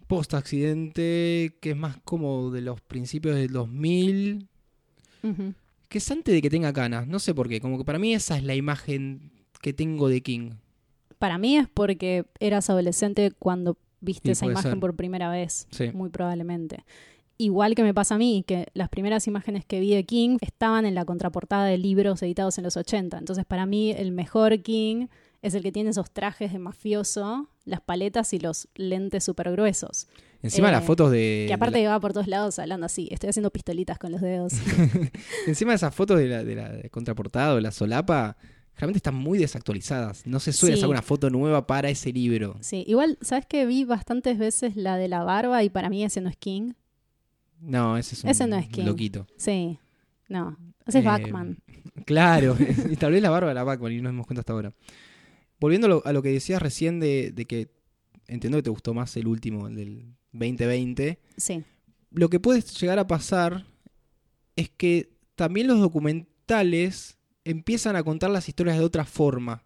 post-accidente, 0.08 1.58
que 1.60 1.72
es 1.72 1.78
más 1.78 1.98
como 2.04 2.50
de 2.52 2.62
los 2.62 2.82
principios 2.82 3.36
del 3.36 3.52
2000, 3.52 4.48
Ujú. 5.24 5.54
que 5.90 5.98
es 5.98 6.12
antes 6.12 6.34
de 6.34 6.42
que 6.42 6.50
tenga 6.50 6.72
canas, 6.72 7.08
no 7.08 7.20
sé 7.20 7.34
por 7.34 7.50
qué, 7.50 7.60
como 7.60 7.78
que 7.78 7.84
para 7.84 8.00
mí 8.00 8.14
esa 8.14 8.38
es 8.38 8.44
la 8.44 8.56
imagen 8.56 9.32
que 9.62 9.74
tengo 9.74 10.08
de 10.08 10.22
King. 10.22 10.52
Para 11.20 11.38
mí 11.38 11.58
es 11.58 11.68
porque 11.68 12.26
eras 12.40 12.70
adolescente 12.70 13.32
cuando 13.38 13.78
viste 14.00 14.30
Sí, 14.30 14.32
esa 14.32 14.46
imagen 14.46 14.72
ser. 14.74 14.80
por 14.80 14.96
primera 14.96 15.30
vez, 15.30 15.68
Sí. 15.72 15.90
muy 15.94 16.10
probablemente. 16.10 16.86
Igual 17.40 17.76
que 17.76 17.84
me 17.84 17.94
pasa 17.94 18.16
a 18.16 18.18
mí, 18.18 18.44
que 18.48 18.68
las 18.74 18.90
primeras 18.90 19.28
imágenes 19.28 19.64
que 19.66 19.80
vi 19.80 19.94
de 19.94 20.04
King 20.06 20.38
estaban 20.42 20.86
en 20.88 20.96
la 20.96 21.06
contraportada 21.06 21.66
de 21.66 21.78
libros 21.78 22.22
editados 22.24 22.58
en 22.58 22.64
los 22.64 22.78
80. 22.78 23.18
Entonces, 23.18 23.46
para 23.46 23.66
mí, 23.68 23.92
el 23.92 24.12
mejor 24.12 24.60
King 24.64 25.08
es 25.44 25.54
el 25.54 25.62
que 25.62 25.72
tiene 25.72 25.92
esos 25.92 26.10
trajes 26.10 26.52
de 26.52 26.58
mafioso, 26.58 27.48
las 27.64 27.80
paletas 27.82 28.34
y 28.34 28.40
los 28.40 28.68
lentes 28.76 29.24
súper 29.24 29.52
gruesos. 29.52 30.08
Encima 30.42 30.70
Eh, 30.70 30.72
las 30.72 30.84
fotos 30.84 31.12
de... 31.12 31.46
Que 31.48 31.54
aparte 31.54 31.86
va 31.88 32.00
por 32.00 32.12
todos 32.12 32.28
lados 32.28 32.58
hablando 32.58 32.88
así. 32.88 33.08
Estoy 33.12 33.30
haciendo 33.30 33.52
pistolitas 33.52 34.00
con 34.00 34.12
los 34.12 34.22
dedos. 34.22 34.54
la- 34.54 35.12
encima 35.48 35.76
esas 35.76 35.94
fotos 35.94 36.18
de 36.18 36.28
la, 36.28 36.44
de 36.44 36.56
la 36.56 36.70
de 36.72 36.90
contraportada 36.90 37.54
o 37.54 37.60
la 37.60 37.72
solapa, 37.72 38.36
realmente 38.78 38.98
están 38.98 39.14
muy 39.16 39.38
desactualizadas. 39.38 40.26
No 40.26 40.40
se 40.40 40.54
suele 40.54 40.76
Sí. 40.76 40.82
sacar 40.82 40.90
una 40.92 41.02
foto 41.04 41.30
nueva 41.30 41.68
para 41.68 41.90
ese 41.92 42.12
libro. 42.12 42.58
Sí, 42.62 42.84
igual, 42.88 43.20
¿sabes 43.22 43.46
que 43.46 43.68
Vi 43.68 43.84
bastantes 43.84 44.40
veces 44.40 44.76
la 44.76 44.98
de 44.98 45.08
la 45.08 45.24
barba 45.24 45.64
y 45.64 45.70
para 45.70 45.90
mí 45.92 46.04
ese 46.04 46.20
no 46.20 46.30
es 46.30 46.38
King. 46.38 46.72
No, 47.60 47.98
ese 47.98 48.16
es 48.16 48.24
un 48.24 48.30
Ese 48.30 48.48
no 48.48 48.58
es 48.58 48.68
King. 48.68 48.86
loquito. 48.86 49.28
Sí, 49.38 49.80
no. 50.30 50.58
Ese 50.86 51.00
es 51.00 51.04
Eh, 51.06 51.08
Batman. 51.08 51.58
Claro, 52.06 52.56
y 52.92 52.96
tal 52.96 53.12
vez 53.12 53.22
la 53.22 53.30
barba 53.30 53.50
de 53.50 53.56
la 53.56 53.64
Batman 53.64 53.92
y 53.92 53.98
no 53.98 54.04
nos 54.04 54.12
dimos 54.14 54.28
cuenta 54.28 54.42
hasta 54.42 54.54
ahora. 54.54 54.74
Volviendo 55.60 55.88
a 55.88 55.90
lo, 55.90 56.06
a 56.06 56.14
lo 56.14 56.22
que 56.22 56.30
decías 56.32 56.62
recién 56.62 57.00
de, 57.00 57.32
de 57.32 57.46
que 57.46 57.70
entiendo 58.28 58.58
que 58.58 58.64
te 58.64 58.70
gustó 58.70 58.94
más 58.94 59.16
el 59.18 59.28
último, 59.28 59.68
el 59.68 59.76
del 59.76 60.06
2020. 60.34 61.20
Sí. 61.38 61.64
Lo 62.12 62.30
que 62.30 62.40
puede 62.40 62.62
llegar 62.62 63.00
a 63.00 63.08
pasar 63.08 63.66
es 64.56 64.70
que 64.70 65.10
también 65.36 65.68
los 65.68 65.80
documentales 65.80 67.18
empiezan 67.44 67.96
a 67.96 68.04
contar 68.04 68.30
las 68.30 68.48
historias 68.50 68.78
de 68.78 68.84
otra 68.84 69.06
forma. 69.06 69.64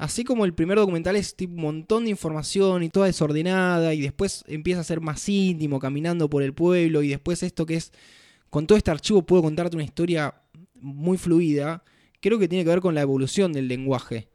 Así 0.00 0.24
como 0.24 0.46
el 0.46 0.54
primer 0.54 0.78
documental 0.78 1.14
es 1.16 1.36
tipo 1.36 1.52
un 1.54 1.60
montón 1.60 2.04
de 2.04 2.10
información 2.10 2.82
y 2.82 2.88
toda 2.88 3.06
desordenada 3.06 3.92
y 3.92 4.00
después 4.00 4.44
empieza 4.48 4.80
a 4.80 4.84
ser 4.84 5.00
más 5.02 5.28
íntimo 5.28 5.78
caminando 5.78 6.30
por 6.30 6.42
el 6.42 6.54
pueblo 6.54 7.02
y 7.02 7.08
después 7.08 7.42
esto 7.42 7.66
que 7.66 7.74
es 7.74 7.92
con 8.48 8.66
todo 8.66 8.78
este 8.78 8.90
archivo 8.90 9.22
puedo 9.22 9.42
contarte 9.42 9.76
una 9.76 9.84
historia 9.84 10.34
muy 10.74 11.18
fluida, 11.18 11.84
creo 12.20 12.38
que 12.38 12.48
tiene 12.48 12.64
que 12.64 12.70
ver 12.70 12.80
con 12.80 12.94
la 12.94 13.02
evolución 13.02 13.52
del 13.52 13.68
lenguaje, 13.68 14.28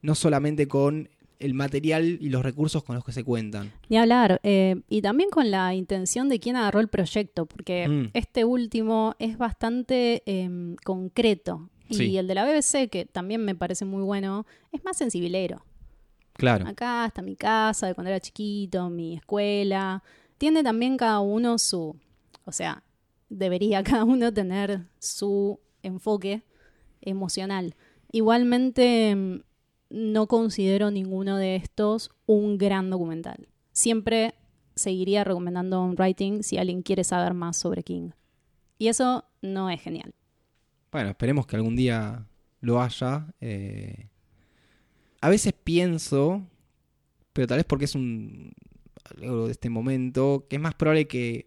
no 0.00 0.14
solamente 0.16 0.66
con 0.66 1.08
el 1.38 1.54
material 1.54 2.18
y 2.20 2.28
los 2.28 2.42
recursos 2.42 2.82
con 2.84 2.94
los 2.96 3.04
que 3.04 3.12
se 3.12 3.24
cuentan. 3.24 3.72
Ni 3.88 3.96
hablar. 3.98 4.40
eh, 4.44 4.76
y 4.88 5.02
también 5.02 5.30
con 5.30 5.50
la 5.50 5.74
intención 5.74 6.28
de 6.28 6.38
quién 6.40 6.56
agarró 6.56 6.80
el 6.80 6.88
proyecto, 6.88 7.46
porque 7.46 7.88
Mm. 7.88 8.10
este 8.14 8.44
último 8.44 9.14
es 9.18 9.38
bastante 9.38 10.22
em, 10.26 10.76
concreto. 10.84 11.68
Y 11.92 11.96
Sí. 11.96 12.18
el 12.18 12.26
de 12.26 12.34
la 12.34 12.44
BBC, 12.44 12.88
que 12.88 13.04
también 13.04 13.44
me 13.44 13.54
parece 13.54 13.84
muy 13.84 14.02
bueno, 14.02 14.46
es 14.72 14.82
más 14.84 14.96
sensibilero. 14.96 15.64
Claro. 16.34 16.66
Acá 16.66 17.04
está 17.06 17.22
mi 17.22 17.36
casa 17.36 17.86
de 17.86 17.94
cuando 17.94 18.08
era 18.10 18.20
chiquito, 18.20 18.88
mi 18.90 19.14
escuela. 19.16 20.02
Tiene 20.38 20.62
también 20.62 20.96
cada 20.96 21.20
uno 21.20 21.58
su, 21.58 21.96
o 22.44 22.52
sea, 22.52 22.82
debería 23.28 23.82
cada 24.02 24.04
uno 24.04 24.32
tener 24.32 24.86
su 24.98 25.60
enfoque 25.82 26.42
emocional. 27.00 27.74
Igualmente, 28.12 29.14
mm, 29.14 29.40
no 29.90 30.26
considero 30.26 30.90
ninguno 30.90 31.36
de 31.36 31.56
estos 31.56 32.10
un 32.26 32.56
gran 32.56 32.88
documental. 32.88 33.48
Siempre 33.72 34.34
seguiría 34.74 35.22
recomendando 35.24 35.82
un 35.82 35.96
writing 35.98 36.42
si 36.42 36.56
alguien 36.56 36.82
quiere 36.82 37.04
saber 37.04 37.34
más 37.34 37.56
sobre 37.58 37.82
King. 37.82 38.10
Y 38.78 38.88
eso 38.88 39.24
no 39.42 39.68
es 39.68 39.80
genial. 39.82 40.14
Bueno, 40.92 41.10
esperemos 41.10 41.46
que 41.46 41.56
algún 41.56 41.74
día 41.74 42.26
lo 42.60 42.80
haya. 42.82 43.26
eh. 43.40 44.08
A 45.20 45.28
veces 45.28 45.52
pienso, 45.52 46.42
pero 47.32 47.46
tal 47.46 47.58
vez 47.58 47.64
porque 47.66 47.84
es 47.86 47.94
un 47.94 48.52
algo 49.20 49.46
de 49.46 49.52
este 49.52 49.68
momento, 49.70 50.46
que 50.48 50.56
es 50.56 50.62
más 50.62 50.74
probable 50.74 51.06
que, 51.06 51.46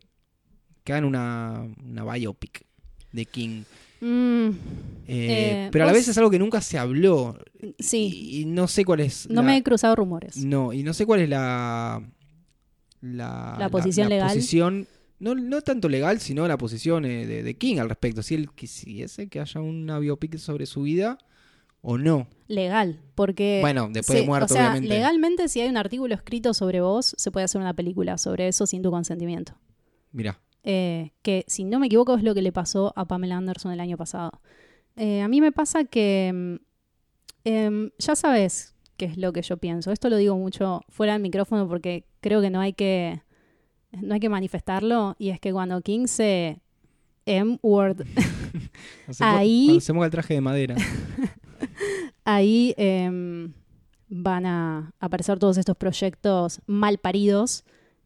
que 0.83 0.93
hagan 0.93 1.05
una, 1.05 1.65
una 1.83 2.03
biopic 2.13 2.65
de 3.11 3.25
King. 3.25 3.63
Mm, 4.01 4.49
Eh, 5.07 5.65
Eh, 5.67 5.69
pero 5.71 5.83
a 5.83 5.87
la 5.87 5.93
vos- 5.93 5.99
vez 5.99 6.07
es 6.09 6.17
algo 6.17 6.29
que 6.31 6.39
nunca 6.39 6.59
se 6.61 6.77
habló. 6.77 7.37
sí, 7.79 8.09
Y, 8.13 8.41
y 8.41 8.45
no 8.45 8.67
sé 8.67 8.83
cuál 8.83 9.01
es. 9.01 9.27
no 9.29 9.35
la- 9.41 9.47
me 9.47 9.57
he 9.57 9.63
cruzado 9.63 9.95
rumores. 9.95 10.37
No, 10.37 10.73
y 10.73 10.83
no 10.83 10.93
sé 10.93 11.05
cuál 11.05 11.21
es 11.21 11.29
la. 11.29 12.01
La, 13.01 13.55
La 13.59 13.69
posición 13.69 14.09
legal. 14.09 14.27
posición, 14.29 14.87
no, 15.19 15.35
no 15.35 15.61
tanto 15.61 15.89
legal, 15.89 16.19
sino 16.19 16.47
la 16.47 16.57
posición 16.57 17.05
eh, 17.05 17.25
de, 17.25 17.43
de 17.43 17.57
King 17.57 17.77
al 17.77 17.89
respecto. 17.89 18.21
Si 18.23 18.35
él 18.35 18.51
quisiese 18.51 19.27
que 19.27 19.39
haya 19.39 19.61
una 19.61 19.99
biopic 19.99 20.37
sobre 20.37 20.65
su 20.65 20.83
vida 20.83 21.17
o 21.81 21.97
no. 21.97 22.27
Legal, 22.47 22.99
porque... 23.13 23.59
Bueno, 23.61 23.89
después 23.91 24.19
de 24.19 24.25
muerto, 24.25 24.53
o 24.53 24.57
sea, 24.57 24.71
obviamente. 24.71 24.89
legalmente 24.89 25.47
si 25.47 25.61
hay 25.61 25.69
un 25.69 25.77
artículo 25.77 26.15
escrito 26.15 26.53
sobre 26.53 26.81
vos, 26.81 27.13
se 27.17 27.31
puede 27.31 27.43
hacer 27.43 27.61
una 27.61 27.75
película 27.75 28.17
sobre 28.17 28.47
eso 28.47 28.65
sin 28.65 28.81
tu 28.81 28.89
consentimiento. 28.91 29.53
Mira, 30.11 30.39
Eh, 30.63 31.11
que 31.21 31.45
si 31.47 31.63
no 31.63 31.77
me 31.79 31.85
equivoco 31.85 32.15
es 32.15 32.23
lo 32.23 32.33
que 32.33 32.41
le 32.41 32.51
pasó 32.51 32.91
a 32.95 33.05
Pamela 33.05 33.37
Anderson 33.37 33.71
el 33.71 33.79
año 33.79 33.97
pasado. 33.97 34.41
Eh, 34.95 35.21
a 35.21 35.27
mí 35.27 35.41
me 35.41 35.51
pasa 35.51 35.83
que 35.83 36.31
mm, 36.33 36.55
em, 37.43 37.91
ya 37.99 38.15
sabes 38.15 38.73
qué 38.97 39.05
es 39.05 39.17
lo 39.17 39.31
que 39.31 39.43
yo 39.43 39.57
pienso. 39.57 39.91
Esto 39.91 40.09
lo 40.09 40.17
digo 40.17 40.35
mucho 40.37 40.81
fuera 40.89 41.13
del 41.13 41.21
micrófono 41.21 41.67
porque 41.67 42.05
creo 42.19 42.41
que 42.41 42.49
no 42.49 42.61
hay 42.61 42.73
que 42.73 43.21
no 44.01 44.13
hay 44.13 44.19
que 44.19 44.29
manifestarlo 44.29 45.15
y 45.19 45.29
es 45.29 45.39
que 45.39 45.51
cuando 45.51 45.81
King 45.81 46.07
se 46.07 46.59
M-word 47.25 48.05
Ahí- 49.19 49.79
se 49.81 49.93
moja 49.93 50.05
el 50.05 50.11
traje 50.11 50.33
de 50.35 50.41
madera. 50.41 50.75
ahí 52.23 52.73
em, 52.77 53.53
van 54.09 54.45
a 54.45 54.93
aparecer 54.99 55.39
todos 55.39 55.57
estos 55.57 55.75
proyectos 55.77 56.61
mal 56.65 56.97
paridos 56.97 57.63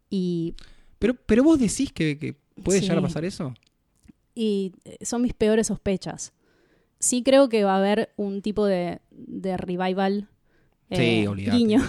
y, 0.10 0.56
Pero, 1.00 1.16
pero 1.16 1.44
vos 1.44 1.60
decís 1.60 1.92
que, 1.92 2.18
que 2.18 2.36
puede 2.64 2.80
Sí. 2.80 2.84
llegar 2.86 3.00
a 3.00 3.02
pasar 3.02 3.26
eso. 3.26 3.54
y 4.36 4.74
eh, 4.86 4.98
son 5.06 5.22
mis 5.22 5.34
peores 5.34 5.68
sospechas. 5.68 6.34
Sí 7.00 7.24
creo 7.24 7.48
que 7.50 7.64
va 7.64 7.76
a 7.76 7.78
haber 7.78 8.12
un 8.18 8.42
tipo 8.42 8.66
de, 8.66 9.00
de 9.12 9.56
revival 9.58 10.28
Sí, 10.92 10.96
eh, 11.02 11.28
guiño 11.52 11.80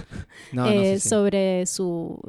No, 0.52 0.64
no, 0.66 0.70
eh, 0.70 0.98
sí. 1.00 1.08
sobre 1.08 1.64
su 1.66 2.20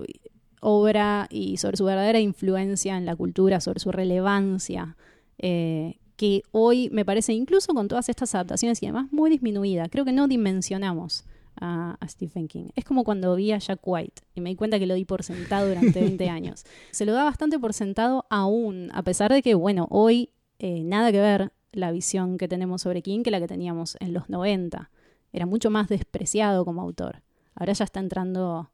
obra 0.62 1.28
y 1.30 1.57
sobre 1.57 1.76
su 1.76 1.84
verdadera 1.86 2.20
influencia 2.20 2.97
en 2.97 3.05
la 3.05 3.16
cultura, 3.16 3.59
sobre 3.59 3.80
su 3.80 3.91
relevancia, 3.91 4.95
eh, 5.38 5.97
que 6.16 6.43
hoy 6.51 6.89
me 6.91 7.03
parece, 7.03 7.34
incluso 7.34 7.74
con 7.74 7.88
todas 7.88 8.07
estas 8.07 8.34
adaptaciones 8.36 8.82
y 8.82 8.86
demás, 8.86 9.12
muy 9.12 9.30
disminuida. 9.30 9.89
Creo 9.89 10.05
que 10.05 10.14
no 10.14 10.28
dimensionamos 10.28 11.26
a, 11.59 11.97
a 11.99 12.07
Stephen 12.07 12.47
King. 12.47 12.70
Es 12.76 12.86
como 12.86 13.03
cuando 13.03 13.36
vi 13.36 13.51
a 13.51 13.57
Jack 13.57 13.80
White 13.84 14.22
y 14.36 14.41
me 14.41 14.51
di 14.51 14.55
cuenta 14.55 14.80
que 14.80 14.86
lo 14.86 14.93
di 14.93 15.03
por 15.03 15.24
sentado 15.24 15.68
durante 15.68 15.99
20 16.01 16.30
años. 16.30 16.64
Se 16.91 17.05
lo 17.05 17.14
da 17.14 17.24
bastante 17.24 17.59
por 17.59 17.74
sentado 17.74 18.26
aún, 18.30 18.89
a 18.93 19.01
pesar 19.01 19.34
de 19.34 19.41
que, 19.41 19.55
bueno, 19.55 19.88
hoy 19.89 20.30
eh, 20.59 20.84
nada 20.84 21.12
que 21.12 21.20
ver 21.20 21.51
la 21.72 21.91
visión 21.91 22.38
que 22.38 22.47
tenemos 22.47 22.84
sobre 22.84 23.01
King 23.01 23.24
que 23.24 23.32
la 23.32 23.39
que 23.39 23.47
teníamos 23.47 23.97
en 23.99 24.14
los 24.14 24.30
90. 24.30 24.91
Era 25.34 25.45
mucho 25.45 25.70
más 25.70 25.88
despreciado 25.88 26.66
como 26.66 26.82
autor. 26.82 27.24
Ahora 27.55 27.74
ya 27.74 27.86
está 27.86 27.99
entrando 27.99 28.70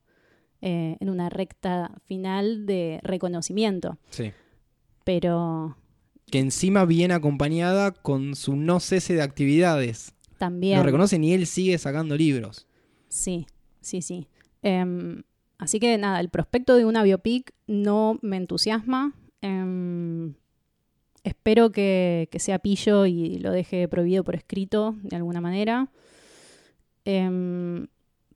eh, 0.62 0.98
en 1.00 1.10
una 1.10 1.30
recta 1.30 1.92
final 2.06 2.66
de 2.66 3.00
reconocimiento. 3.04 3.98
Sí. 4.10 4.32
Pero 5.04 5.78
Que 6.30 6.40
encima 6.40 6.86
viene 6.86 7.14
acompañada 7.14 7.92
con 7.92 8.36
su 8.36 8.56
no 8.56 8.80
cese 8.80 9.14
de 9.16 9.22
actividades. 9.22 10.14
también... 10.38 10.78
Lo 10.78 10.84
reconocen 10.84 11.24
y 11.24 11.34
él 11.34 11.46
sigue 11.48 11.78
sacando 11.78 12.16
libros. 12.18 12.68
Sí, 13.08 13.48
sí, 13.82 14.02
sí. 14.02 14.28
Em, 14.64 15.24
así 15.58 15.80
que 15.80 15.98
nada, 15.98 16.20
el 16.20 16.30
prospecto 16.30 16.76
de 16.76 16.86
una 16.86 17.04
biopic 17.04 17.54
no 17.68 18.20
me 18.22 18.38
entusiasma. 18.38 19.14
Em, 19.42 20.34
espero 21.24 21.72
que, 21.72 22.28
que 22.32 22.40
sea 22.40 22.60
pillo 22.60 23.06
y 23.06 23.38
lo 23.38 23.52
deje 23.52 23.88
prohibido 23.88 24.24
por 24.24 24.36
escrito 24.36 24.96
de 25.04 25.16
alguna 25.16 25.40
manera. 25.42 25.90
Em, 27.06 27.88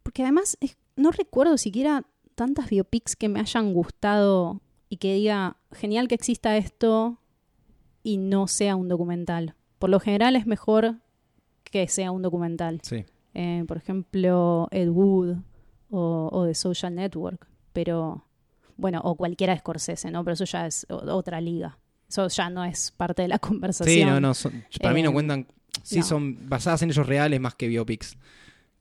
porque 0.04 0.24
además 0.24 0.58
es- 0.62 0.78
no 0.96 1.12
recuerdo 1.12 1.58
siquiera 1.58 2.06
tantas 2.36 2.70
biopics 2.70 3.16
que 3.16 3.30
me 3.30 3.40
hayan 3.40 3.74
gustado 3.74 4.62
y 4.90 4.98
que 4.98 5.14
diga, 5.16 5.58
genial 5.72 6.08
que 6.08 6.16
exista 6.16 6.58
esto 6.58 7.20
y 8.04 8.18
no 8.18 8.48
sea 8.48 8.76
un 8.76 8.88
documental. 8.88 9.56
Por 9.80 9.90
lo 9.90 10.00
general 10.00 10.36
es 10.36 10.46
mejor 10.48 10.96
que 11.64 11.88
sea 11.88 12.12
un 12.12 12.22
documental. 12.22 12.80
Sí. 12.84 13.06
Eh, 13.34 13.64
por 13.68 13.78
ejemplo, 13.78 14.68
Ed 14.72 14.90
Wood 14.90 15.38
o, 15.90 16.30
o 16.32 16.46
The 16.46 16.54
Social 16.56 16.94
Network, 16.96 17.48
pero 17.74 18.26
bueno, 18.78 19.00
o 19.04 19.16
cualquiera 19.16 19.54
de 19.54 19.60
Scorsese, 19.60 20.12
¿no? 20.12 20.24
Pero 20.24 20.34
eso 20.34 20.46
ya 20.46 20.66
es 20.68 20.86
otra 20.90 21.40
liga. 21.40 21.78
Eso 22.10 22.28
ya 22.28 22.50
no 22.50 22.64
es 22.66 22.92
parte 22.92 23.22
de 23.22 23.28
la 23.30 23.40
conversación. 23.40 23.96
Sí, 23.96 24.04
no, 24.06 24.20
no. 24.20 24.34
son- 24.34 24.64
para 24.82 24.94
mí 24.94 25.02
no 25.02 25.12
Eh, 25.12 25.14
cuentan. 25.14 25.48
Sí, 25.84 26.00
no. 26.00 26.04
son 26.04 26.50
basadas 26.50 26.82
en 26.82 26.90
hechos 26.92 27.08
reales 27.08 27.40
más 27.40 27.56
que 27.56 27.68
biopics. 27.68 28.18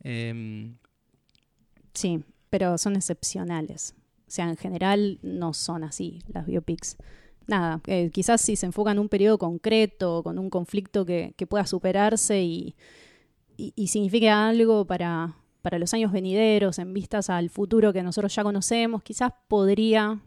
Em, 0.02 0.74
Sí, 1.94 2.24
pero 2.50 2.76
son 2.78 2.96
excepcionales. 2.96 3.94
O 4.28 4.30
sea, 4.30 4.48
en 4.48 4.56
general 4.56 5.18
no 5.22 5.54
son 5.54 5.82
así 5.84 6.22
las 6.28 6.46
biopics. 6.46 6.96
Nada, 7.46 7.80
eh, 7.86 8.10
quizás 8.10 8.40
si 8.40 8.54
se 8.54 8.66
enfocan 8.66 8.96
en 8.96 9.00
un 9.00 9.08
periodo 9.08 9.38
concreto, 9.38 10.22
con 10.22 10.38
un 10.38 10.50
conflicto 10.50 11.04
que, 11.04 11.34
que 11.36 11.46
pueda 11.46 11.66
superarse 11.66 12.42
y, 12.42 12.76
y, 13.56 13.72
y 13.74 13.88
signifique 13.88 14.30
algo 14.30 14.84
para, 14.84 15.34
para 15.62 15.78
los 15.78 15.92
años 15.94 16.12
venideros, 16.12 16.78
en 16.78 16.94
vistas 16.94 17.30
al 17.30 17.50
futuro 17.50 17.92
que 17.92 18.02
nosotros 18.02 18.34
ya 18.34 18.42
conocemos, 18.42 19.02
quizás 19.02 19.32
podría 19.48 20.20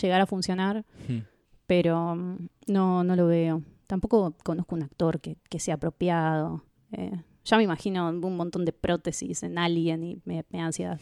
llegar 0.00 0.20
a 0.20 0.26
funcionar, 0.26 0.84
hmm. 1.08 1.18
pero 1.66 2.14
mm, 2.14 2.48
no, 2.68 3.04
no 3.04 3.16
lo 3.16 3.26
veo. 3.26 3.62
Tampoco 3.86 4.34
conozco 4.44 4.74
un 4.74 4.82
actor 4.82 5.20
que, 5.20 5.36
que 5.48 5.60
sea 5.60 5.74
apropiado. 5.74 6.62
Eh, 6.92 7.22
ya 7.48 7.56
me 7.56 7.62
imagino 7.64 8.08
un 8.10 8.36
montón 8.36 8.64
de 8.64 8.72
prótesis 8.72 9.42
en 9.42 9.58
Alien 9.58 10.02
y 10.04 10.20
me, 10.24 10.44
me 10.50 10.58
da 10.58 10.66
ansiedad. 10.66 11.00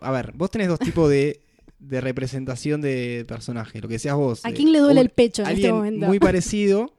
A 0.00 0.10
ver, 0.10 0.32
vos 0.34 0.50
tenés 0.50 0.68
dos 0.68 0.78
tipos 0.78 1.08
de, 1.08 1.40
de 1.78 2.00
representación 2.00 2.80
de 2.80 3.24
personaje. 3.28 3.80
Lo 3.80 3.88
que 3.88 3.94
decías 3.94 4.16
vos. 4.16 4.44
¿A 4.44 4.50
eh, 4.50 4.54
quién 4.54 4.72
le 4.72 4.80
duele 4.80 5.00
un- 5.00 5.06
el 5.06 5.10
pecho 5.10 5.42
en 5.42 5.48
este 5.48 5.52
alguien 5.68 5.74
momento? 5.74 6.06
muy 6.06 6.18
parecido, 6.18 6.94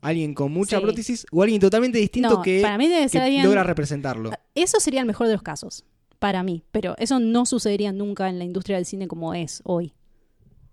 alguien 0.00 0.32
con 0.34 0.50
mucha 0.52 0.78
Sí. 0.78 0.82
prótesis 0.82 1.26
o 1.30 1.42
alguien 1.42 1.60
totalmente 1.60 1.98
distinto 1.98 2.30
no, 2.36 2.42
que, 2.42 2.60
para 2.62 2.78
mí 2.78 2.88
debe 2.88 3.02
que 3.02 3.08
ser 3.10 3.22
alguien... 3.22 3.44
logra 3.44 3.62
representarlo. 3.64 4.30
Eso 4.54 4.80
sería 4.80 5.00
el 5.00 5.06
mejor 5.06 5.26
de 5.26 5.34
los 5.34 5.42
casos, 5.42 5.84
para 6.18 6.42
mí. 6.42 6.64
Pero 6.72 6.94
eso 6.98 7.20
no 7.20 7.44
sucedería 7.44 7.92
nunca 7.92 8.28
en 8.30 8.38
la 8.38 8.44
industria 8.44 8.76
del 8.76 8.86
cine 8.86 9.06
como 9.08 9.34
es 9.34 9.60
hoy. 9.64 9.92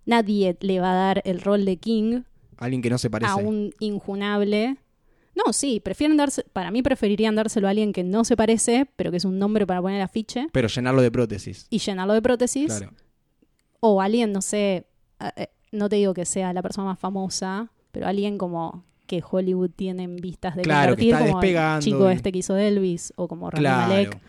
Nadie 0.06 0.56
le 0.62 0.80
va 0.80 0.94
a 0.94 0.96
dar 0.96 1.22
el 1.26 1.42
rol 1.42 1.66
de 1.66 1.76
King 1.78 2.22
Alguien 2.56 2.82
que 2.82 2.90
no 2.90 2.98
se 2.98 3.10
parece. 3.10 3.30
a 3.32 3.36
un 3.36 3.74
injunable. 3.80 4.78
No, 5.46 5.54
sí, 5.54 5.80
prefieren 5.80 6.18
darse, 6.18 6.44
para 6.52 6.72
mí 6.72 6.82
preferirían 6.82 7.36
dárselo 7.36 7.68
a 7.68 7.70
alguien 7.72 7.94
que 7.94 8.04
no 8.04 8.24
se 8.24 8.36
parece, 8.36 8.88
pero 8.96 9.12
que 9.12 9.18
es 9.18 9.26
un 9.26 9.38
nombre 9.38 9.68
para 9.68 9.82
poner 9.82 9.98
el 9.98 10.04
afiche 10.04 10.48
Pero 10.52 10.68
llenarlo 10.68 11.02
de 11.02 11.12
prótesis. 11.12 11.68
y 11.70 11.78
llenarlo 11.80 12.14
de 12.14 12.22
prótesis. 12.22 12.68
Claro. 12.68 12.92
O 13.80 14.02
alguien, 14.02 14.32
no 14.32 14.42
sé, 14.42 14.88
eh, 15.36 15.48
no 15.72 15.90
te 15.90 15.98
digo 15.98 16.14
que 16.14 16.26
sea 16.26 16.54
la 16.54 16.62
persona 16.62 16.88
más 16.88 17.00
famosa, 17.00 17.70
pero 17.92 18.08
alguien 18.08 18.38
como 18.38 18.84
que 19.06 19.24
Hollywood 19.30 19.70
tiene 19.76 20.04
en 20.04 20.16
vistas 20.18 20.56
de 20.56 20.64
Claro, 20.64 20.96
que 20.96 21.04
convertir 21.04 21.14
está 21.14 21.26
como 21.28 21.40
despegando 21.42 21.78
el 21.78 21.84
chico 21.84 22.10
este 22.10 22.32
que 22.32 22.40
hizo 22.40 22.58
Elvis 22.58 23.14
o 23.16 23.28
como 23.28 23.50
Rami 23.50 23.62
Claro. 23.62 23.88
Malek, 23.88 24.20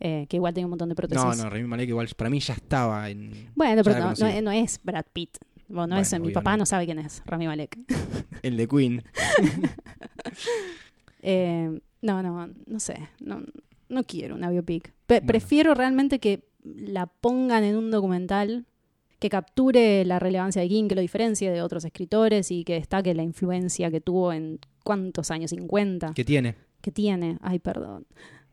eh, 0.00 0.26
que 0.28 0.36
igual 0.36 0.54
tiene 0.54 0.66
un 0.66 0.70
montón 0.70 0.88
de 0.88 0.94
prótesis. 0.94 1.22
No, 1.24 1.34
no, 1.34 1.50
Rami 1.50 1.64
Malek 1.64 1.88
igual 1.88 2.08
para 2.16 2.30
mí 2.30 2.40
ya 2.40 2.54
estaba 2.54 3.10
en 3.10 3.50
Bueno, 3.54 3.82
pero 3.84 3.98
no- 4.00 4.42
no 4.42 4.50
es 4.52 4.80
Brad 4.82 5.04
Pitt. 5.12 5.38
Bueno, 5.72 5.86
no 5.88 5.94
Bueno, 5.96 6.02
es, 6.02 6.20
mi 6.20 6.30
papá 6.32 6.56
no. 6.56 6.66
sabe 6.66 6.84
quién 6.84 6.98
es 6.98 7.22
Rami 7.24 7.46
Malek. 7.46 7.78
el 8.42 8.56
de 8.56 8.68
Queen. 8.68 9.02
Eh, 11.22 11.80
no, 12.00 12.22
no, 12.22 12.48
no 12.66 12.80
sé. 12.80 13.08
No, 13.20 13.42
no 13.88 14.04
quiero 14.04 14.34
una 14.34 14.50
biopic. 14.50 14.92
Pe- 15.06 15.16
Bueno. 15.20 15.26
Prefiero 15.26 15.74
realmente 15.74 16.18
que 16.18 16.44
la 16.64 17.06
pongan 17.06 17.64
en 17.64 17.76
un 17.76 17.90
documental 17.90 18.66
que 19.18 19.28
capture 19.28 20.04
la 20.04 20.18
relevancia 20.18 20.62
de 20.62 20.68
King, 20.68 20.88
que 20.88 20.96
lo 20.96 21.00
diferencie 21.00 21.50
de 21.52 21.62
otros 21.62 21.84
escritores 21.84 22.50
y 22.50 22.64
que 22.64 22.74
destaque 22.74 23.14
la 23.14 23.22
influencia 23.22 23.90
que 23.90 24.00
tuvo 24.00 24.32
en 24.32 24.58
cuántos 24.82 25.30
años, 25.30 25.50
50, 25.50 26.12
que 26.14 26.24
tiene. 26.24 26.56
que 26.80 26.90
tiene. 26.90 27.38
Ay, 27.40 27.60
perdón. 27.60 28.04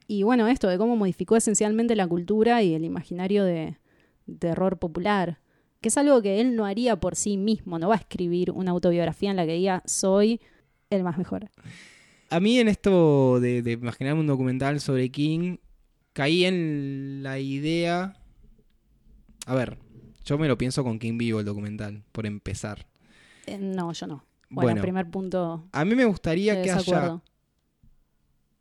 Y 0.07 0.21
bueno, 0.23 0.47
esto 0.47 0.67
de 0.67 0.77
cómo 0.77 0.95
modificó 0.95 1.35
esencialmente 1.37 1.95
la 1.95 2.07
cultura 2.07 2.61
y 2.61 2.75
el 2.75 2.83
imaginario 2.85 3.43
de 3.45 3.77
terror 4.37 4.77
popular, 4.77 5.39
que 5.81 5.89
es 5.89 5.97
algo 5.97 6.21
que 6.21 6.41
él 6.41 6.55
no 6.55 6.65
haría 6.65 6.99
por 6.99 7.15
sí 7.15 7.37
mismo, 7.37 7.79
no 7.79 7.89
va 7.89 7.95
a 7.95 7.99
escribir 7.99 8.51
una 8.51 8.71
autobiografía 8.71 9.31
en 9.31 9.37
la 9.37 9.45
que 9.45 9.53
diga 9.53 9.83
soy 9.85 10.41
el 10.89 11.03
más 11.03 11.17
mejor. 11.17 11.49
A 12.29 12.39
mí 12.39 12.59
en 12.59 12.67
esto 12.67 13.39
de, 13.39 13.61
de 13.61 13.71
imaginarme 13.71 14.21
un 14.21 14.27
documental 14.27 14.79
sobre 14.79 15.09
King, 15.09 15.57
caí 16.13 16.45
en 16.45 17.23
la 17.23 17.39
idea... 17.39 18.15
A 19.45 19.55
ver, 19.55 19.79
yo 20.25 20.37
me 20.37 20.47
lo 20.47 20.57
pienso 20.57 20.83
con 20.83 20.99
King 20.99 21.17
vivo 21.17 21.39
el 21.39 21.45
documental, 21.45 22.03
por 22.11 22.27
empezar. 22.27 22.85
Eh, 23.47 23.57
no, 23.57 23.91
yo 23.93 24.05
no. 24.05 24.23
Bueno, 24.49 24.67
Bueno, 24.67 24.81
primer 24.81 25.09
punto 25.09 25.67
A 25.71 25.85
mí 25.85 25.95
me 25.95 26.05
gustaría 26.05 26.61
que 26.61 26.71
haya 26.71 27.21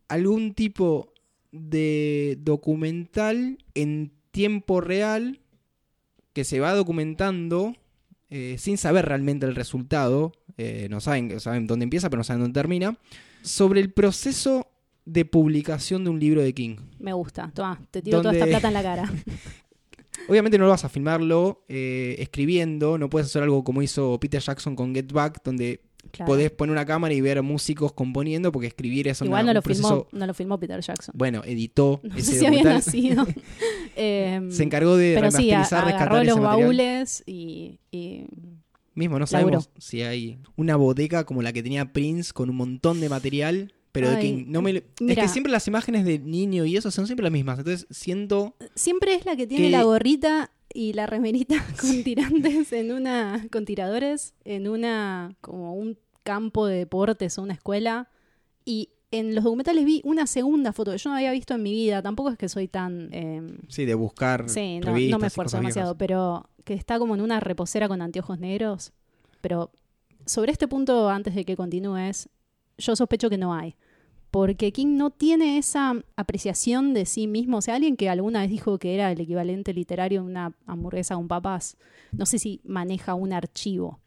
algún 0.08 0.54
tipo 0.54 1.12
de 1.50 2.38
documental 2.40 3.58
en 3.74 4.12
tiempo 4.30 4.80
real 4.80 5.40
que 6.38 6.44
se 6.44 6.60
va 6.60 6.72
documentando 6.72 7.74
eh, 8.30 8.54
sin 8.60 8.78
saber 8.78 9.06
realmente 9.06 9.44
el 9.44 9.56
resultado. 9.56 10.30
eh, 10.56 10.86
no 10.88 11.00
saben, 11.00 11.40
saben 11.40 11.66
dónde 11.66 11.82
empieza, 11.82 12.08
pero 12.10 12.18
no 12.18 12.22
saben 12.22 12.42
dónde 12.42 12.60
termina. 12.60 12.96
Sobre 13.42 13.80
el 13.80 13.92
proceso 13.92 14.68
de 15.04 15.24
publicación 15.24 16.04
de 16.04 16.10
un 16.10 16.20
libro 16.20 16.40
de 16.40 16.54
King. 16.54 16.76
Me 17.00 17.12
gusta. 17.12 17.50
Toma, 17.52 17.84
te 17.90 18.02
tiro 18.02 18.22
toda 18.22 18.34
esta 18.34 18.46
plata 18.46 18.68
en 18.68 18.74
la 18.74 18.82
cara. 18.84 19.12
Obviamente 20.28 20.58
no 20.58 20.66
lo 20.66 20.70
vas 20.70 20.84
a 20.84 20.88
filmarlo 20.88 21.64
eh, 21.66 22.14
escribiendo, 22.20 22.98
no 22.98 23.10
puedes 23.10 23.26
hacer 23.26 23.42
algo 23.42 23.64
como 23.64 23.82
hizo 23.82 24.20
Peter 24.20 24.40
Jackson 24.40 24.76
con 24.76 24.94
Get 24.94 25.10
Back, 25.10 25.40
donde 25.42 25.87
Claro. 26.10 26.26
podés 26.32 26.50
poner 26.50 26.72
una 26.72 26.86
cámara 26.86 27.12
y 27.12 27.20
ver 27.20 27.42
músicos 27.42 27.92
componiendo, 27.92 28.50
porque 28.50 28.66
escribir 28.68 29.08
es 29.08 29.20
Igual 29.20 29.42
una- 29.44 29.52
no 29.52 29.54
lo, 29.58 29.62
proceso... 29.62 29.88
filmó, 29.88 30.08
no 30.12 30.26
lo 30.26 30.32
filmó 30.34 30.58
Peter 30.58 30.80
Jackson. 30.80 31.12
Bueno, 31.16 31.42
editó 31.44 32.00
No 32.04 32.16
ese 32.16 32.32
sé 32.32 32.38
si 32.40 32.46
había 32.46 32.62
nacido. 32.64 33.26
Em, 33.96 34.50
Se 34.50 34.62
encargó 34.62 34.96
de 34.96 35.14
pero 35.14 35.30
sí, 35.30 35.50
remasterizar, 35.50 35.78
agarró 35.80 36.16
rescatar 36.16 36.24
los 36.26 36.36
ese 36.36 36.40
baúles 36.40 37.22
y, 37.26 37.80
y- 37.90 38.24
Mismo, 38.94 39.18
no 39.18 39.26
Laburó. 39.30 39.60
sabemos 39.60 39.70
si 39.78 40.02
hay 40.02 40.38
una 40.56 40.76
bodega 40.76 41.24
como 41.24 41.42
la 41.42 41.52
que 41.52 41.62
tenía 41.62 41.92
Prince 41.92 42.32
con 42.32 42.48
un 42.50 42.56
montón 42.56 43.00
de 43.00 43.08
material, 43.08 43.72
pero 43.92 44.10
de 44.10 44.18
que 44.20 44.44
no 44.46 44.60
me... 44.62 44.70
Es 44.70 44.82
mira. 45.00 45.22
que 45.22 45.28
siempre 45.28 45.52
las 45.52 45.66
imágenes 45.68 46.04
de 46.04 46.18
niño 46.18 46.64
y 46.64 46.76
eso 46.76 46.90
son 46.90 47.06
siempre 47.06 47.22
las 47.24 47.32
mismas, 47.32 47.58
entonces 47.58 47.86
siento... 47.90 48.56
siempre 48.74 49.14
es 49.14 49.24
la 49.26 49.36
que 49.36 49.46
tiene 49.46 49.66
Que- 49.66 49.70
la 49.70 49.82
gorrita 49.84 50.50
y 50.78 50.92
la 50.92 51.06
remerita 51.06 51.56
con 51.80 52.04
tirantes 52.04 52.72
en 52.72 52.92
una 52.92 53.44
con 53.50 53.64
tiradores 53.64 54.32
en 54.44 54.68
una 54.68 55.34
como 55.40 55.74
un 55.74 55.98
campo 56.22 56.66
de 56.66 56.76
deportes 56.76 57.36
o 57.36 57.42
una 57.42 57.54
escuela. 57.54 58.08
Y 58.64 58.90
en 59.10 59.34
los 59.34 59.42
documentales 59.42 59.84
vi 59.84 60.00
una 60.04 60.28
segunda 60.28 60.72
foto 60.72 60.92
que 60.92 60.98
yo 60.98 61.10
no 61.10 61.16
había 61.16 61.32
visto 61.32 61.54
en 61.54 61.64
mi 61.64 61.72
vida. 61.72 62.00
Tampoco 62.00 62.30
es 62.30 62.38
que 62.38 62.48
soy 62.48 62.68
tan 62.68 63.12
em, 63.12 63.58
Sí, 63.66 63.86
de 63.86 63.94
buscar 63.96 64.48
sí 64.48 64.78
no, 64.78 65.18
me 65.18 65.26
esfuerzo 65.26 65.56
demasiado 65.56 65.94
viejas. 65.94 65.98
pero 65.98 66.48
que 66.62 66.74
está 66.74 67.00
como 67.00 67.16
en 67.16 67.22
una 67.22 67.40
reposera 67.40 67.88
con 67.88 68.00
anteojos 68.00 68.38
negros. 68.38 68.92
Pero 69.40 69.72
sobre 70.26 70.52
este 70.52 70.68
punto 70.68 71.10
antes 71.10 71.34
de 71.34 71.44
que 71.44 71.56
continúes 71.56 72.28
yo 72.76 72.94
sospecho 72.94 73.28
que 73.28 73.38
no 73.38 73.52
hay 73.52 73.74
porque 74.30 74.72
King 74.72 74.96
no 74.96 75.10
tiene 75.10 75.58
esa 75.58 75.94
apreciación 76.16 76.92
de 76.94 77.06
sí 77.06 77.26
mismo. 77.26 77.58
O 77.58 77.62
sea, 77.62 77.76
alguien 77.76 77.96
que 77.96 78.08
alguna 78.08 78.40
vez 78.42 78.50
dijo 78.50 78.78
que 78.78 78.94
era 78.94 79.10
el 79.10 79.20
equivalente 79.20 79.72
literario 79.72 80.20
de 80.22 80.26
una 80.28 80.52
hamburguesa 80.66 81.14
con 81.14 81.28
papas, 81.28 81.76
no 82.12 82.26
sé 82.26 82.38
si 82.38 82.60
maneja 82.64 83.14
un 83.14 83.32
archivo 83.32 84.00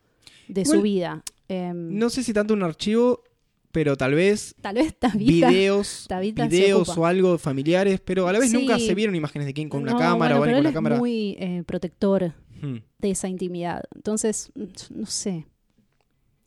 de 0.47 0.65
su 0.65 0.81
vida. 0.81 1.23
Em, 1.47 1.97
No 1.97 2.09
sé 2.09 2.23
si 2.23 2.33
tanto 2.33 2.53
un 2.53 2.61
archivo, 2.63 3.23
pero 3.71 3.95
tal 3.97 4.13
vez 4.13 4.53
Tal 4.61 4.75
vez 4.75 4.95
videos, 5.15 6.07
videos 6.49 6.97
o 6.97 7.05
algo 7.05 7.37
familiares, 7.37 7.99
pero 7.99 8.27
a 8.27 8.33
la 8.33 8.39
vez 8.39 8.51
Sí. 8.51 8.57
nunca 8.57 8.77
se 8.77 8.93
vieron 8.93 9.15
imágenes 9.15 9.45
de 9.47 9.53
King 9.53 9.67
con 9.69 9.81
una 9.83 9.93
No, 9.93 9.97
cámara 9.97 10.37
bueno, 10.37 10.39
o 10.39 10.43
alguien 10.43 10.55
con 10.57 10.59
una 10.61 10.69
es 10.69 10.73
cámara. 10.75 10.97
muy 10.97 11.35
eh, 11.39 11.63
protector 11.65 12.33
Hmm. 12.61 12.77
de 12.99 13.09
esa 13.11 13.27
intimidad. 13.27 13.83
Entonces, 13.95 14.51
mm, 14.55 14.99
no 14.99 15.05
sé. 15.07 15.47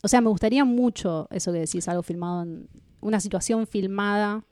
O 0.05 0.09
sea, 0.09 0.21
me 0.21 0.29
gustaría 0.29 0.65
mucho 0.65 1.27
eso 1.33 1.51
que 1.53 1.59
decís, 1.61 1.89
algo 1.89 2.03
filmado 2.05 2.43
en 2.45 2.69
una 3.05 3.21
situación 3.21 3.67
filmada 3.67 4.45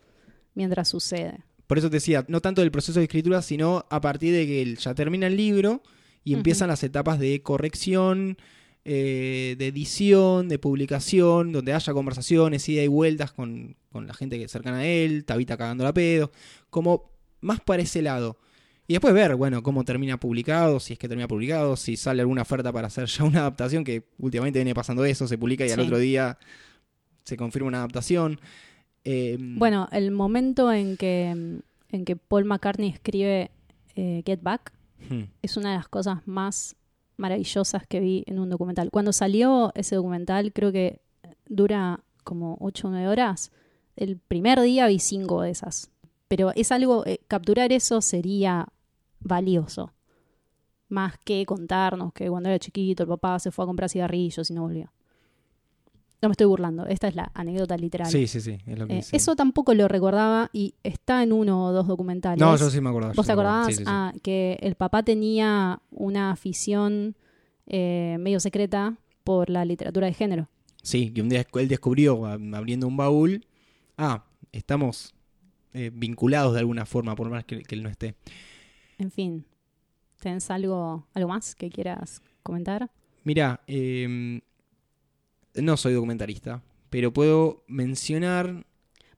mientras 0.55 0.89
sucede. 0.89 1.41
Por 1.67 1.79
eso 1.79 1.89
te 1.89 1.97
decía, 1.97 2.25
no 2.29 2.41
tanto 2.41 2.61
del 2.61 2.71
proceso 2.71 3.01
de 3.01 3.05
escritura, 3.07 3.41
sino 3.41 3.87
a 3.91 4.01
partir 4.01 4.35
de 4.35 4.47
que 4.47 4.63
él 4.63 4.77
ya 4.77 4.95
termina 4.95 5.27
el 5.27 5.37
libro 5.37 5.83
y 6.23 6.35
empiezan 6.35 6.69
las 6.69 6.83
etapas 6.85 7.19
de 7.19 7.41
corrección, 7.43 8.37
eh, 8.85 9.57
de 9.59 9.67
edición, 9.69 10.49
de 10.49 10.59
publicación, 10.59 11.51
donde 11.53 11.73
haya 11.73 11.93
conversaciones, 11.95 12.69
ida 12.69 12.83
y 12.83 12.89
vueltas 12.89 13.33
con, 13.33 13.77
con 13.91 14.07
la 14.07 14.13
gente 14.13 14.39
que 14.39 14.45
es 14.45 14.53
cercana 14.53 14.79
a 14.79 14.87
él, 14.87 15.25
Tabita 15.25 15.57
cagando 15.57 15.85
la 15.85 15.95
pedo, 15.95 16.31
como 16.69 17.11
más 17.41 17.61
para 17.61 17.83
ese 17.83 18.03
lado. 18.03 18.39
Y 18.87 18.93
después 18.95 19.15
ver, 19.15 19.37
bueno, 19.37 19.63
cómo 19.63 19.85
termina 19.85 20.21
publicado, 20.21 20.79
si 20.79 20.93
es 20.93 20.99
que 20.99 21.09
termina 21.09 21.27
publicado, 21.29 21.77
si 21.77 21.97
sale 21.97 22.21
alguna 22.21 22.43
oferta 22.43 22.71
para 22.73 22.89
hacer 22.89 23.07
ya 23.07 23.25
una 23.25 23.41
adaptación, 23.41 23.83
que 23.85 24.05
últimamente 24.19 24.59
viene 24.59 24.75
pasando 24.75 25.05
eso, 25.07 25.27
se 25.27 25.39
publica 25.39 25.65
y 25.65 25.71
al 25.71 25.81
Sí. 25.81 25.87
otro 25.87 25.99
día 25.99 26.39
se 27.25 27.37
confirma 27.37 27.69
una 27.69 27.79
adaptación. 27.79 28.41
Eh, 29.05 29.37
Bueno, 29.41 29.89
el 29.93 30.11
momento 30.11 30.73
en 30.73 30.97
que, 30.97 31.31
en 31.91 32.05
que 32.05 32.17
Paul 32.17 32.45
McCartney 32.45 32.89
escribe 32.89 33.51
eh, 33.97 34.23
Get 34.25 34.43
Back 34.43 34.73
hmm. 35.09 35.23
es 35.43 35.57
una 35.57 35.71
de 35.71 35.77
las 35.77 35.89
cosas 35.89 36.27
más 36.27 36.77
maravillosas 37.17 37.87
que 37.87 38.01
vi 38.01 38.25
en 38.27 38.39
un 38.39 38.51
documental. 38.51 38.91
Cuando 38.91 39.13
salió 39.13 39.73
ese 39.75 39.97
documental, 39.97 40.53
creo 40.53 40.73
que 40.73 41.01
dura 41.49 42.01
como 42.25 42.57
8 42.61 42.89
o 42.89 42.91
9 42.91 43.09
horas. 43.09 43.53
El 43.97 44.17
primer 44.19 44.61
día 44.61 44.87
vi 44.87 44.99
5 44.99 45.43
de 45.43 45.51
esas. 45.51 45.91
Pero 46.29 46.53
es 46.55 46.73
algo, 46.73 47.05
eh, 47.07 47.21
capturar 47.29 47.73
eso 47.73 48.01
sería 48.01 48.69
valioso. 49.21 49.93
Más 50.89 51.19
que 51.19 51.45
contarnos 51.47 52.13
que 52.13 52.29
cuando 52.29 52.49
era 52.49 52.59
chiquito 52.59 53.03
el 53.03 53.09
papá 53.09 53.39
se 53.39 53.51
fue 53.51 53.65
a 53.65 53.67
comprar 53.67 53.91
cigarrillos 53.91 54.51
y 54.51 54.55
no 54.55 54.63
volvió. 54.63 54.93
No 56.23 56.29
me 56.29 56.35
estoy 56.35 56.47
burlando, 56.47 56.87
esta 56.87 57.09
es 57.09 57.17
la 57.17 57.33
anécdota 57.35 57.77
literal. 57.77 58.09
Sí, 58.09 58.29
sí, 58.29 58.41
sí, 58.41 58.57
es 58.65 58.79
lo 58.79 58.87
que 58.87 58.99
Eh. 58.99 59.05
Eso 59.11 59.35
tampoco 59.35 59.75
lo 59.75 59.89
recordaba 59.89 60.51
y 60.53 60.77
está 60.85 61.21
en 61.25 61.33
uno 61.33 61.67
o 61.67 61.73
dos 61.73 61.89
documentales. 61.89 62.39
No, 62.41 62.57
yo 62.57 62.71
sí 62.71 62.81
me 62.81 62.91
acordaba. 62.91 63.13
¿Vos 63.13 63.27
te 63.27 63.33
acordabas? 63.33 63.67
Sí, 63.67 63.73
sí, 63.73 63.79
sí. 63.79 63.85
Ah, 63.89 64.13
que 64.23 64.57
el 64.63 64.77
papá 64.77 65.03
tenía 65.03 65.81
una 65.91 66.31
afición 66.31 67.17
eh, 67.67 68.19
medio 68.21 68.39
secreta 68.39 68.97
por 69.25 69.51
la 69.51 69.65
literatura 69.65 70.07
de 70.07 70.15
género. 70.15 70.49
Sí, 70.81 71.11
que 71.11 71.23
un 71.23 71.29
día 71.29 71.45
él 71.55 71.69
descubrió 71.69 72.25
abriendo 72.25 72.87
un 72.87 72.97
baúl. 72.97 73.45
Ah, 73.99 74.25
estamos 74.53 75.17
eh, 75.73 75.91
vinculados 75.93 76.53
de 76.55 76.61
alguna 76.61 76.87
forma, 76.87 77.17
por 77.17 77.31
más 77.31 77.45
que, 77.45 77.63
que 77.65 77.75
él 77.75 77.83
no 77.83 77.89
esté. 77.89 78.15
En 78.99 79.11
fin, 79.11 79.45
¿tenés 80.21 80.49
algo, 80.53 81.05
algo 81.15 81.29
más 81.29 81.57
que 81.57 81.69
quieras 81.69 82.23
comentar? 82.45 82.93
Mira, 83.25 83.61
eh, 83.67 84.41
no 85.55 85.77
soy 85.77 85.95
documentalista, 85.95 86.63
pero 86.91 87.13
puedo 87.13 87.65
mencionar. 87.67 88.67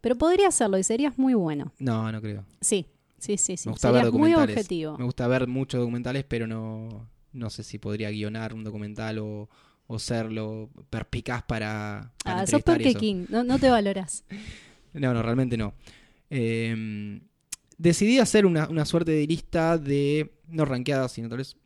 Pero 0.01 0.17
podría 0.17 0.49
hacerlo 0.49 0.79
y 0.79 0.83
serías 0.83 1.19
muy 1.19 1.35
bueno. 1.35 1.73
No, 1.79 2.11
no 2.13 2.21
creo. 2.21 2.45
Sí, 2.61 2.87
sí, 3.19 3.37
sí, 3.39 3.57
sí. 3.57 3.69
Me 3.69 3.73
gusta 3.73 3.91
ver 3.91 4.03
Serías 4.05 4.13
muy 4.13 4.31
documentales. 4.31 4.57
objetivo. 4.57 4.99
Me 4.99 5.05
gusta 5.05 5.27
ver 5.29 5.47
muchos 5.47 5.81
documentales, 5.81 6.25
pero 6.25 6.47
no, 6.47 7.09
no 7.33 7.51
sé 7.51 7.63
si 7.63 7.79
podría 7.79 8.11
guionar 8.11 8.53
un 8.55 8.65
documental 8.65 9.19
o, 9.19 9.49
o 9.87 9.99
serlo 9.99 10.71
perspicaz 10.91 11.43
para, 11.45 12.13
para 12.23 12.41
Ah, 12.43 12.47
sos 12.47 12.63
eso. 12.67 12.99
King, 12.99 13.27
no, 13.29 13.45
no 13.45 13.59
te 13.59 13.71
valoras. 13.71 14.25
No, 14.95 15.13
no, 15.13 15.23
realmente 15.23 15.57
no. 15.57 15.75
Eh, 16.31 17.21
decidí 17.77 18.21
hacer 18.21 18.47
una, 18.47 18.69
una 18.69 18.85
suerte 18.85 19.11
de 19.11 19.27
lista 19.27 19.77
de, 19.77 20.35
no 20.47 20.65
rankeadas, 20.65 21.11
sino 21.11 21.29
tal 21.29 21.39
vez 21.39 21.57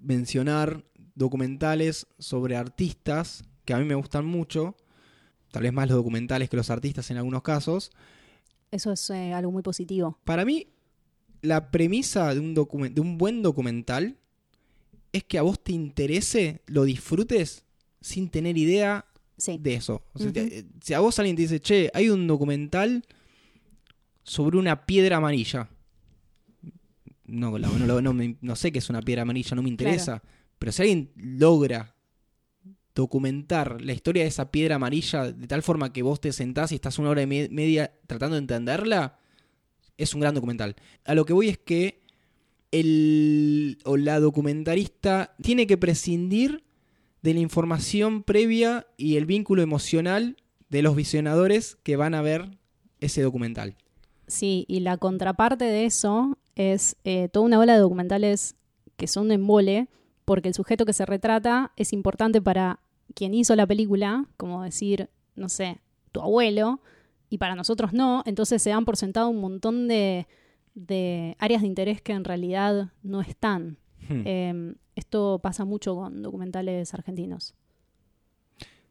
mencionar 0.00 0.82
documentales 1.16 2.06
sobre 2.18 2.54
artistas 2.56 3.42
que 3.64 3.74
a 3.74 3.78
mí 3.78 3.84
me 3.84 3.96
gustan 3.96 4.24
mucho, 4.24 4.76
tal 5.50 5.64
vez 5.64 5.72
más 5.72 5.88
los 5.88 5.96
documentales 5.96 6.48
que 6.48 6.56
los 6.56 6.70
artistas 6.70 7.10
en 7.10 7.16
algunos 7.16 7.42
casos. 7.42 7.90
Eso 8.70 8.92
es 8.92 9.10
eh, 9.10 9.32
algo 9.32 9.50
muy 9.50 9.62
positivo. 9.62 10.18
Para 10.24 10.44
mí, 10.44 10.68
la 11.42 11.70
premisa 11.72 12.32
de 12.32 12.40
un, 12.40 12.54
de 12.54 13.00
un 13.00 13.18
buen 13.18 13.42
documental 13.42 14.16
es 15.12 15.24
que 15.24 15.38
a 15.38 15.42
vos 15.42 15.58
te 15.62 15.72
interese, 15.72 16.62
lo 16.66 16.84
disfrutes 16.84 17.64
sin 18.00 18.28
tener 18.28 18.56
idea 18.56 19.06
Sí. 19.38 19.58
de 19.60 19.74
eso. 19.74 20.02
O 20.14 20.18
sea, 20.18 20.28
Ujú. 20.28 20.34
te- 20.34 20.64
si 20.82 20.94
a 20.94 21.00
vos 21.00 21.18
alguien 21.18 21.36
te 21.36 21.42
dice, 21.42 21.60
che, 21.60 21.90
hay 21.92 22.08
un 22.08 22.26
documental 22.26 23.04
sobre 24.22 24.56
una 24.58 24.86
piedra 24.86 25.16
amarilla. 25.18 25.68
No, 27.26 27.58
no, 27.58 28.00
no 28.00 28.12
me- 28.14 28.36
no 28.40 28.56
sé 28.56 28.70
qué 28.72 28.78
es 28.78 28.88
una 28.88 29.02
piedra 29.02 29.22
amarilla, 29.22 29.54
no 29.56 29.62
me 29.62 29.68
interesa. 29.68 30.22
Pero 30.58 30.72
si 30.72 30.82
alguien 30.82 31.10
logra 31.16 31.94
documentar 32.94 33.80
la 33.82 33.92
historia 33.92 34.22
de 34.22 34.28
esa 34.28 34.50
piedra 34.50 34.76
amarilla 34.76 35.30
de 35.32 35.46
tal 35.46 35.62
forma 35.62 35.92
que 35.92 36.02
vos 36.02 36.20
te 36.20 36.32
sentás 36.32 36.72
y 36.72 36.76
estás 36.76 36.98
una 36.98 37.10
hora 37.10 37.22
y 37.22 37.26
me- 37.26 37.48
media 37.50 37.92
tratando 38.06 38.36
de 38.36 38.40
entenderla, 38.40 39.18
es 39.98 40.14
un 40.14 40.20
gran 40.20 40.34
documental. 40.34 40.76
A 41.04 41.14
lo 41.14 41.24
que 41.26 41.32
voy 41.34 41.48
es 41.48 41.58
que 41.58 42.00
el, 42.72 43.78
o 43.84 43.96
la 43.96 44.18
documentalista 44.20 45.34
tiene 45.42 45.66
que 45.66 45.76
prescindir 45.76 46.64
de 47.22 47.34
la 47.34 47.40
información 47.40 48.22
previa 48.22 48.86
y 48.96 49.16
el 49.16 49.26
vínculo 49.26 49.62
emocional 49.62 50.36
de 50.68 50.82
los 50.82 50.96
visionadores 50.96 51.76
que 51.82 51.96
van 51.96 52.14
a 52.14 52.22
ver 52.22 52.58
ese 53.00 53.22
documental. 53.22 53.76
Sí, 54.26 54.64
y 54.68 54.80
la 54.80 54.96
contraparte 54.96 55.64
de 55.64 55.84
eso 55.84 56.38
es 56.56 56.96
eh, 57.04 57.28
toda 57.28 57.46
una 57.46 57.58
ola 57.60 57.74
de 57.74 57.80
documentales 57.80 58.56
que 58.96 59.06
son 59.06 59.28
de 59.28 59.34
embole, 59.34 59.88
porque 60.26 60.48
el 60.48 60.54
sujeto 60.54 60.84
que 60.84 60.92
se 60.92 61.06
retrata 61.06 61.72
es 61.76 61.94
importante 61.94 62.42
para 62.42 62.80
quien 63.14 63.32
hizo 63.32 63.56
la 63.56 63.66
película, 63.66 64.26
como 64.36 64.62
decir, 64.62 65.08
no 65.36 65.48
sé, 65.48 65.78
tu 66.12 66.20
abuelo, 66.20 66.80
y 67.30 67.38
para 67.38 67.54
nosotros 67.54 67.92
no, 67.94 68.22
entonces 68.26 68.60
se 68.60 68.70
dan 68.70 68.84
por 68.84 68.96
sentado 68.96 69.28
un 69.28 69.40
montón 69.40 69.88
de, 69.88 70.26
de 70.74 71.36
áreas 71.38 71.62
de 71.62 71.68
interés 71.68 72.02
que 72.02 72.12
en 72.12 72.24
realidad 72.24 72.90
no 73.02 73.20
están. 73.22 73.78
Hmm. 74.08 74.22
Eh, 74.24 74.74
esto 74.96 75.38
pasa 75.42 75.64
mucho 75.64 75.94
con 75.94 76.22
documentales 76.22 76.92
argentinos. 76.92 77.54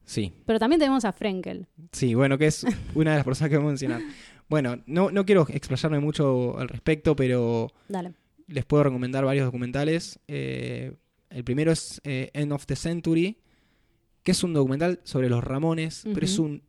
Sí, 0.05 0.31
Pero 0.45 0.59
también 0.59 0.79
tenemos 0.79 1.03
a 1.03 1.11
Frenkel. 1.11 1.67
sí, 1.91 2.13
bueno, 2.13 2.37
que 2.37 2.47
es 2.47 2.63
una 2.95 3.11
de 3.11 3.17
las 3.17 3.25
personas 3.25 3.49
que 3.49 3.57
voy 3.57 3.65
a 3.65 3.69
mencionar. 3.69 4.01
Bueno, 4.47 4.77
no, 4.85 5.09
no 5.11 5.25
quiero 5.25 5.47
explayarme 5.49 5.99
mucho 5.99 6.57
al 6.59 6.69
respecto, 6.69 7.15
pero 7.15 7.71
Dale. 7.89 8.13
les 8.47 8.63
puedo 8.65 8.83
recomendar 8.83 9.25
varios 9.25 9.45
documentales. 9.45 10.19
Eh, 10.27 10.93
el 11.35 11.43
primero 11.43 11.71
es 11.71 11.99
eh, 12.05 12.31
End 12.33 12.51
of 12.53 12.65
the 12.65 12.75
Century, 12.75 13.37
que 14.23 14.31
es 14.31 14.43
un 14.43 14.53
documental 14.53 15.01
sobre 15.03 15.29
los 15.29 15.43
Ramones, 15.43 16.03
pero 16.13 16.25
es 16.25 16.39
un 16.39 16.63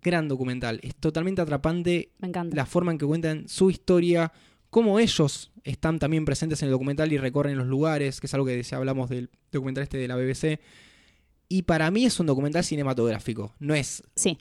gran 0.00 0.28
documental. 0.28 0.80
Es 0.82 0.96
totalmente 0.96 1.42
atrapante 1.42 2.10
Me 2.18 2.28
encanta. 2.28 2.56
la 2.56 2.66
forma 2.66 2.90
en 2.92 2.98
que 2.98 3.06
cuentan 3.06 3.46
su 3.48 3.70
historia, 3.70 4.32
cómo 4.70 4.98
ellos 4.98 5.52
están 5.62 5.98
también 5.98 6.24
presentes 6.24 6.62
en 6.62 6.68
el 6.68 6.72
documental 6.72 7.12
y 7.12 7.18
recorren 7.18 7.56
los 7.58 7.66
lugares, 7.66 8.18
que 8.20 8.26
es 8.26 8.34
algo 8.34 8.46
que 8.46 8.56
decía, 8.56 8.78
hablamos 8.78 9.10
del 9.10 9.30
documental 9.52 9.84
este 9.84 9.98
de 9.98 10.08
la 10.08 10.16
BBC. 10.16 10.58
Y 11.48 11.62
para 11.62 11.90
mí 11.90 12.06
es 12.06 12.18
un 12.18 12.26
documental 12.26 12.64
cinematográfico, 12.64 13.54
no 13.58 13.74
es 13.74 14.02
Sí, 14.16 14.38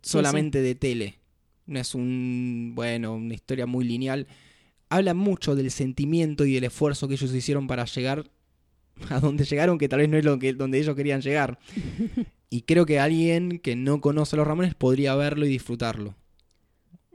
solamente 0.00 0.62
de 0.62 0.74
tele. 0.76 1.18
No 1.66 1.78
es 1.80 1.94
un, 1.94 2.72
bueno, 2.74 3.14
una 3.14 3.34
historia 3.34 3.66
muy 3.66 3.84
lineal. 3.84 4.26
Habla 4.88 5.12
mucho 5.14 5.56
del 5.56 5.70
sentimiento 5.70 6.44
y 6.44 6.54
del 6.54 6.64
esfuerzo 6.64 7.08
que 7.08 7.14
ellos 7.14 7.34
hicieron 7.34 7.66
para 7.66 7.84
llegar 7.84 8.30
a 9.10 9.20
donde 9.20 9.44
llegaron, 9.44 9.78
que 9.78 9.88
tal 9.88 10.00
vez 10.00 10.08
no 10.08 10.16
es 10.16 10.24
lo 10.24 10.38
que, 10.38 10.52
donde 10.54 10.78
ellos 10.78 10.94
querían 10.96 11.20
llegar. 11.20 11.58
Y 12.54 12.62
creo 12.62 12.84
que 12.84 13.00
alguien 13.00 13.60
que 13.60 13.76
no 13.76 14.02
conoce 14.02 14.36
a 14.36 14.38
los 14.38 14.46
Ramones 14.46 14.74
podría 14.74 15.14
verlo 15.14 15.46
y 15.46 15.48
disfrutarlo. 15.48 16.14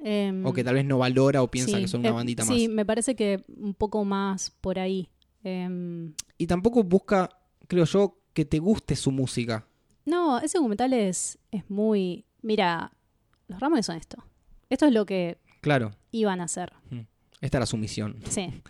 Em, 0.03 0.43
O 0.43 0.51
que 0.51 0.63
tal 0.63 0.73
vez 0.73 0.83
no 0.83 0.97
valora 0.97 1.43
o 1.43 1.51
piensa 1.51 1.75
sí, 1.77 1.83
que 1.83 1.87
son 1.87 1.99
una 1.99 2.09
eh, 2.09 2.13
bandita 2.13 2.43
más. 2.43 2.55
Sí, 2.55 2.67
me 2.67 2.85
parece 2.87 3.15
que 3.15 3.43
un 3.55 3.75
poco 3.75 4.03
más 4.03 4.49
por 4.61 4.79
ahí. 4.79 5.09
Em, 5.43 6.13
Y 6.39 6.47
tampoco 6.47 6.83
busca, 6.83 7.29
creo 7.67 7.85
yo, 7.85 8.19
que 8.33 8.45
te 8.45 8.57
guste 8.57 8.95
su 8.95 9.11
música. 9.11 9.67
no, 10.05 10.39
ese 10.39 10.57
documental 10.57 10.91
es, 10.93 11.37
es 11.51 11.69
muy... 11.69 12.25
Mira, 12.41 12.91
los 13.47 13.59
Ramones 13.59 13.85
son 13.85 13.97
esto. 13.97 14.17
Esto 14.71 14.87
es 14.87 14.91
lo 14.93 15.05
que 15.05 15.37
Claro, 15.61 15.91
iban 16.11 16.41
a 16.41 16.45
hacer. 16.45 16.73
esta 17.41 17.57
era 17.59 17.67
su 17.67 17.77
misión. 17.77 18.15
Sí. 18.27 18.47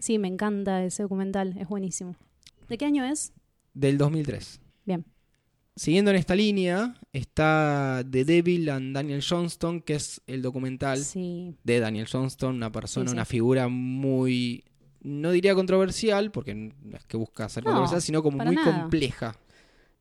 Sí, 0.00 0.18
me 0.18 0.26
encanta 0.28 0.82
ese 0.84 1.04
documental. 1.04 1.56
Es 1.58 1.68
buenísimo. 1.68 2.16
¿De 2.68 2.76
qué 2.76 2.86
año 2.86 3.04
es? 3.04 3.32
Del 3.74 3.96
2003. 3.98 4.60
Bien. 4.84 5.04
Siguiendo 5.76 6.10
en 6.10 6.16
esta 6.16 6.34
línea, 6.34 6.94
está 7.12 8.02
The 8.10 8.24
Devil 8.24 8.68
and 8.70 8.94
Daniel 8.94 9.22
Johnston, 9.26 9.80
que 9.80 9.94
es 9.94 10.20
el 10.26 10.42
documental 10.42 10.98
Sí. 10.98 11.54
de 11.62 11.78
Daniel 11.80 12.08
Johnston, 12.10 12.56
una 12.56 12.72
persona, 12.72 13.06
Sí, 13.06 13.10
sí. 13.10 13.14
una 13.14 13.24
figura 13.24 13.68
muy, 13.68 14.64
no 15.00 15.30
diría 15.30 15.54
controversial, 15.54 16.32
porque 16.32 16.54
no 16.54 16.96
es 16.96 17.06
que 17.06 17.16
busca 17.16 17.48
ser 17.48 17.62
No, 17.64 17.70
controversial, 17.70 18.02
sino 18.02 18.22
como 18.22 18.44
muy 18.44 18.56
nada. 18.56 18.80
compleja. 18.82 19.36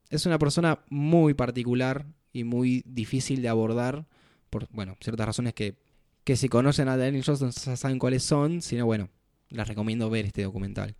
Es 0.10 0.26
una 0.26 0.40
persona 0.40 0.80
muy 0.90 1.34
particular 1.36 2.08
y 2.34 2.44
muy 2.44 2.84
difícil 2.86 3.42
de 3.42 3.50
abordar, 3.50 4.08
por, 4.50 4.68
bueno, 4.72 4.96
ciertas 5.00 5.28
razones 5.28 5.54
que, 5.54 5.78
que 6.24 6.36
si 6.36 6.50
conocen 6.50 6.88
a 6.90 6.98
Daniel 6.98 7.24
Johnston 7.26 7.52
ya 7.52 7.76
saben 7.78 8.00
cuáles 8.00 8.24
son, 8.24 8.62
sino 8.62 8.86
bueno, 8.86 9.10
les 9.50 9.68
recomiendo 9.68 10.10
ver 10.10 10.26
este 10.26 10.44
documental. 10.44 10.96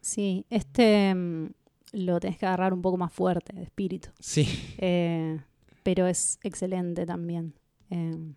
Sí, 0.00 0.44
este 0.50 1.14
mm, 1.14 1.46
lo 1.92 2.20
tenés 2.20 2.38
que 2.38 2.46
agarrar 2.46 2.72
un 2.74 2.82
poco 2.82 2.96
más 2.96 3.12
fuerte, 3.12 3.54
de 3.54 3.62
espíritu. 3.62 4.10
Sí, 4.20 4.46
Eh, 4.78 5.40
pero 5.82 6.06
es 6.06 6.38
excelente 6.42 7.06
también. 7.06 7.54
Eh, 7.90 8.34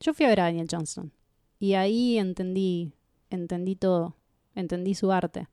yo 0.00 0.14
fui 0.14 0.24
a 0.26 0.28
ver 0.30 0.40
a 0.40 0.44
Daniel 0.44 0.68
Johnston 0.70 1.12
y 1.58 1.74
ahí 1.74 2.18
entendí, 2.18 2.92
entendí 3.30 3.76
todo, 3.76 4.16
entendí 4.54 4.94
su 4.94 5.12
arte. 5.12 5.48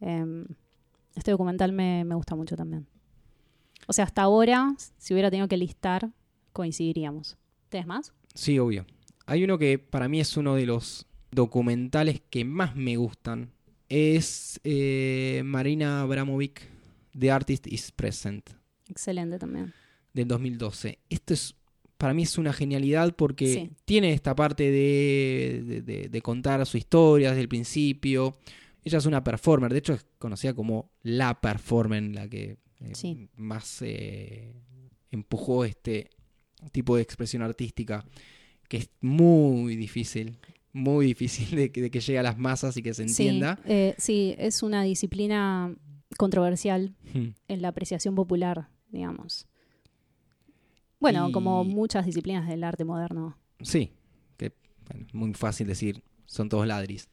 Eh, 0.00 0.44
este 1.14 1.30
documental 1.30 1.72
me, 1.72 2.04
me 2.04 2.14
gusta 2.14 2.34
mucho 2.34 2.56
también. 2.56 2.86
O 3.86 3.92
sea, 3.92 4.04
hasta 4.04 4.22
ahora, 4.22 4.74
si 4.98 5.12
hubiera 5.12 5.30
tenido 5.30 5.48
que 5.48 5.56
listar, 5.56 6.10
coincidiríamos. 6.52 7.36
¿Tienes 7.68 7.86
más? 7.86 8.12
sí, 8.34 8.58
obvio. 8.58 8.86
Hay 9.26 9.44
uno 9.44 9.56
que 9.58 9.78
para 9.78 10.08
mí 10.08 10.20
es 10.20 10.36
uno 10.36 10.54
de 10.56 10.66
los 10.66 11.06
documentales 11.32 12.22
que 12.30 12.44
más 12.44 12.76
me 12.76 12.96
gustan. 12.96 13.50
Es 13.88 14.60
eh, 14.64 15.42
Marina 15.44 16.02
Abramovic, 16.02 16.62
The 17.18 17.30
Artist 17.30 17.66
is 17.66 17.90
Present. 17.92 18.50
Excelente 18.88 19.38
también. 19.38 19.72
del 20.14 20.28
2012. 20.28 20.98
Esto 21.08 21.32
es, 21.32 21.54
para 21.96 22.12
mí 22.12 22.22
es 22.24 22.36
una 22.36 22.52
genialidad 22.52 23.16
porque 23.16 23.46
Sí. 23.54 23.70
tiene 23.86 24.12
esta 24.12 24.34
parte 24.34 24.64
de, 24.70 25.62
de- 25.66 25.80
de- 25.82 26.08
de 26.10 26.20
contar 26.22 26.64
su 26.66 26.76
historia 26.76 27.30
desde 27.30 27.40
el 27.40 27.48
principio. 27.48 28.36
Ella 28.84 28.98
es 28.98 29.06
una 29.06 29.24
performer, 29.24 29.72
de 29.72 29.78
hecho 29.78 29.94
es 29.94 30.04
conocida 30.18 30.52
como 30.52 30.90
la 31.02 31.40
performer, 31.40 32.02
la 32.14 32.28
que 32.28 32.58
eh, 32.80 32.94
Sí. 32.94 33.28
más 33.36 33.80
eh, 33.80 34.52
empujó 35.10 35.64
este 35.64 36.10
tipo 36.72 36.96
de 36.96 37.02
expresión 37.02 37.40
artística, 37.42 38.04
que 38.68 38.76
es 38.78 38.90
muy 39.00 39.76
difícil, 39.76 40.36
muy 40.72 41.06
difícil 41.06 41.50
de, 41.56 41.70
que- 41.72 41.82
de 41.82 41.90
que 41.90 42.00
llegue 42.00 42.18
a 42.18 42.22
las 42.22 42.38
masas 42.38 42.76
y 42.76 42.82
que 42.82 42.94
se 42.94 43.02
entienda. 43.02 43.56
Sí, 43.64 43.72
eh, 43.72 43.94
sí, 43.98 44.34
es 44.38 44.62
una 44.62 44.82
disciplina 44.82 45.74
controversial 46.18 46.94
Hmm. 47.14 47.28
en 47.48 47.62
la 47.62 47.68
apreciación 47.68 48.14
popular, 48.14 48.68
digamos. 48.90 49.46
Bueno, 51.00 51.28
Y- 51.28 51.32
como 51.32 51.64
muchas 51.64 52.06
disciplinas 52.06 52.46
del 52.48 52.64
arte 52.64 52.84
moderno. 52.84 53.36
Sí, 53.60 53.90
que 54.36 54.52
bueno, 54.88 55.06
muy 55.12 55.34
fácil 55.34 55.66
decir, 55.66 56.02
son 56.26 56.48
todos 56.48 56.66
ladris. 56.66 57.08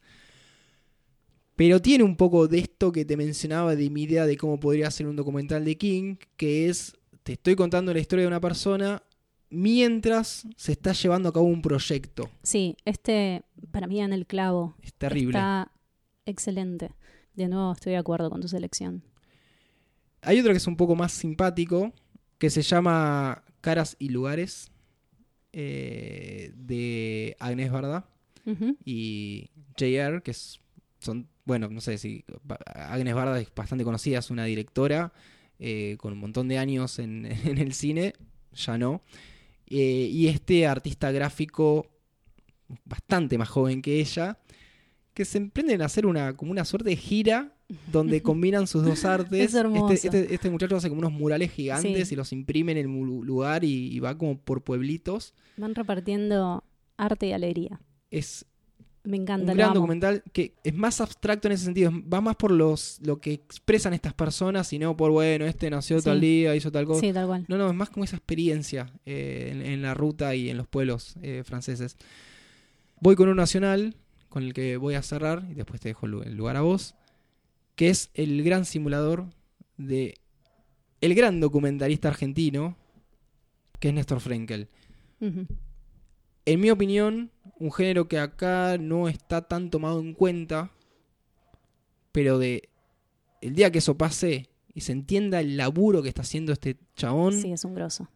Pero 1.56 1.80
tiene 1.82 2.04
un 2.04 2.16
poco 2.16 2.48
de 2.48 2.58
esto 2.60 2.90
que 2.92 3.04
te 3.04 3.16
mencionaba 3.16 3.76
de 3.76 3.90
mi 3.90 4.04
idea 4.04 4.24
de 4.26 4.36
cómo 4.36 4.58
podría 4.58 4.90
ser 4.90 5.06
un 5.06 5.16
documental 5.16 5.64
de 5.64 5.76
King, 5.76 6.16
que 6.36 6.68
es, 6.68 6.96
te 7.22 7.34
estoy 7.34 7.54
contando 7.56 7.92
la 7.92 8.00
historia 8.00 8.22
de 8.22 8.28
una 8.28 8.40
persona 8.40 9.02
mientras 9.50 10.46
se 10.56 10.72
está 10.72 10.92
llevando 10.92 11.28
a 11.28 11.32
cabo 11.32 11.46
un 11.46 11.62
proyecto. 11.62 12.30
Sí, 12.42 12.76
este 12.84 13.42
para 13.70 13.86
mí 13.86 14.00
en 14.00 14.12
el 14.12 14.26
clavo. 14.26 14.74
Es 14.82 14.94
terrible. 14.94 15.38
Está 15.38 15.70
excelente. 16.26 16.90
De 17.34 17.48
nuevo 17.48 17.72
estoy 17.72 17.92
de 17.92 17.98
acuerdo 17.98 18.30
con 18.30 18.40
tu 18.40 18.48
selección. 18.48 19.02
Hay 20.22 20.38
otro 20.40 20.52
que 20.52 20.58
es 20.58 20.66
un 20.66 20.76
poco 20.76 20.94
más 20.96 21.12
simpático, 21.12 21.92
que 22.38 22.50
se 22.50 22.62
llama 22.62 23.42
Caras 23.60 23.96
y 23.98 24.10
Lugares, 24.10 24.70
eh, 25.52 26.52
de 26.56 27.36
Agnes 27.40 27.70
Barda. 27.70 28.06
Ujú. 28.46 28.74
y 28.86 29.50
JR, 29.78 30.22
que 30.22 30.30
es- 30.30 30.60
son, 30.98 31.28
bueno, 31.44 31.68
no 31.68 31.82
sé 31.82 31.98
si 31.98 32.24
Agnes 32.74 33.14
Barda 33.14 33.38
es 33.38 33.54
bastante 33.54 33.84
conocida, 33.84 34.18
es 34.18 34.30
una 34.30 34.44
directora 34.46 35.12
eh, 35.58 35.96
con 36.00 36.14
un 36.14 36.18
montón 36.20 36.48
de 36.48 36.56
años 36.56 36.98
en, 36.98 37.26
en 37.44 37.58
el 37.58 37.74
cine, 37.74 38.14
ya 38.54 38.78
no. 38.78 39.02
Eh, 39.70 40.08
y 40.10 40.26
este 40.26 40.66
artista 40.66 41.10
gráfico 41.12 41.86
bastante 42.84 43.38
más 43.38 43.48
joven 43.48 43.82
que 43.82 44.00
ella, 44.00 44.38
que 45.14 45.24
se 45.24 45.38
emprenden 45.38 45.82
a 45.82 45.86
hacer 45.86 46.06
una, 46.06 46.36
como 46.36 46.50
una 46.52 46.64
suerte 46.64 46.90
de 46.90 46.96
gira 46.96 47.54
donde 47.92 48.22
combinan 48.22 48.66
sus 48.66 48.84
dos 48.84 49.04
artes. 49.04 49.40
Es 49.50 49.54
hermoso. 49.54 49.92
Este, 49.92 50.08
este- 50.08 50.34
este 50.34 50.50
muchacho 50.50 50.76
hace 50.76 50.88
como 50.88 51.00
unos 51.00 51.12
murales 51.12 51.52
gigantes 51.52 52.08
Sí. 52.08 52.14
y 52.14 52.16
los 52.16 52.32
imprime 52.32 52.72
en 52.72 52.78
el 52.78 52.86
lugar 52.86 53.64
y, 53.64 53.88
y 53.94 53.98
va 54.00 54.16
como 54.18 54.38
por 54.38 54.62
pueblitos. 54.62 55.34
Van 55.56 55.74
repartiendo 55.74 56.64
arte 56.96 57.28
y 57.28 57.32
alegría. 57.32 57.80
Es 58.10 58.46
Me 59.04 59.16
un 59.16 59.22
encanta. 59.22 59.52
lo 59.52 59.58
gran 59.58 59.72
documental 59.74 60.22
que 60.32 60.54
es 60.62 60.74
más 60.74 61.00
abstracto 61.00 61.48
en 61.48 61.52
ese 61.52 61.64
sentido, 61.64 61.90
va 62.12 62.20
más 62.20 62.36
por 62.36 62.50
los 62.50 62.98
lo 63.02 63.18
que 63.18 63.32
expresan 63.32 63.94
estas 63.94 64.12
personas 64.14 64.72
y 64.72 64.78
no 64.78 64.96
por, 64.96 65.10
bueno, 65.10 65.46
este 65.46 65.70
nació 65.70 66.02
tal 66.02 66.20
Sí. 66.20 66.26
día, 66.26 66.54
hizo 66.54 66.70
tal 66.70 66.84
cosa. 66.84 67.00
Sí, 67.00 67.12
tal 67.12 67.26
cual. 67.26 67.44
No, 67.48 67.56
no, 67.56 67.68
es 67.68 67.74
más 67.74 67.88
como 67.90 68.04
esa 68.04 68.16
experiencia 68.16 68.92
eh, 69.06 69.48
en, 69.52 69.62
en 69.62 69.82
la 69.82 69.94
ruta 69.94 70.34
y 70.34 70.50
en 70.50 70.56
los 70.58 70.66
pueblos 70.68 71.14
eh, 71.22 71.42
franceses. 71.44 71.96
Voy 73.00 73.16
con 73.16 73.28
un 73.30 73.36
nacional 73.36 73.96
con 74.28 74.42
el 74.42 74.52
que 74.52 74.76
voy 74.76 74.94
a 74.94 75.02
cerrar 75.02 75.46
y 75.50 75.54
después 75.54 75.80
te 75.80 75.88
dejo 75.88 76.06
el 76.06 76.12
lu- 76.12 76.22
el 76.22 76.36
lugar 76.36 76.56
a 76.56 76.60
vos, 76.60 76.94
que 77.76 77.88
es 77.88 78.10
el 78.14 78.42
gran 78.44 78.64
simulador 78.66 79.26
de 79.78 80.14
el 81.00 81.14
gran 81.14 81.40
documentalista 81.40 82.08
argentino, 82.08 82.76
que 83.78 83.88
es 83.88 83.94
Néstor 83.94 84.20
Frenkel. 84.20 84.68
Ujú. 85.20 85.46
En 86.44 86.60
mi 86.60 86.70
opinión, 86.70 87.30
un 87.60 87.70
género 87.70 88.08
que 88.08 88.18
acá 88.18 88.76
no 88.78 89.08
está 89.08 89.42
tan 89.42 89.70
tomado 89.70 90.00
en 90.00 90.14
cuenta, 90.14 90.72
pero 92.12 92.38
de 92.38 92.68
el 93.40 93.54
día 93.54 93.70
que 93.70 93.78
eso 93.78 93.96
pase 93.96 94.48
y 94.74 94.80
se 94.82 94.92
entienda 94.92 95.40
el 95.40 95.56
laburo 95.56 96.02
que 96.02 96.08
está 96.08 96.22
haciendo 96.22 96.52
este 96.52 96.76
chabón, 96.96 97.32
Sí, 97.40 97.52
es 97.52 97.64
un 97.64 97.74
grosso. 97.74 98.08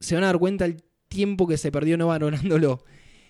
se 0.00 0.14
van 0.14 0.24
a 0.24 0.28
dar 0.28 0.38
cuenta 0.38 0.64
el 0.64 0.82
tiempo 1.08 1.46
que 1.46 1.56
se 1.56 1.72
perdió 1.72 1.96
no 1.96 2.08
valorándolo. 2.08 2.84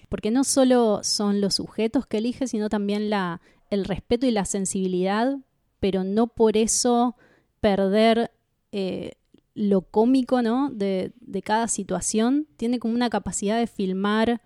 Porque 0.08 0.30
no 0.30 0.42
solo 0.44 1.00
son 1.02 1.40
los 1.40 1.54
sujetos 1.56 2.06
que 2.06 2.18
elige, 2.18 2.46
sino 2.46 2.68
también 2.68 3.10
la, 3.10 3.40
el 3.70 3.84
respeto 3.84 4.26
y 4.26 4.30
la 4.30 4.44
sensibilidad, 4.46 5.36
pero 5.80 6.02
no 6.04 6.26
por 6.28 6.56
eso 6.56 7.16
perder 7.60 8.30
eh, 8.72 9.12
lo 9.60 9.82
cómico 9.82 10.40
¿no? 10.42 10.70
de, 10.70 11.12
de 11.20 11.42
cada 11.42 11.66
situación. 11.68 12.46
Tiene 12.56 12.78
como 12.78 12.94
una 12.94 13.10
capacidad 13.10 13.58
de 13.58 13.66
filmar 13.66 14.40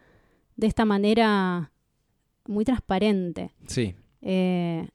de 0.56 0.66
esta 0.66 0.84
manera 0.86 1.70
muy 2.46 2.64
transparente. 2.64 3.52
Sí. 3.66 3.94
Eh, 4.22 4.88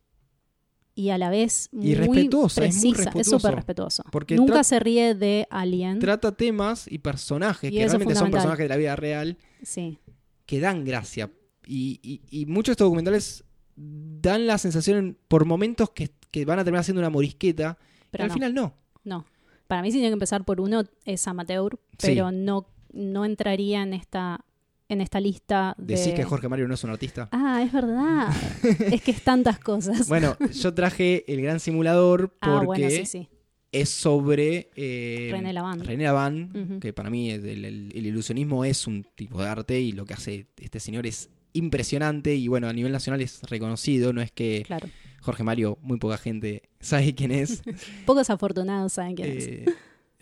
y 0.95 1.09
a 1.11 1.18
la 1.20 1.30
vez 1.30 1.70
muy 1.72 1.89
Y 1.91 1.95
respetuosa, 1.95 2.65
es 2.65 2.76
muy 2.84 2.93
precisa, 2.93 3.09
es 3.09 3.15
respetuoso. 3.15 3.39
súper 3.39 3.55
respetuoso. 3.55 4.03
Porque 4.11 4.36
Nunca 4.36 4.63
se 4.63 4.80
ríe 4.80 5.13
de 5.13 5.47
Alien. 5.51 5.99
Trata 5.99 6.32
temas 6.32 6.88
y 6.91 6.97
personajes 6.97 7.72
Y 7.72 7.76
que 7.76 7.84
es 7.84 7.91
realmente 7.91 8.15
son 8.15 8.32
personajes 8.32 8.63
de 8.65 8.70
la 8.70 8.78
vida 8.78 8.95
real 8.95 9.38
Sí, 9.61 9.99
que 10.47 10.59
dan 10.59 10.84
gracia. 10.84 11.32
Y, 11.68 11.99
y- 12.01 12.22
y 12.41 12.45
muchos 12.47 12.68
de 12.70 12.72
estos 12.74 12.86
documentales 12.86 13.43
dan 13.76 14.47
la 14.47 14.57
sensación 14.57 15.18
por 15.28 15.45
momentos 15.45 15.91
que, 15.91 16.09
que 16.32 16.45
van 16.45 16.57
a 16.57 16.63
terminar 16.63 16.84
siendo 16.84 17.01
una 17.01 17.11
morisqueta, 17.11 17.78
pero 17.78 18.09
pero 18.09 18.24
al 18.24 18.28
no, 18.30 18.34
final 18.34 18.53
no. 18.55 18.74
no. 19.03 19.26
Para 19.68 19.82
mí 19.82 19.89
si 19.91 19.97
tiene 19.97 20.09
que 20.09 20.13
empezar 20.13 20.43
por 20.45 20.61
uno 20.61 20.84
es 21.05 21.28
amateur, 21.28 21.78
Sí. 21.97 22.07
pero 22.07 22.32
no, 22.32 22.68
no 22.93 23.26
entraría 23.26 23.84
en 23.84 23.93
esta, 23.93 24.45
en 24.89 25.01
esta 25.01 25.20
lista 25.20 25.76
de... 25.78 25.95
Decís 25.95 26.13
que 26.13 26.24
Jorge 26.24 26.47
Mario 26.49 26.68
no 26.68 26.74
es 26.76 26.84
un 26.84 26.89
artista. 26.91 27.28
Ah, 27.32 27.61
es 27.63 27.72
verdad. 27.74 28.30
es 28.91 29.01
que 29.01 29.11
es 29.11 29.22
tantas 29.24 29.59
cosas. 29.59 30.07
Bueno, 30.07 30.38
yo 30.53 30.74
traje 30.74 31.32
el 31.32 31.41
gran 31.41 31.59
simulador 31.59 32.30
porque 32.30 32.47
ah, 32.49 32.61
bueno, 32.63 32.89
sí, 32.89 33.05
sí. 33.05 33.28
es 33.72 33.89
sobre 33.89 34.70
eh, 34.76 35.30
René 35.32 35.51
Lavand. 35.53 35.84
René 35.84 36.09
Ujú. 36.11 36.80
que 36.80 36.93
para 36.93 37.09
mí 37.09 37.30
el, 37.32 37.45
el- 37.45 37.65
el 37.93 38.05
ilusionismo 38.05 38.63
es 38.65 38.88
un 38.88 39.05
tipo 39.15 39.41
de 39.41 39.49
arte 39.49 39.80
y 39.82 39.91
lo 39.91 40.05
que 40.05 40.13
hace 40.13 40.47
este 40.57 40.80
señor 40.80 41.05
es 41.05 41.30
impresionante 41.53 42.36
y 42.36 42.47
bueno, 42.47 42.68
a 42.70 42.74
nivel 42.74 42.91
nacional 42.91 43.20
es 43.22 43.41
reconocido, 43.43 44.13
no 44.13 44.22
es 44.22 44.32
que 44.32 44.63
Claro. 44.65 44.88
Jorge 45.22 45.43
Mario, 45.43 45.78
muy 45.82 45.97
poca 45.97 46.18
gente 46.18 46.63
sabe 46.80 47.13
quién 47.15 47.32
es, 47.32 47.63
Pocos 48.05 48.30
afortunados 48.30 48.93
saben 48.93 49.15
quién 49.15 49.38
es. 49.38 49.47
eh, 49.47 49.65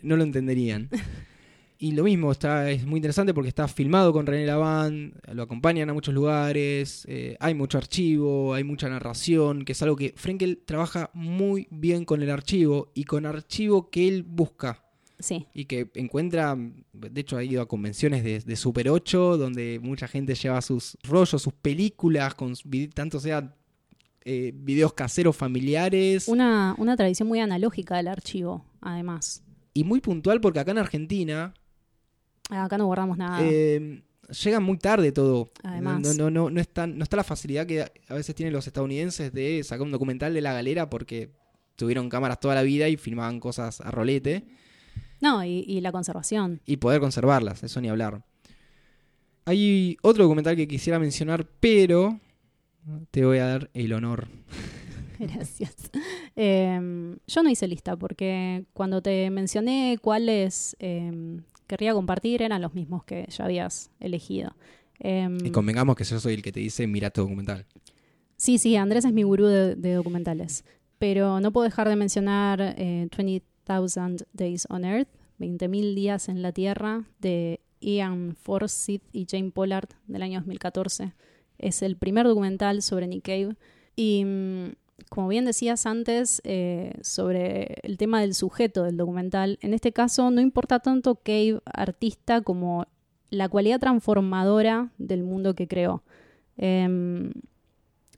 no 0.02 0.16
lo 0.16 0.22
entenderían. 0.22 0.88
Y 1.78 1.92
lo 1.92 2.04
mismo, 2.04 2.32
está, 2.32 2.70
es 2.70 2.86
muy 2.86 2.96
interesante 2.98 3.34
porque 3.34 3.50
está 3.50 3.68
filmado 3.68 4.10
con 4.10 4.24
René 4.24 4.46
Lavand, 4.46 5.12
lo 5.34 5.42
acompañan 5.42 5.90
a 5.90 5.92
muchos 5.92 6.14
lugares, 6.14 7.04
eh, 7.06 7.36
hay 7.38 7.52
mucho 7.52 7.76
archivo, 7.76 8.54
hay 8.54 8.64
mucha 8.64 8.88
narración, 8.88 9.64
que 9.66 9.72
es 9.72 9.82
algo 9.82 9.94
que 9.94 10.14
Frenkel 10.16 10.62
trabaja 10.64 11.10
muy 11.12 11.68
bien 11.70 12.06
con 12.06 12.22
el 12.22 12.30
archivo 12.30 12.92
y 12.94 13.04
con 13.04 13.26
archivo 13.26 13.90
que 13.90 14.08
él 14.08 14.22
busca 14.22 14.82
Sí, 15.18 15.46
y 15.54 15.64
que 15.64 15.90
encuentra, 15.94 16.56
de 16.92 17.20
hecho 17.20 17.36
ha 17.38 17.44
ido 17.44 17.62
a 17.62 17.68
convenciones 17.68 18.22
de, 18.22 18.40
de 18.40 18.56
Super 18.56 18.88
8, 18.90 19.38
donde 19.38 19.78
mucha 19.82 20.08
gente 20.08 20.34
lleva 20.34 20.60
sus 20.62 20.96
rollos, 21.02 21.40
sus 21.42 21.54
películas, 21.54 22.34
con 22.34 22.54
tanto 22.94 23.18
sea 23.20 23.54
eh, 24.28 24.52
videos 24.54 24.92
caseros 24.92 25.36
familiares, 25.36 26.26
una, 26.28 26.74
una 26.78 26.96
tradición 26.96 27.28
muy 27.28 27.38
analógica 27.40 27.96
del 27.96 28.08
archivo, 28.08 28.64
además. 28.80 29.42
y 29.72 29.84
muy 29.84 30.00
puntual 30.00 30.40
porque 30.40 30.58
acá 30.58 30.72
en 30.72 30.78
Argentina 30.78 31.54
Acá 32.50 32.76
no 32.76 32.86
guardamos 32.86 33.16
nada. 33.18 33.38
eh, 33.42 34.02
llega 34.44 34.60
muy 34.60 34.78
tarde 34.78 35.12
todo. 35.12 35.50
Además. 35.62 36.00
No, 36.00 36.12
no, 36.14 36.30
no, 36.30 36.50
no, 36.50 36.60
es 36.60 36.68
tan- 36.68 36.96
no 36.98 37.02
está 37.04 37.16
la 37.16 37.24
facilidad 37.24 37.66
que 37.66 37.82
a 37.82 38.14
veces 38.14 38.34
tienen 38.34 38.52
los 38.52 38.66
estadounidenses 38.66 39.32
de 39.32 39.62
sacar 39.64 39.82
un 39.86 39.92
documental 39.92 40.34
de 40.34 40.40
la 40.40 40.52
galera 40.52 40.90
porque 40.90 41.30
tuvieron 41.76 42.08
cámaras 42.08 42.38
toda 42.40 42.54
la 42.54 42.62
vida 42.62 42.88
y 42.88 42.96
filmaban 42.96 43.38
cosas 43.40 43.80
a 43.80 43.90
rolete. 43.90 44.44
No, 45.20 45.44
y, 45.44 45.64
y 45.66 45.80
la 45.80 45.92
conservación. 45.92 46.60
y 46.66 46.76
poder 46.78 47.00
conservarlas, 47.00 47.62
eso 47.62 47.80
ni 47.80 47.88
hablar. 47.88 48.22
Hay 49.44 49.96
otro 50.02 50.24
documental 50.24 50.56
que 50.56 50.66
quisiera 50.66 50.98
mencionar, 50.98 51.46
pero 51.60 52.18
te 53.10 53.24
voy 53.24 53.38
a 53.38 53.46
dar 53.46 53.70
el 53.74 53.92
honor. 53.92 54.28
Gracias. 55.18 55.74
Eh, 56.34 57.16
yo 57.26 57.42
no 57.42 57.48
hice 57.48 57.66
lista 57.68 57.96
porque 57.96 58.64
cuando 58.74 59.00
te 59.00 59.30
mencioné 59.30 59.98
cuáles 60.02 60.76
eh, 60.78 61.40
querría 61.66 61.94
compartir 61.94 62.42
eran 62.42 62.60
los 62.62 62.74
mismos 62.74 63.04
que 63.04 63.26
ya 63.30 63.44
habías 63.46 63.90
elegido. 64.00 64.54
Eh, 65.00 65.28
Y 65.44 65.50
convengamos 65.50 65.96
que 65.96 66.04
yo 66.04 66.20
soy 66.20 66.34
el 66.34 66.42
que 66.42 66.52
te 66.52 66.60
dice, 66.60 66.86
mira 66.86 67.08
este 67.08 67.20
documental. 67.22 67.66
sí, 68.36 68.58
sí, 68.58 68.76
Andrés 68.76 69.04
es 69.04 69.12
mi 69.12 69.22
gurú 69.22 69.46
de, 69.46 69.74
de 69.74 69.94
documentales. 69.94 70.64
Pero 70.98 71.40
no 71.40 71.52
puedo 71.52 71.64
dejar 71.64 71.88
de 71.88 71.96
mencionar 71.96 72.60
eh, 72.78 73.08
20,000 73.16 74.26
Days 74.32 74.66
on 74.70 74.84
Earth, 74.84 75.08
20.000 75.38 75.94
días 75.94 76.28
en 76.28 76.40
la 76.42 76.52
Tierra, 76.52 77.04
de 77.20 77.60
Ian 77.80 78.34
Forsyth 78.40 79.02
y 79.12 79.26
Jane 79.30 79.50
Pollard 79.50 79.88
del 80.06 80.22
año 80.22 80.40
2014. 80.40 81.12
Es 81.58 81.82
el 81.82 81.96
primer 81.96 82.26
documental 82.26 82.82
sobre 82.82 83.06
Nick 83.06 83.24
Cave. 83.24 83.56
Y 83.94 84.24
mm, 84.24 84.72
como 85.08 85.28
bien 85.28 85.44
decías 85.44 85.86
antes, 85.86 86.40
eh, 86.44 86.94
sobre 87.02 87.78
el 87.82 87.96
tema 87.98 88.20
del 88.20 88.34
sujeto 88.34 88.84
del 88.84 88.96
documental, 88.96 89.58
en 89.62 89.74
este 89.74 89.92
caso 89.92 90.30
no 90.30 90.40
importa 90.40 90.80
tanto 90.80 91.16
Cave 91.16 91.60
artista 91.64 92.40
como 92.40 92.86
la 93.30 93.48
cualidad 93.48 93.80
transformadora 93.80 94.90
del 94.98 95.22
mundo 95.22 95.54
que 95.54 95.68
creó. 95.68 96.02
Em, 96.56 97.32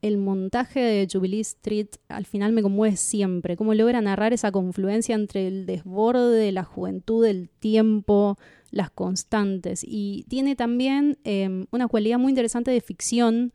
el 0.01 0.17
montaje 0.17 0.81
de 0.81 1.09
Jubilee 1.11 1.41
Street 1.41 1.89
al 2.09 2.25
final 2.25 2.53
me 2.53 2.63
conmueve 2.63 2.97
siempre, 2.97 3.57
cómo 3.57 3.75
logra 3.75 4.01
narrar 4.01 4.33
esa 4.33 4.53
confluencia 4.53 5.15
entre 5.15 5.49
el 5.49 5.67
desborde 5.67 6.39
de 6.39 6.53
la 6.53 6.65
juventud, 6.65 7.25
el 7.27 7.49
tiempo, 7.49 8.39
las 8.71 8.91
constantes. 8.91 9.85
Y 9.87 10.25
tiene 10.29 10.57
también 10.57 11.19
em, 11.25 11.67
una 11.71 11.89
cualidad 11.89 12.19
muy 12.19 12.31
interesante 12.31 12.71
de 12.71 12.81
ficción 12.81 13.53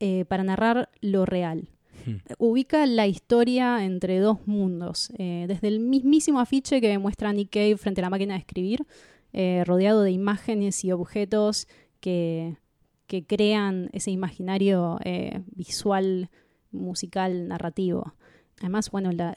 eh, 0.00 0.24
para 0.26 0.44
narrar 0.44 0.90
lo 1.00 1.26
real. 1.26 1.68
Hmm. 2.06 2.16
Ubica 2.38 2.86
la 2.86 3.06
historia 3.06 3.84
entre 3.84 4.18
dos 4.20 4.46
mundos, 4.46 5.10
eh, 5.18 5.46
desde 5.48 5.68
el 5.68 5.80
mismísimo 5.80 6.40
afiche 6.40 6.80
que 6.80 6.98
muestra 6.98 7.32
Nick 7.32 7.50
Cave 7.50 7.76
frente 7.76 8.00
a 8.00 8.02
la 8.02 8.10
máquina 8.10 8.34
de 8.34 8.40
escribir, 8.40 8.86
eh, 9.32 9.64
rodeado 9.66 10.02
de 10.02 10.12
imágenes 10.12 10.84
y 10.84 10.92
objetos 10.92 11.66
que, 12.00 12.56
que 13.06 13.26
crean 13.26 13.90
ese 13.92 14.10
imaginario 14.10 14.98
visual, 15.54 16.30
musical, 16.70 17.48
narrativo. 17.48 18.14
Además, 18.60 18.90
bueno, 18.90 19.10
la, 19.12 19.34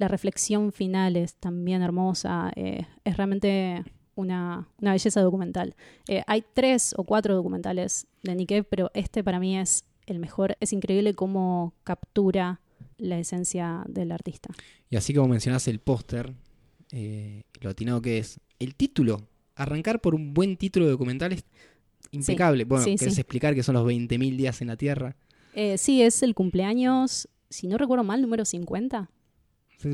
la 0.00 0.08
reflexión 0.08 0.72
final 0.72 1.14
es 1.16 1.36
también 1.36 1.82
hermosa, 1.82 2.50
eh, 2.56 2.86
es 3.04 3.16
realmente 3.18 3.84
una, 4.14 4.68
una 4.80 4.92
belleza 4.92 5.20
documental. 5.20 5.74
Eh, 6.08 6.22
hay 6.26 6.44
tres 6.54 6.94
o 6.96 7.04
cuatro 7.04 7.34
documentales 7.34 8.06
de 8.22 8.46
Cave, 8.46 8.64
pero 8.64 8.90
este 8.94 9.24
para 9.24 9.40
mí 9.40 9.58
es 9.58 9.84
el 10.06 10.18
mejor. 10.18 10.56
Es 10.60 10.72
increíble 10.72 11.14
cómo 11.14 11.74
captura 11.84 12.60
la 12.98 13.18
esencia 13.18 13.84
del 13.88 14.12
artista. 14.12 14.50
Y 14.90 14.96
así 14.96 15.14
como 15.14 15.28
mencionás 15.28 15.68
el 15.68 15.80
póster, 15.80 16.34
eh, 16.92 17.42
lo 17.60 17.70
atinado 17.70 18.02
que 18.02 18.18
es, 18.18 18.40
el 18.58 18.74
título, 18.74 19.22
arrancar 19.54 20.00
por 20.00 20.14
un 20.14 20.34
buen 20.34 20.56
título 20.56 20.86
de 20.86 20.92
documental 20.92 21.32
es 21.32 21.44
impecable. 22.10 22.64
bueno, 22.64 22.84
sí, 22.84 22.96
querés 22.96 23.14
sí. 23.14 23.20
explicar 23.20 23.54
que 23.54 23.62
son 23.62 23.74
los 23.74 23.86
20.000 23.86 24.36
días 24.36 24.60
en 24.60 24.68
la 24.68 24.76
Tierra. 24.76 25.16
Eh, 25.54 25.78
sí, 25.78 26.02
es 26.02 26.22
el 26.22 26.34
cumpleaños, 26.34 27.28
si 27.48 27.66
no 27.66 27.78
recuerdo 27.78 28.04
mal, 28.04 28.20
número 28.20 28.44
50. 28.44 29.10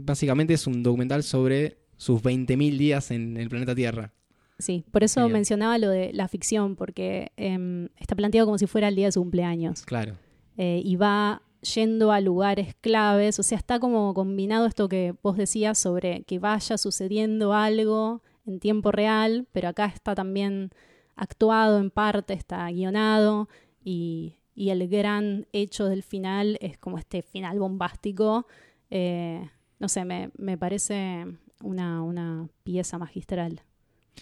Básicamente 0.02 0.54
es 0.54 0.66
un 0.66 0.82
documental 0.82 1.22
sobre 1.22 1.78
sus 1.97 2.22
20.000 2.22 2.76
días 2.78 3.11
en 3.11 3.36
el 3.36 3.49
planeta 3.49 3.74
Tierra. 3.74 4.12
Sí, 4.59 4.84
por 4.90 5.05
eso 5.05 5.20
Genial. 5.20 5.32
mencionaba 5.34 5.78
lo 5.78 5.90
de 5.90 6.12
la 6.14 6.28
ficción, 6.28 6.76
porque 6.76 7.30
em, 7.36 7.88
está 7.99 8.14
planteado 8.16 8.47
como 8.47 8.59
si 8.59 8.66
fuera 8.66 8.88
el 8.88 8.97
día 8.97 9.07
de 9.07 9.12
su 9.12 9.20
cumpleaños. 9.20 9.82
Claro. 9.82 10.16
eh, 10.57 10.80
y 10.84 10.97
va 10.97 11.42
yendo 11.74 12.12
a 12.12 12.20
lugares 12.20 12.74
claves, 12.80 13.38
o 13.38 13.42
sea, 13.42 13.59
está 13.59 13.78
como 13.80 14.14
combinado 14.14 14.66
esto 14.66 14.88
que 14.88 15.14
vos 15.22 15.36
decías 15.36 15.76
sobre 15.78 16.22
que 16.22 16.38
vaya 16.38 16.78
sucediendo 16.78 17.53
algo 17.53 18.22
en 18.47 18.61
tiempo 18.61 18.92
real, 18.92 19.47
pero 19.53 19.68
acá 19.68 19.86
está 19.86 20.14
también 20.14 20.70
actuado 21.16 21.78
en 21.80 21.90
parte, 21.90 22.34
está 22.34 22.70
guionado 22.70 23.49
y, 23.84 24.36
y 24.55 24.70
el 24.70 24.86
gran 24.88 25.47
hecho 25.53 25.86
del 25.86 26.03
final 26.05 26.57
es 26.61 26.78
como 26.78 26.99
este 26.99 27.22
final 27.22 27.59
bombástico. 27.59 28.47
eh, 28.90 29.51
no 29.78 29.88
sé, 29.88 30.05
me, 30.05 30.30
me 30.38 30.57
parece 30.57 31.26
una, 31.62 32.02
una 32.02 32.48
pieza 32.64 32.98
magistral. 32.98 33.62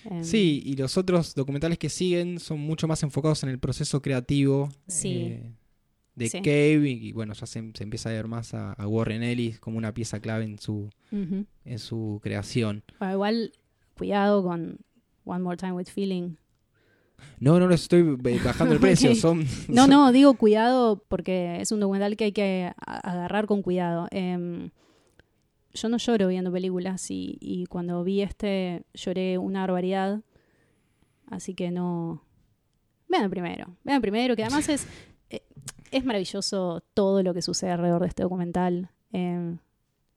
Em, 0.05 0.25
Sí, 0.25 0.63
y 0.65 0.77
los 0.77 0.97
otros 0.99 1.35
documentales 1.35 1.79
que 1.79 1.89
siguen 1.89 2.39
son 2.41 2.61
mucho 2.61 2.89
más 2.89 3.03
enfocados 3.03 3.43
en 3.45 3.49
el 3.51 3.59
proceso 3.59 4.03
creativo 4.03 4.69
Sí. 4.89 5.13
eh, 5.13 5.53
de 6.17 6.29
Sí. 6.29 6.39
Cave 6.39 6.89
y, 6.91 7.09
y 7.09 7.13
bueno, 7.13 7.33
ya 7.35 7.47
se, 7.47 7.71
se 7.75 7.83
empieza 7.83 8.09
a 8.09 8.13
ver 8.13 8.29
más 8.29 8.55
a, 8.55 8.73
a 8.73 8.87
Warren 8.87 9.23
Ellis 9.23 9.59
como 9.59 9.79
una 9.79 9.93
pieza 9.93 10.21
clave 10.21 10.45
en 10.45 10.59
su, 10.59 10.89
en 11.11 11.79
su 11.79 12.21
creación. 12.23 12.83
Bueno, 12.99 13.15
igual, 13.15 13.53
cuidado 13.97 14.43
con 14.45 14.79
One 15.25 15.43
More 15.43 15.57
Time 15.57 15.73
with 15.73 15.87
Feeling. 15.89 16.37
No, 17.41 17.59
no, 17.59 17.67
no 17.69 17.75
estoy 17.75 18.01
eh, 18.25 18.41
bajando 18.45 18.75
el 18.75 18.81
precio, 18.81 19.15
son... 19.15 19.45
No, 19.69 19.87
no, 19.89 20.13
digo 20.13 20.35
cuidado 20.35 21.03
porque 21.09 21.61
es 21.61 21.73
un 21.73 21.81
documental 21.81 22.17
que 22.17 22.25
hay 22.25 22.33
que 22.33 22.73
agarrar 22.87 23.47
con 23.47 23.63
cuidado. 23.63 24.07
Em, 24.11 24.71
yo 25.75 25.89
no 25.89 25.97
lloro 25.99 26.29
viendo 26.29 26.51
películas 26.53 27.11
y, 27.11 27.37
y 27.41 27.67
cuando 27.67 28.03
vi 28.05 28.23
este 28.23 28.85
lloré 28.95 29.39
una 29.39 29.61
barbaridad. 29.61 30.23
Así 31.27 31.55
que 31.55 31.71
no. 31.71 32.23
Vean 33.09 33.29
primero. 33.31 33.77
Vean 33.85 34.01
primero, 34.01 34.35
que 34.37 34.45
además 34.45 34.69
es. 34.69 34.87
eh, 35.31 35.43
Es 35.91 36.05
maravilloso 36.05 36.83
todo 36.95 37.23
lo 37.23 37.35
que 37.35 37.43
sucede 37.43 37.71
alrededor 37.71 38.03
de 38.03 38.09
este 38.09 38.23
documental. 38.23 38.91
Eh, 39.13 39.57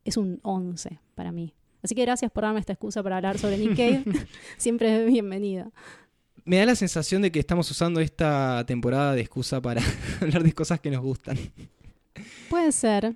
es 0.06 0.18
un 0.18 0.40
11 0.44 1.00
para 1.16 1.32
mí. 1.32 1.54
Así 1.84 1.94
que 1.96 2.02
gracias 2.02 2.32
por 2.32 2.44
darme 2.44 2.60
esta 2.60 2.74
excusa 2.74 3.04
para 3.04 3.18
hablar 3.18 3.38
sobre 3.38 3.58
Nick 3.58 3.76
Cave. 3.78 4.04
Siempre 4.58 5.06
es 5.06 5.12
bienvenido. 5.12 5.72
Me 6.46 6.58
da 6.58 6.66
la 6.66 6.76
sensación 6.76 7.22
de 7.22 7.32
que 7.32 7.40
estamos 7.40 7.70
usando 7.70 8.00
esta 8.00 8.64
temporada 8.66 9.14
de 9.14 9.22
excusa 9.22 9.62
para 9.62 9.82
hablar 10.22 10.44
de 10.44 10.54
cosas 10.54 10.80
que 10.80 10.90
nos 10.90 11.02
gustan. 11.02 11.38
Puede 12.50 12.72
ser. 12.72 13.16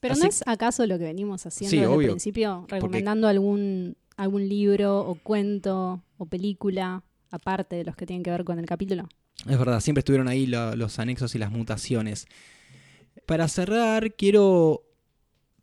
Pero 0.00 0.12
Así- 0.12 0.22
¿no 0.22 0.28
es 0.28 0.42
acaso 0.46 0.86
lo 0.86 0.98
que 0.98 1.04
venimos 1.04 1.44
haciendo 1.46 1.70
Sí, 1.70 1.76
desde 1.78 1.88
obvio. 1.88 2.06
el 2.08 2.12
principio? 2.12 2.66
Recomendando 2.68 3.26
algún, 3.28 3.96
algún 4.16 4.48
libro 4.48 5.00
o 5.00 5.14
cuento 5.16 6.02
o 6.18 6.26
película 6.26 7.02
aparte 7.30 7.76
de 7.76 7.84
los 7.84 7.96
que 7.96 8.06
tienen 8.06 8.22
que 8.22 8.30
ver 8.30 8.44
con 8.44 8.58
el 8.58 8.66
capítulo. 8.66 9.08
Es 9.48 9.58
verdad, 9.58 9.80
siempre 9.80 10.00
estuvieron 10.00 10.28
ahí 10.28 10.46
lo- 10.46 10.74
los 10.76 10.98
anexos 10.98 11.34
y 11.34 11.38
las 11.38 11.50
mutaciones. 11.50 12.26
Para 13.26 13.48
cerrar, 13.48 14.14
quiero 14.14 14.82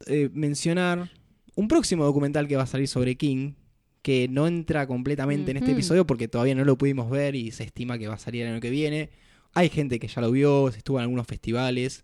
eh, 0.07 0.29
mencionar 0.33 1.09
un 1.55 1.67
próximo 1.69 2.03
documental 2.03 2.47
que 2.47 2.57
va 2.57 2.63
a 2.63 2.67
salir 2.67 2.88
sobre 2.88 3.15
King, 3.15 3.53
que 4.01 4.27
no 4.29 4.45
entra 4.47 4.86
completamente 4.86 5.51
en 5.51 5.57
este 5.57 5.71
episodio 5.71 6.05
porque 6.05 6.27
todavía 6.27 6.53
no 6.53 6.63
lo 6.65 6.77
pudimos 6.77 7.09
ver 7.09 7.33
y 7.36 7.51
se 7.51 7.63
estima 7.63 7.97
que 7.97 8.07
va 8.07 8.15
a 8.15 8.19
salir 8.19 8.43
el 8.43 8.51
año 8.51 8.59
que 8.61 8.69
viene. 8.69 9.09
Hay 9.53 9.69
gente 9.69 9.97
que 9.97 10.07
ya 10.07 10.21
lo 10.21 10.29
vio, 10.31 10.67
estuvo 10.67 10.97
en 10.99 11.03
algunos 11.03 11.25
festivales. 11.25 12.03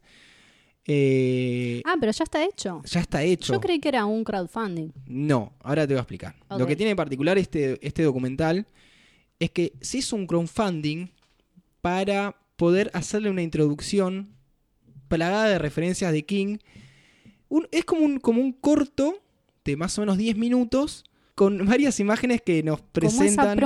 Eh, 0.94 1.82
Ah, 1.86 1.96
pero 2.00 2.12
ya 2.12 2.24
está 2.24 2.44
hecho. 2.44 2.82
ya 2.86 3.00
está 3.00 3.24
hecho. 3.24 3.54
Yo 3.54 3.60
creí 3.62 3.80
que 3.80 3.88
era 3.90 4.06
un 4.06 4.24
crowdfunding. 4.26 4.90
No, 5.08 5.54
ahora 5.62 5.88
te 5.88 5.94
voy 5.94 6.00
a 6.00 6.02
explicar. 6.02 6.36
Lo 6.58 6.68
que 6.68 6.76
tiene 6.76 6.92
en 6.92 6.98
particular 6.98 7.38
este, 7.38 7.80
este 7.86 8.04
documental 8.04 8.68
es 9.40 9.52
que 9.52 9.74
se 9.82 10.00
hizo 10.00 10.16
un 10.18 10.28
crowdfunding 10.28 11.08
para 11.82 12.36
poder 12.58 12.92
hacerle 12.94 13.30
una 13.30 13.42
introducción 13.42 14.36
plagada 15.08 15.46
de 15.50 15.58
referencias 15.60 16.12
de 16.12 16.24
King. 16.26 16.58
Un- 17.50 17.68
es 17.72 17.86
como 17.86 18.02
un, 18.06 18.20
como 18.20 18.42
un 18.42 18.52
corto 18.52 19.16
de 19.64 19.76
más 19.78 19.98
o 19.98 20.02
menos 20.02 20.18
10 20.18 20.36
minutos 20.38 21.06
con 21.36 21.66
varias 21.66 22.00
imágenes 22.02 22.42
que 22.42 22.62
nos 22.64 22.80
Como 22.82 23.08
esa 23.08 23.18
presentan. 23.18 23.58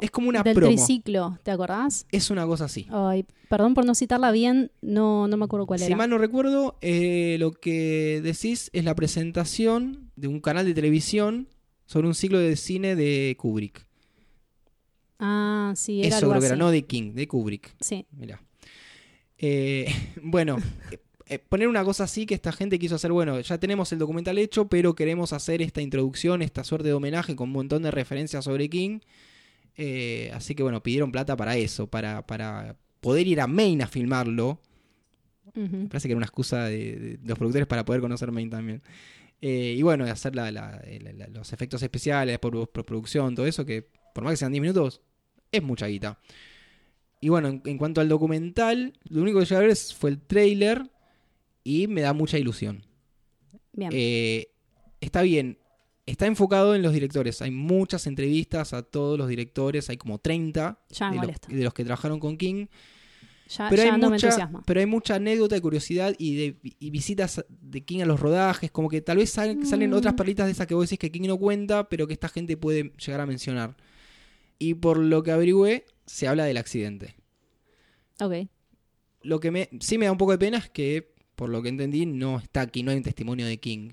Es 0.00 0.10
como 0.10 0.28
una 0.28 0.42
del 0.42 0.54
promo. 0.54 0.68
triciclo, 0.72 1.38
¿te 1.42 1.50
acordás? 1.50 2.06
Es 2.12 2.30
una 2.30 2.46
cosa 2.46 2.66
así. 2.66 2.86
Ay, 2.90 3.24
perdón 3.48 3.74
por 3.74 3.84
no 3.84 3.94
citarla 3.94 4.30
bien, 4.32 4.70
no, 4.82 5.26
no 5.28 5.36
me 5.36 5.44
acuerdo 5.44 5.66
cuál 5.66 5.80
Si 5.80 5.86
era. 5.86 5.96
mal 5.96 6.08
no 6.10 6.18
recuerdo, 6.18 6.76
eh, 6.80 7.36
lo 7.38 7.52
que 7.52 8.20
decís 8.22 8.70
es 8.72 8.84
la 8.84 8.94
presentación 8.94 10.10
de 10.16 10.28
un 10.28 10.40
canal 10.40 10.66
de 10.66 10.74
televisión 10.74 11.48
sobre 11.86 12.06
un 12.06 12.14
ciclo 12.14 12.38
de 12.38 12.56
cine 12.56 12.94
de 12.96 13.36
Kubrick. 13.38 13.86
Ah, 15.18 15.72
sí, 15.76 16.00
era 16.00 16.08
Eso 16.16 16.26
algo 16.26 16.30
creo 16.32 16.40
que 16.40 16.46
era, 16.46 16.56
no 16.56 16.70
de 16.70 16.86
King, 16.86 17.12
de 17.14 17.28
Kubrick. 17.28 17.74
Sí. 17.80 18.06
Mirá. 18.12 18.42
Eh, 19.38 19.86
bueno, 20.22 20.56
eh, 21.26 21.38
poner 21.38 21.68
una 21.68 21.84
cosa 21.84 22.04
así 22.04 22.26
que 22.26 22.34
esta 22.34 22.52
gente 22.52 22.78
quiso 22.78 22.94
hacer, 22.94 23.12
bueno, 23.12 23.38
ya 23.40 23.58
tenemos 23.58 23.92
el 23.92 23.98
documental 23.98 24.38
hecho, 24.38 24.68
pero 24.68 24.94
queremos 24.94 25.32
hacer 25.32 25.60
esta 25.62 25.82
introducción, 25.82 26.42
esta 26.42 26.64
suerte 26.64 26.88
de 26.88 26.94
homenaje 26.94 27.36
con 27.36 27.48
un 27.48 27.52
montón 27.54 27.82
de 27.82 27.90
referencias 27.90 28.44
sobre 28.44 28.68
King. 28.70 29.00
Eh, 29.82 30.30
así 30.34 30.54
que 30.54 30.62
bueno, 30.62 30.82
pidieron 30.82 31.10
plata 31.10 31.36
para 31.36 31.56
eso, 31.56 31.86
para, 31.86 32.26
para 32.26 32.76
poder 33.00 33.26
ir 33.26 33.40
a 33.40 33.46
Maine 33.46 33.82
a 33.84 33.86
filmarlo. 33.86 34.60
Me 35.54 35.88
parece 35.88 36.06
que 36.06 36.12
era 36.12 36.18
una 36.18 36.26
excusa 36.26 36.64
de, 36.66 37.16
de 37.18 37.18
los 37.28 37.38
productores 37.38 37.66
para 37.66 37.84
poder 37.84 38.00
conocer 38.02 38.30
Maine 38.30 38.50
también. 38.50 38.82
Eh, 39.40 39.74
y 39.78 39.82
bueno, 39.82 40.04
hacer 40.04 40.36
la- 40.36 40.50
la- 40.52 40.82
la- 41.00 41.12
la- 41.12 41.26
los 41.28 41.52
efectos 41.54 41.82
especiales, 41.82 42.38
por, 42.38 42.68
producción, 42.70 43.34
todo 43.34 43.46
eso, 43.46 43.64
que 43.64 43.88
por 44.14 44.22
más 44.22 44.34
que 44.34 44.36
sean 44.36 44.52
10 44.52 44.60
minutos, 44.60 45.00
es 45.50 45.62
mucha 45.62 45.86
guita. 45.86 46.18
Y 47.22 47.30
bueno, 47.30 47.48
en, 47.48 47.62
en 47.64 47.78
cuanto 47.78 48.00
al 48.02 48.08
documental, 48.10 48.92
lo 49.08 49.22
único 49.22 49.38
que 49.38 49.46
llegué 49.46 49.56
a 49.56 49.60
ver 49.60 49.70
es- 49.70 49.94
fue 49.94 50.10
el 50.10 50.20
trailer 50.20 50.90
y 51.64 51.86
me 51.86 52.02
da 52.02 52.12
mucha 52.12 52.38
ilusión. 52.38 52.84
Bien. 53.72 53.90
Eh, 53.94 54.48
está 55.00 55.22
bien, 55.22 55.58
está 56.10 56.26
enfocado 56.26 56.74
en 56.74 56.82
los 56.82 56.92
directores. 56.92 57.40
Hay 57.42 57.50
muchas 57.50 58.06
entrevistas 58.06 58.72
a 58.72 58.82
todos 58.82 59.18
los 59.18 59.28
directores, 59.28 59.88
hay 59.90 59.96
como 59.96 60.18
30 60.18 60.78
ya 60.90 61.10
me 61.10 61.20
de 61.20 61.26
los, 61.26 61.36
de 61.48 61.64
los 61.64 61.74
que 61.74 61.84
trabajaron 61.84 62.18
con 62.20 62.36
King. 62.36 62.66
Ya, 63.48 63.68
Pero 63.68 63.82
ya 63.82 63.94
hay, 63.94 64.00
no 64.00 64.10
mucha, 64.10 64.50
pero 64.64 64.78
hay 64.78 64.86
mucha 64.86 65.16
anécdota 65.16 65.56
y 65.56 65.60
curiosidad 65.60 66.14
y, 66.18 66.36
de, 66.36 66.56
y 66.78 66.90
visitas 66.90 67.44
de 67.48 67.80
King 67.84 68.02
a 68.02 68.06
los 68.06 68.20
rodajes, 68.20 68.70
como 68.70 68.88
que 68.88 69.00
tal 69.00 69.16
vez 69.16 69.30
sal- 69.30 69.66
salen 69.66 69.90
Mm. 69.90 69.94
otras 69.94 70.14
perlitas 70.14 70.46
de 70.46 70.52
esas 70.52 70.68
que 70.68 70.74
vos 70.74 70.84
decís 70.86 71.00
que 71.00 71.10
King 71.10 71.26
no 71.26 71.36
cuenta, 71.36 71.88
pero 71.88 72.06
que 72.06 72.12
esta 72.12 72.28
gente 72.28 72.56
puede 72.56 72.92
llegar 73.04 73.20
a 73.20 73.26
mencionar. 73.26 73.76
Y 74.60 74.74
por 74.74 74.98
lo 74.98 75.24
que 75.24 75.32
averigüé, 75.32 75.84
se 76.06 76.28
habla 76.28 76.44
del 76.44 76.58
accidente. 76.58 77.16
Ok. 78.20 78.34
Lo 79.22 79.40
que 79.40 79.50
me, 79.50 79.68
sí 79.80 79.98
me 79.98 80.06
da 80.06 80.12
un 80.12 80.18
poco 80.18 80.32
de 80.32 80.38
pena 80.38 80.58
es 80.58 80.70
que, 80.70 81.12
por 81.34 81.48
lo 81.48 81.60
que 81.60 81.70
entendí, 81.70 82.06
no 82.06 82.38
está 82.38 82.60
aquí, 82.60 82.82
no 82.84 82.90
hay 82.92 82.98
un 82.98 83.02
testimonio 83.02 83.46
de 83.46 83.58
King. 83.58 83.90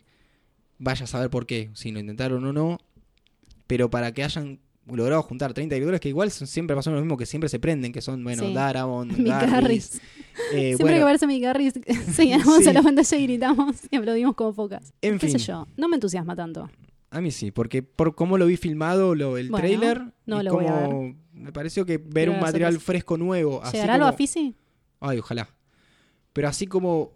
Vaya 0.79 1.05
a 1.05 1.07
saber 1.07 1.29
por 1.29 1.45
qué, 1.45 1.69
si 1.73 1.91
lo 1.91 1.99
intentaron 1.99 2.43
o 2.45 2.53
no. 2.53 2.77
Pero 3.67 3.89
para 3.89 4.13
que 4.13 4.23
hayan 4.23 4.59
logrado 4.89 5.21
juntar 5.23 5.53
30 5.53 5.75
directores, 5.75 5.99
que 5.99 6.09
igual 6.09 6.31
son- 6.31 6.47
siempre 6.47 6.75
pasó 6.75 6.91
lo 6.91 6.99
mismo, 7.01 7.17
que 7.17 7.25
siempre 7.25 7.49
se 7.49 7.59
prenden, 7.59 7.91
que 7.91 8.01
son, 8.01 8.23
bueno, 8.23 8.43
Sí. 8.43 8.53
Mick 9.17 9.27
Garris, 9.41 9.95
eh, 10.53 10.75
Siempre 10.75 10.75
bueno, 10.79 10.97
que 10.97 11.01
aparece 11.01 11.27
Mick 11.27 11.43
Garris, 11.43 11.73
señalamos 12.15 12.63
Sí. 12.63 12.69
a 12.69 12.73
la 12.73 12.81
pantalla 12.81 13.17
y 13.17 13.23
gritamos 13.23 13.75
y 13.91 13.95
aplaudimos 13.97 14.35
como 14.35 14.53
focas. 14.53 14.93
en 15.01 15.17
¿Qué 15.19 15.27
fin. 15.27 15.39
sé 15.39 15.45
yo? 15.45 15.67
No 15.75 15.89
me 15.89 15.95
entusiasma 15.95 16.35
tanto. 16.35 16.69
A 17.09 17.21
mí 17.21 17.31
sí, 17.31 17.51
porque 17.51 17.83
por 17.83 18.15
cómo 18.15 18.37
lo 18.37 18.45
vi 18.45 18.55
filmado, 18.57 19.15
lo, 19.15 19.37
el 19.37 19.49
Bueno, 19.49 19.65
trailer, 19.67 20.01
no 20.25 20.41
y 20.41 20.43
lo 20.43 20.53
voy 20.53 20.65
a 20.67 20.85
como 20.85 21.15
me 21.33 21.51
pareció 21.51 21.85
que 21.85 21.97
ver 21.97 22.29
un 22.29 22.35
ver 22.35 22.41
material 22.43 22.71
sorpresa. 22.73 22.85
fresco 22.85 23.17
nuevo, 23.17 23.61
así 23.63 23.73
¿Llegará 23.77 23.97
lo 23.97 24.03
como, 24.05 24.13
a 24.13 24.17
Fisi? 24.17 24.55
ay, 25.01 25.17
ojalá. 25.19 25.49
Pero 26.33 26.47
así 26.47 26.65
como 26.67 27.11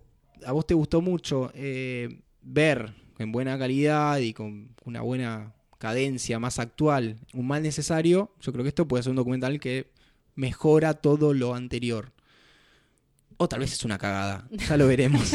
a 0.45 0.51
vos 0.51 0.65
te 0.67 0.73
gustó 0.73 1.01
mucho 1.01 1.51
eh, 1.53 2.21
ver 2.41 2.93
en 3.21 3.31
buena 3.31 3.57
calidad 3.57 4.17
y 4.19 4.33
con 4.33 4.75
una 4.85 5.01
buena 5.01 5.53
cadencia 5.77 6.39
más 6.39 6.59
actual, 6.59 7.17
un 7.33 7.47
mal 7.47 7.63
necesario, 7.63 8.31
yo 8.39 8.51
creo 8.51 8.63
que 8.63 8.69
esto 8.69 8.87
puede 8.87 9.03
ser 9.03 9.09
un 9.11 9.15
documental 9.15 9.59
que 9.59 9.89
mejora 10.35 10.93
todo 10.93 11.33
lo 11.33 11.55
anterior. 11.55 12.11
O 13.37 13.49
tal 13.49 13.61
vez 13.61 13.73
es 13.73 13.83
una 13.83 13.97
cagada, 13.97 14.47
ya 14.51 14.77
lo 14.77 14.85
veremos. 14.85 15.31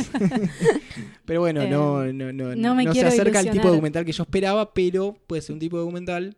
pero 1.24 1.41
bueno, 1.41 1.62
Eh, 1.62 1.68
no, 1.68 2.05
no, 2.12 2.32
no, 2.32 2.55
no 2.55 2.74
me 2.76 2.84
no 2.84 2.95
se 2.95 3.05
acerca 3.05 3.41
al 3.41 3.51
tipo 3.51 3.64
de 3.64 3.70
documental 3.70 4.05
que 4.05 4.12
yo 4.12 4.22
esperaba, 4.22 4.72
pero 4.72 5.16
puede 5.26 5.43
ser 5.43 5.55
un 5.55 5.59
tipo 5.59 5.76
de 5.76 5.80
documental, 5.82 6.37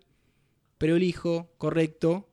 pero 0.78 0.96
elijo, 0.96 1.50
correcto. 1.58 2.26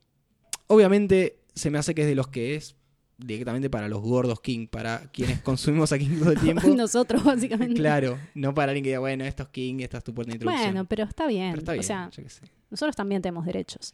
Obviamente 0.67 1.41
se 1.53 1.69
me 1.69 1.77
hace 1.77 1.93
que 1.93 2.03
es 2.03 2.07
de 2.07 2.15
los 2.15 2.29
que 2.29 2.55
es 2.55 2.75
directamente 3.17 3.69
para 3.69 3.87
los 3.87 4.01
gordos 4.01 4.41
King, 4.41 4.67
para 4.67 5.09
quienes 5.11 5.39
consumimos 5.41 5.91
a 5.91 5.97
King 5.97 6.19
todo 6.19 6.31
el 6.31 6.39
tiempo. 6.39 6.67
Nosotros, 6.75 7.23
básicamente. 7.23 7.75
Claro, 7.75 8.17
no 8.33 8.53
para 8.53 8.71
alguien 8.71 8.83
que 8.83 8.89
diga, 8.89 8.99
bueno, 8.99 9.23
esto 9.25 9.43
es 9.43 9.49
King, 9.49 9.75
esta 9.79 9.99
es 9.99 10.03
tu 10.03 10.13
puerta 10.13 10.31
de 10.31 10.35
introducción. 10.37 10.71
Bueno, 10.73 10.85
pero 10.85 11.03
está 11.03 11.27
bien. 11.27 11.51
Pero 11.51 11.59
está 11.61 11.71
bien, 11.73 11.79
O 11.79 11.83
sea, 11.83 12.09
yo 12.11 12.23
qué 12.23 12.29
sé. 12.29 12.41
nosotros 12.69 12.95
también 12.95 13.21
tenemos 13.21 13.45
derechos. 13.45 13.93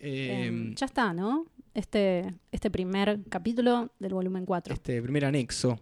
Eh, 0.00 0.48
Eh, 0.50 0.72
ya 0.76 0.86
está, 0.86 1.12
¿no? 1.12 1.46
Este, 1.74 2.26
este 2.50 2.70
primer 2.70 3.20
capítulo 3.28 3.92
del 3.98 4.12
volumen 4.14 4.44
4. 4.44 4.74
este 4.74 5.00
primer 5.02 5.24
anexo, 5.24 5.80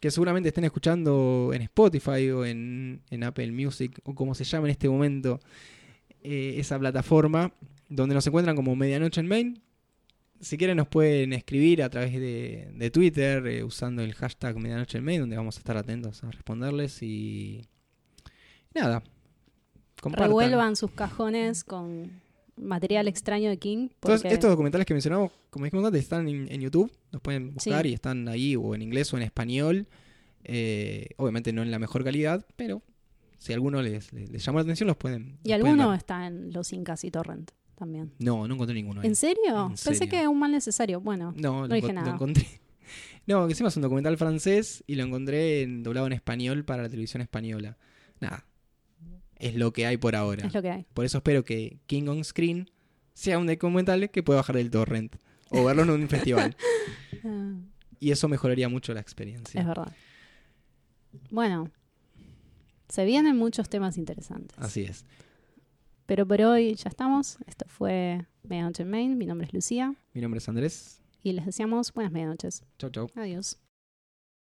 que 0.00 0.10
seguramente 0.10 0.48
estén 0.48 0.64
escuchando 0.64 1.50
en 1.54 1.62
Spotify 1.62 2.30
o 2.30 2.44
en, 2.44 3.02
en 3.10 3.24
Apple 3.24 3.52
Music, 3.52 4.00
o 4.04 4.14
como 4.14 4.34
se 4.34 4.44
llama 4.44 4.66
en 4.66 4.70
este 4.72 4.88
momento 4.88 5.40
eh, 6.22 6.54
esa 6.58 6.78
plataforma, 6.78 7.52
donde 7.88 8.14
nos 8.14 8.26
encuentran 8.26 8.56
como 8.56 8.74
Medianoche 8.76 9.20
en 9.20 9.28
Main. 9.28 9.60
Si 10.44 10.58
quieren 10.58 10.76
nos 10.76 10.88
pueden 10.88 11.32
escribir 11.32 11.82
a 11.82 11.88
través 11.88 12.12
de, 12.12 12.68
de 12.74 12.90
Twitter 12.90 13.46
eh, 13.46 13.64
usando 13.64 14.02
el 14.02 14.14
hashtag 14.14 14.56
Medianoche 14.58 14.98
en 14.98 15.04
Main, 15.04 15.20
donde 15.20 15.36
vamos 15.36 15.56
a 15.56 15.60
estar 15.60 15.76
atentos 15.76 16.22
a 16.22 16.30
responderles 16.30 17.02
y 17.02 17.62
nada. 18.74 19.02
compartan. 20.00 20.28
Revuelvan 20.28 20.76
sus 20.76 20.90
cajones 20.90 21.64
con 21.64 22.20
material 22.56 23.08
extraño 23.08 23.48
de 23.48 23.58
King. 23.58 23.88
Porque- 24.00 24.28
estos 24.28 24.50
documentales 24.50 24.86
que 24.86 24.94
mencionamos, 24.94 25.32
como 25.50 25.64
dijimos 25.64 25.86
antes, 25.86 26.02
están 26.02 26.28
en, 26.28 26.46
en 26.52 26.60
YouTube. 26.60 26.92
Los 27.10 27.22
pueden 27.22 27.54
buscar 27.54 27.82
Sí. 27.84 27.88
y 27.90 27.94
están 27.94 28.28
ahí 28.28 28.54
o 28.56 28.74
en 28.74 28.82
inglés 28.82 29.12
o 29.14 29.16
en 29.16 29.22
español. 29.22 29.86
Eh, 30.44 31.08
obviamente 31.16 31.52
no 31.54 31.62
en 31.62 31.70
la 31.70 31.78
mejor 31.78 32.04
calidad, 32.04 32.44
pero 32.56 32.82
si 33.38 33.52
alguno 33.54 33.80
les, 33.80 34.12
les, 34.12 34.30
les 34.30 34.44
llamó 34.44 34.58
la 34.58 34.64
atención, 34.64 34.86
los 34.88 34.96
pueden. 34.98 35.38
Y 35.42 35.48
los 35.48 35.54
alguno 35.56 35.94
está 35.94 36.26
en 36.26 36.52
los 36.52 36.72
Incas 36.74 37.02
y 37.04 37.10
Torrent 37.10 37.50
también. 37.74 38.12
No, 38.18 38.46
no 38.48 38.54
encontré 38.54 38.74
ninguno. 38.74 39.00
ahí. 39.00 39.06
¿En 39.06 39.14
serio? 39.16 39.62
En 39.62 39.68
Pensé 39.70 39.94
serio. 39.94 40.10
que 40.10 40.28
un 40.28 40.38
mal 40.38 40.52
necesario. 40.52 41.00
Bueno, 41.00 41.32
No, 41.36 41.62
no 41.62 41.66
lo, 41.68 41.74
dije 41.74 41.88
lo 41.88 41.92
nada. 41.94 42.12
encontré. 42.12 42.46
No, 43.26 43.46
que 43.46 43.52
encima 43.52 43.70
es 43.70 43.76
un 43.76 43.82
documental 43.82 44.18
francés 44.18 44.84
y 44.86 44.96
lo 44.96 45.02
encontré 45.04 45.62
en, 45.62 45.82
doblado 45.82 46.06
en 46.06 46.12
español 46.12 46.66
para 46.66 46.82
la 46.82 46.90
televisión 46.90 47.22
española. 47.22 47.78
Nada. 48.20 48.44
Es 49.36 49.54
lo 49.54 49.72
que 49.72 49.86
hay 49.86 49.96
por 49.96 50.14
ahora. 50.14 50.46
es 50.46 50.52
lo 50.52 50.60
que 50.60 50.70
hay. 50.70 50.86
Por 50.92 51.06
eso 51.06 51.18
espero 51.18 51.42
que 51.42 51.78
King 51.86 52.06
on 52.08 52.22
Screen 52.22 52.70
sea 53.14 53.38
un 53.38 53.46
documental 53.46 54.10
que 54.10 54.22
pueda 54.22 54.40
bajar 54.40 54.56
del 54.56 54.70
torrent 54.70 55.16
o 55.48 55.64
verlo 55.64 55.84
en 55.84 55.90
un 55.90 56.08
festival. 56.08 56.54
Ah, 57.26 57.54
Y 58.00 58.10
eso 58.10 58.28
mejoraría 58.28 58.68
mucho 58.68 58.92
la 58.92 59.00
experiencia. 59.00 59.58
Es 59.58 59.66
verdad. 59.66 59.90
Bueno, 61.30 61.70
se 62.90 63.06
vienen 63.06 63.36
muchos 63.38 63.70
temas 63.70 63.96
interesantes. 63.96 64.58
Así 64.58 64.82
es. 64.82 65.06
Pero 66.06 66.26
por 66.26 66.40
hoy 66.42 66.74
ya 66.74 66.88
estamos. 66.88 67.38
Esto 67.46 67.64
fue 67.68 68.26
Medianoche 68.42 68.82
en 68.82 68.90
Main. 68.90 69.18
Mi 69.18 69.26
nombre 69.26 69.46
es 69.46 69.54
Lucía 69.54 69.94
Mi 70.12 70.20
nombre 70.20 70.38
es 70.38 70.48
Andrés. 70.48 71.00
y 71.22 71.32
les 71.32 71.46
deseamos 71.46 71.92
buenas 71.92 72.12
medianoches. 72.12 72.62
Chau, 72.78 72.90
chau. 72.90 73.10
Adiós. 73.14 73.58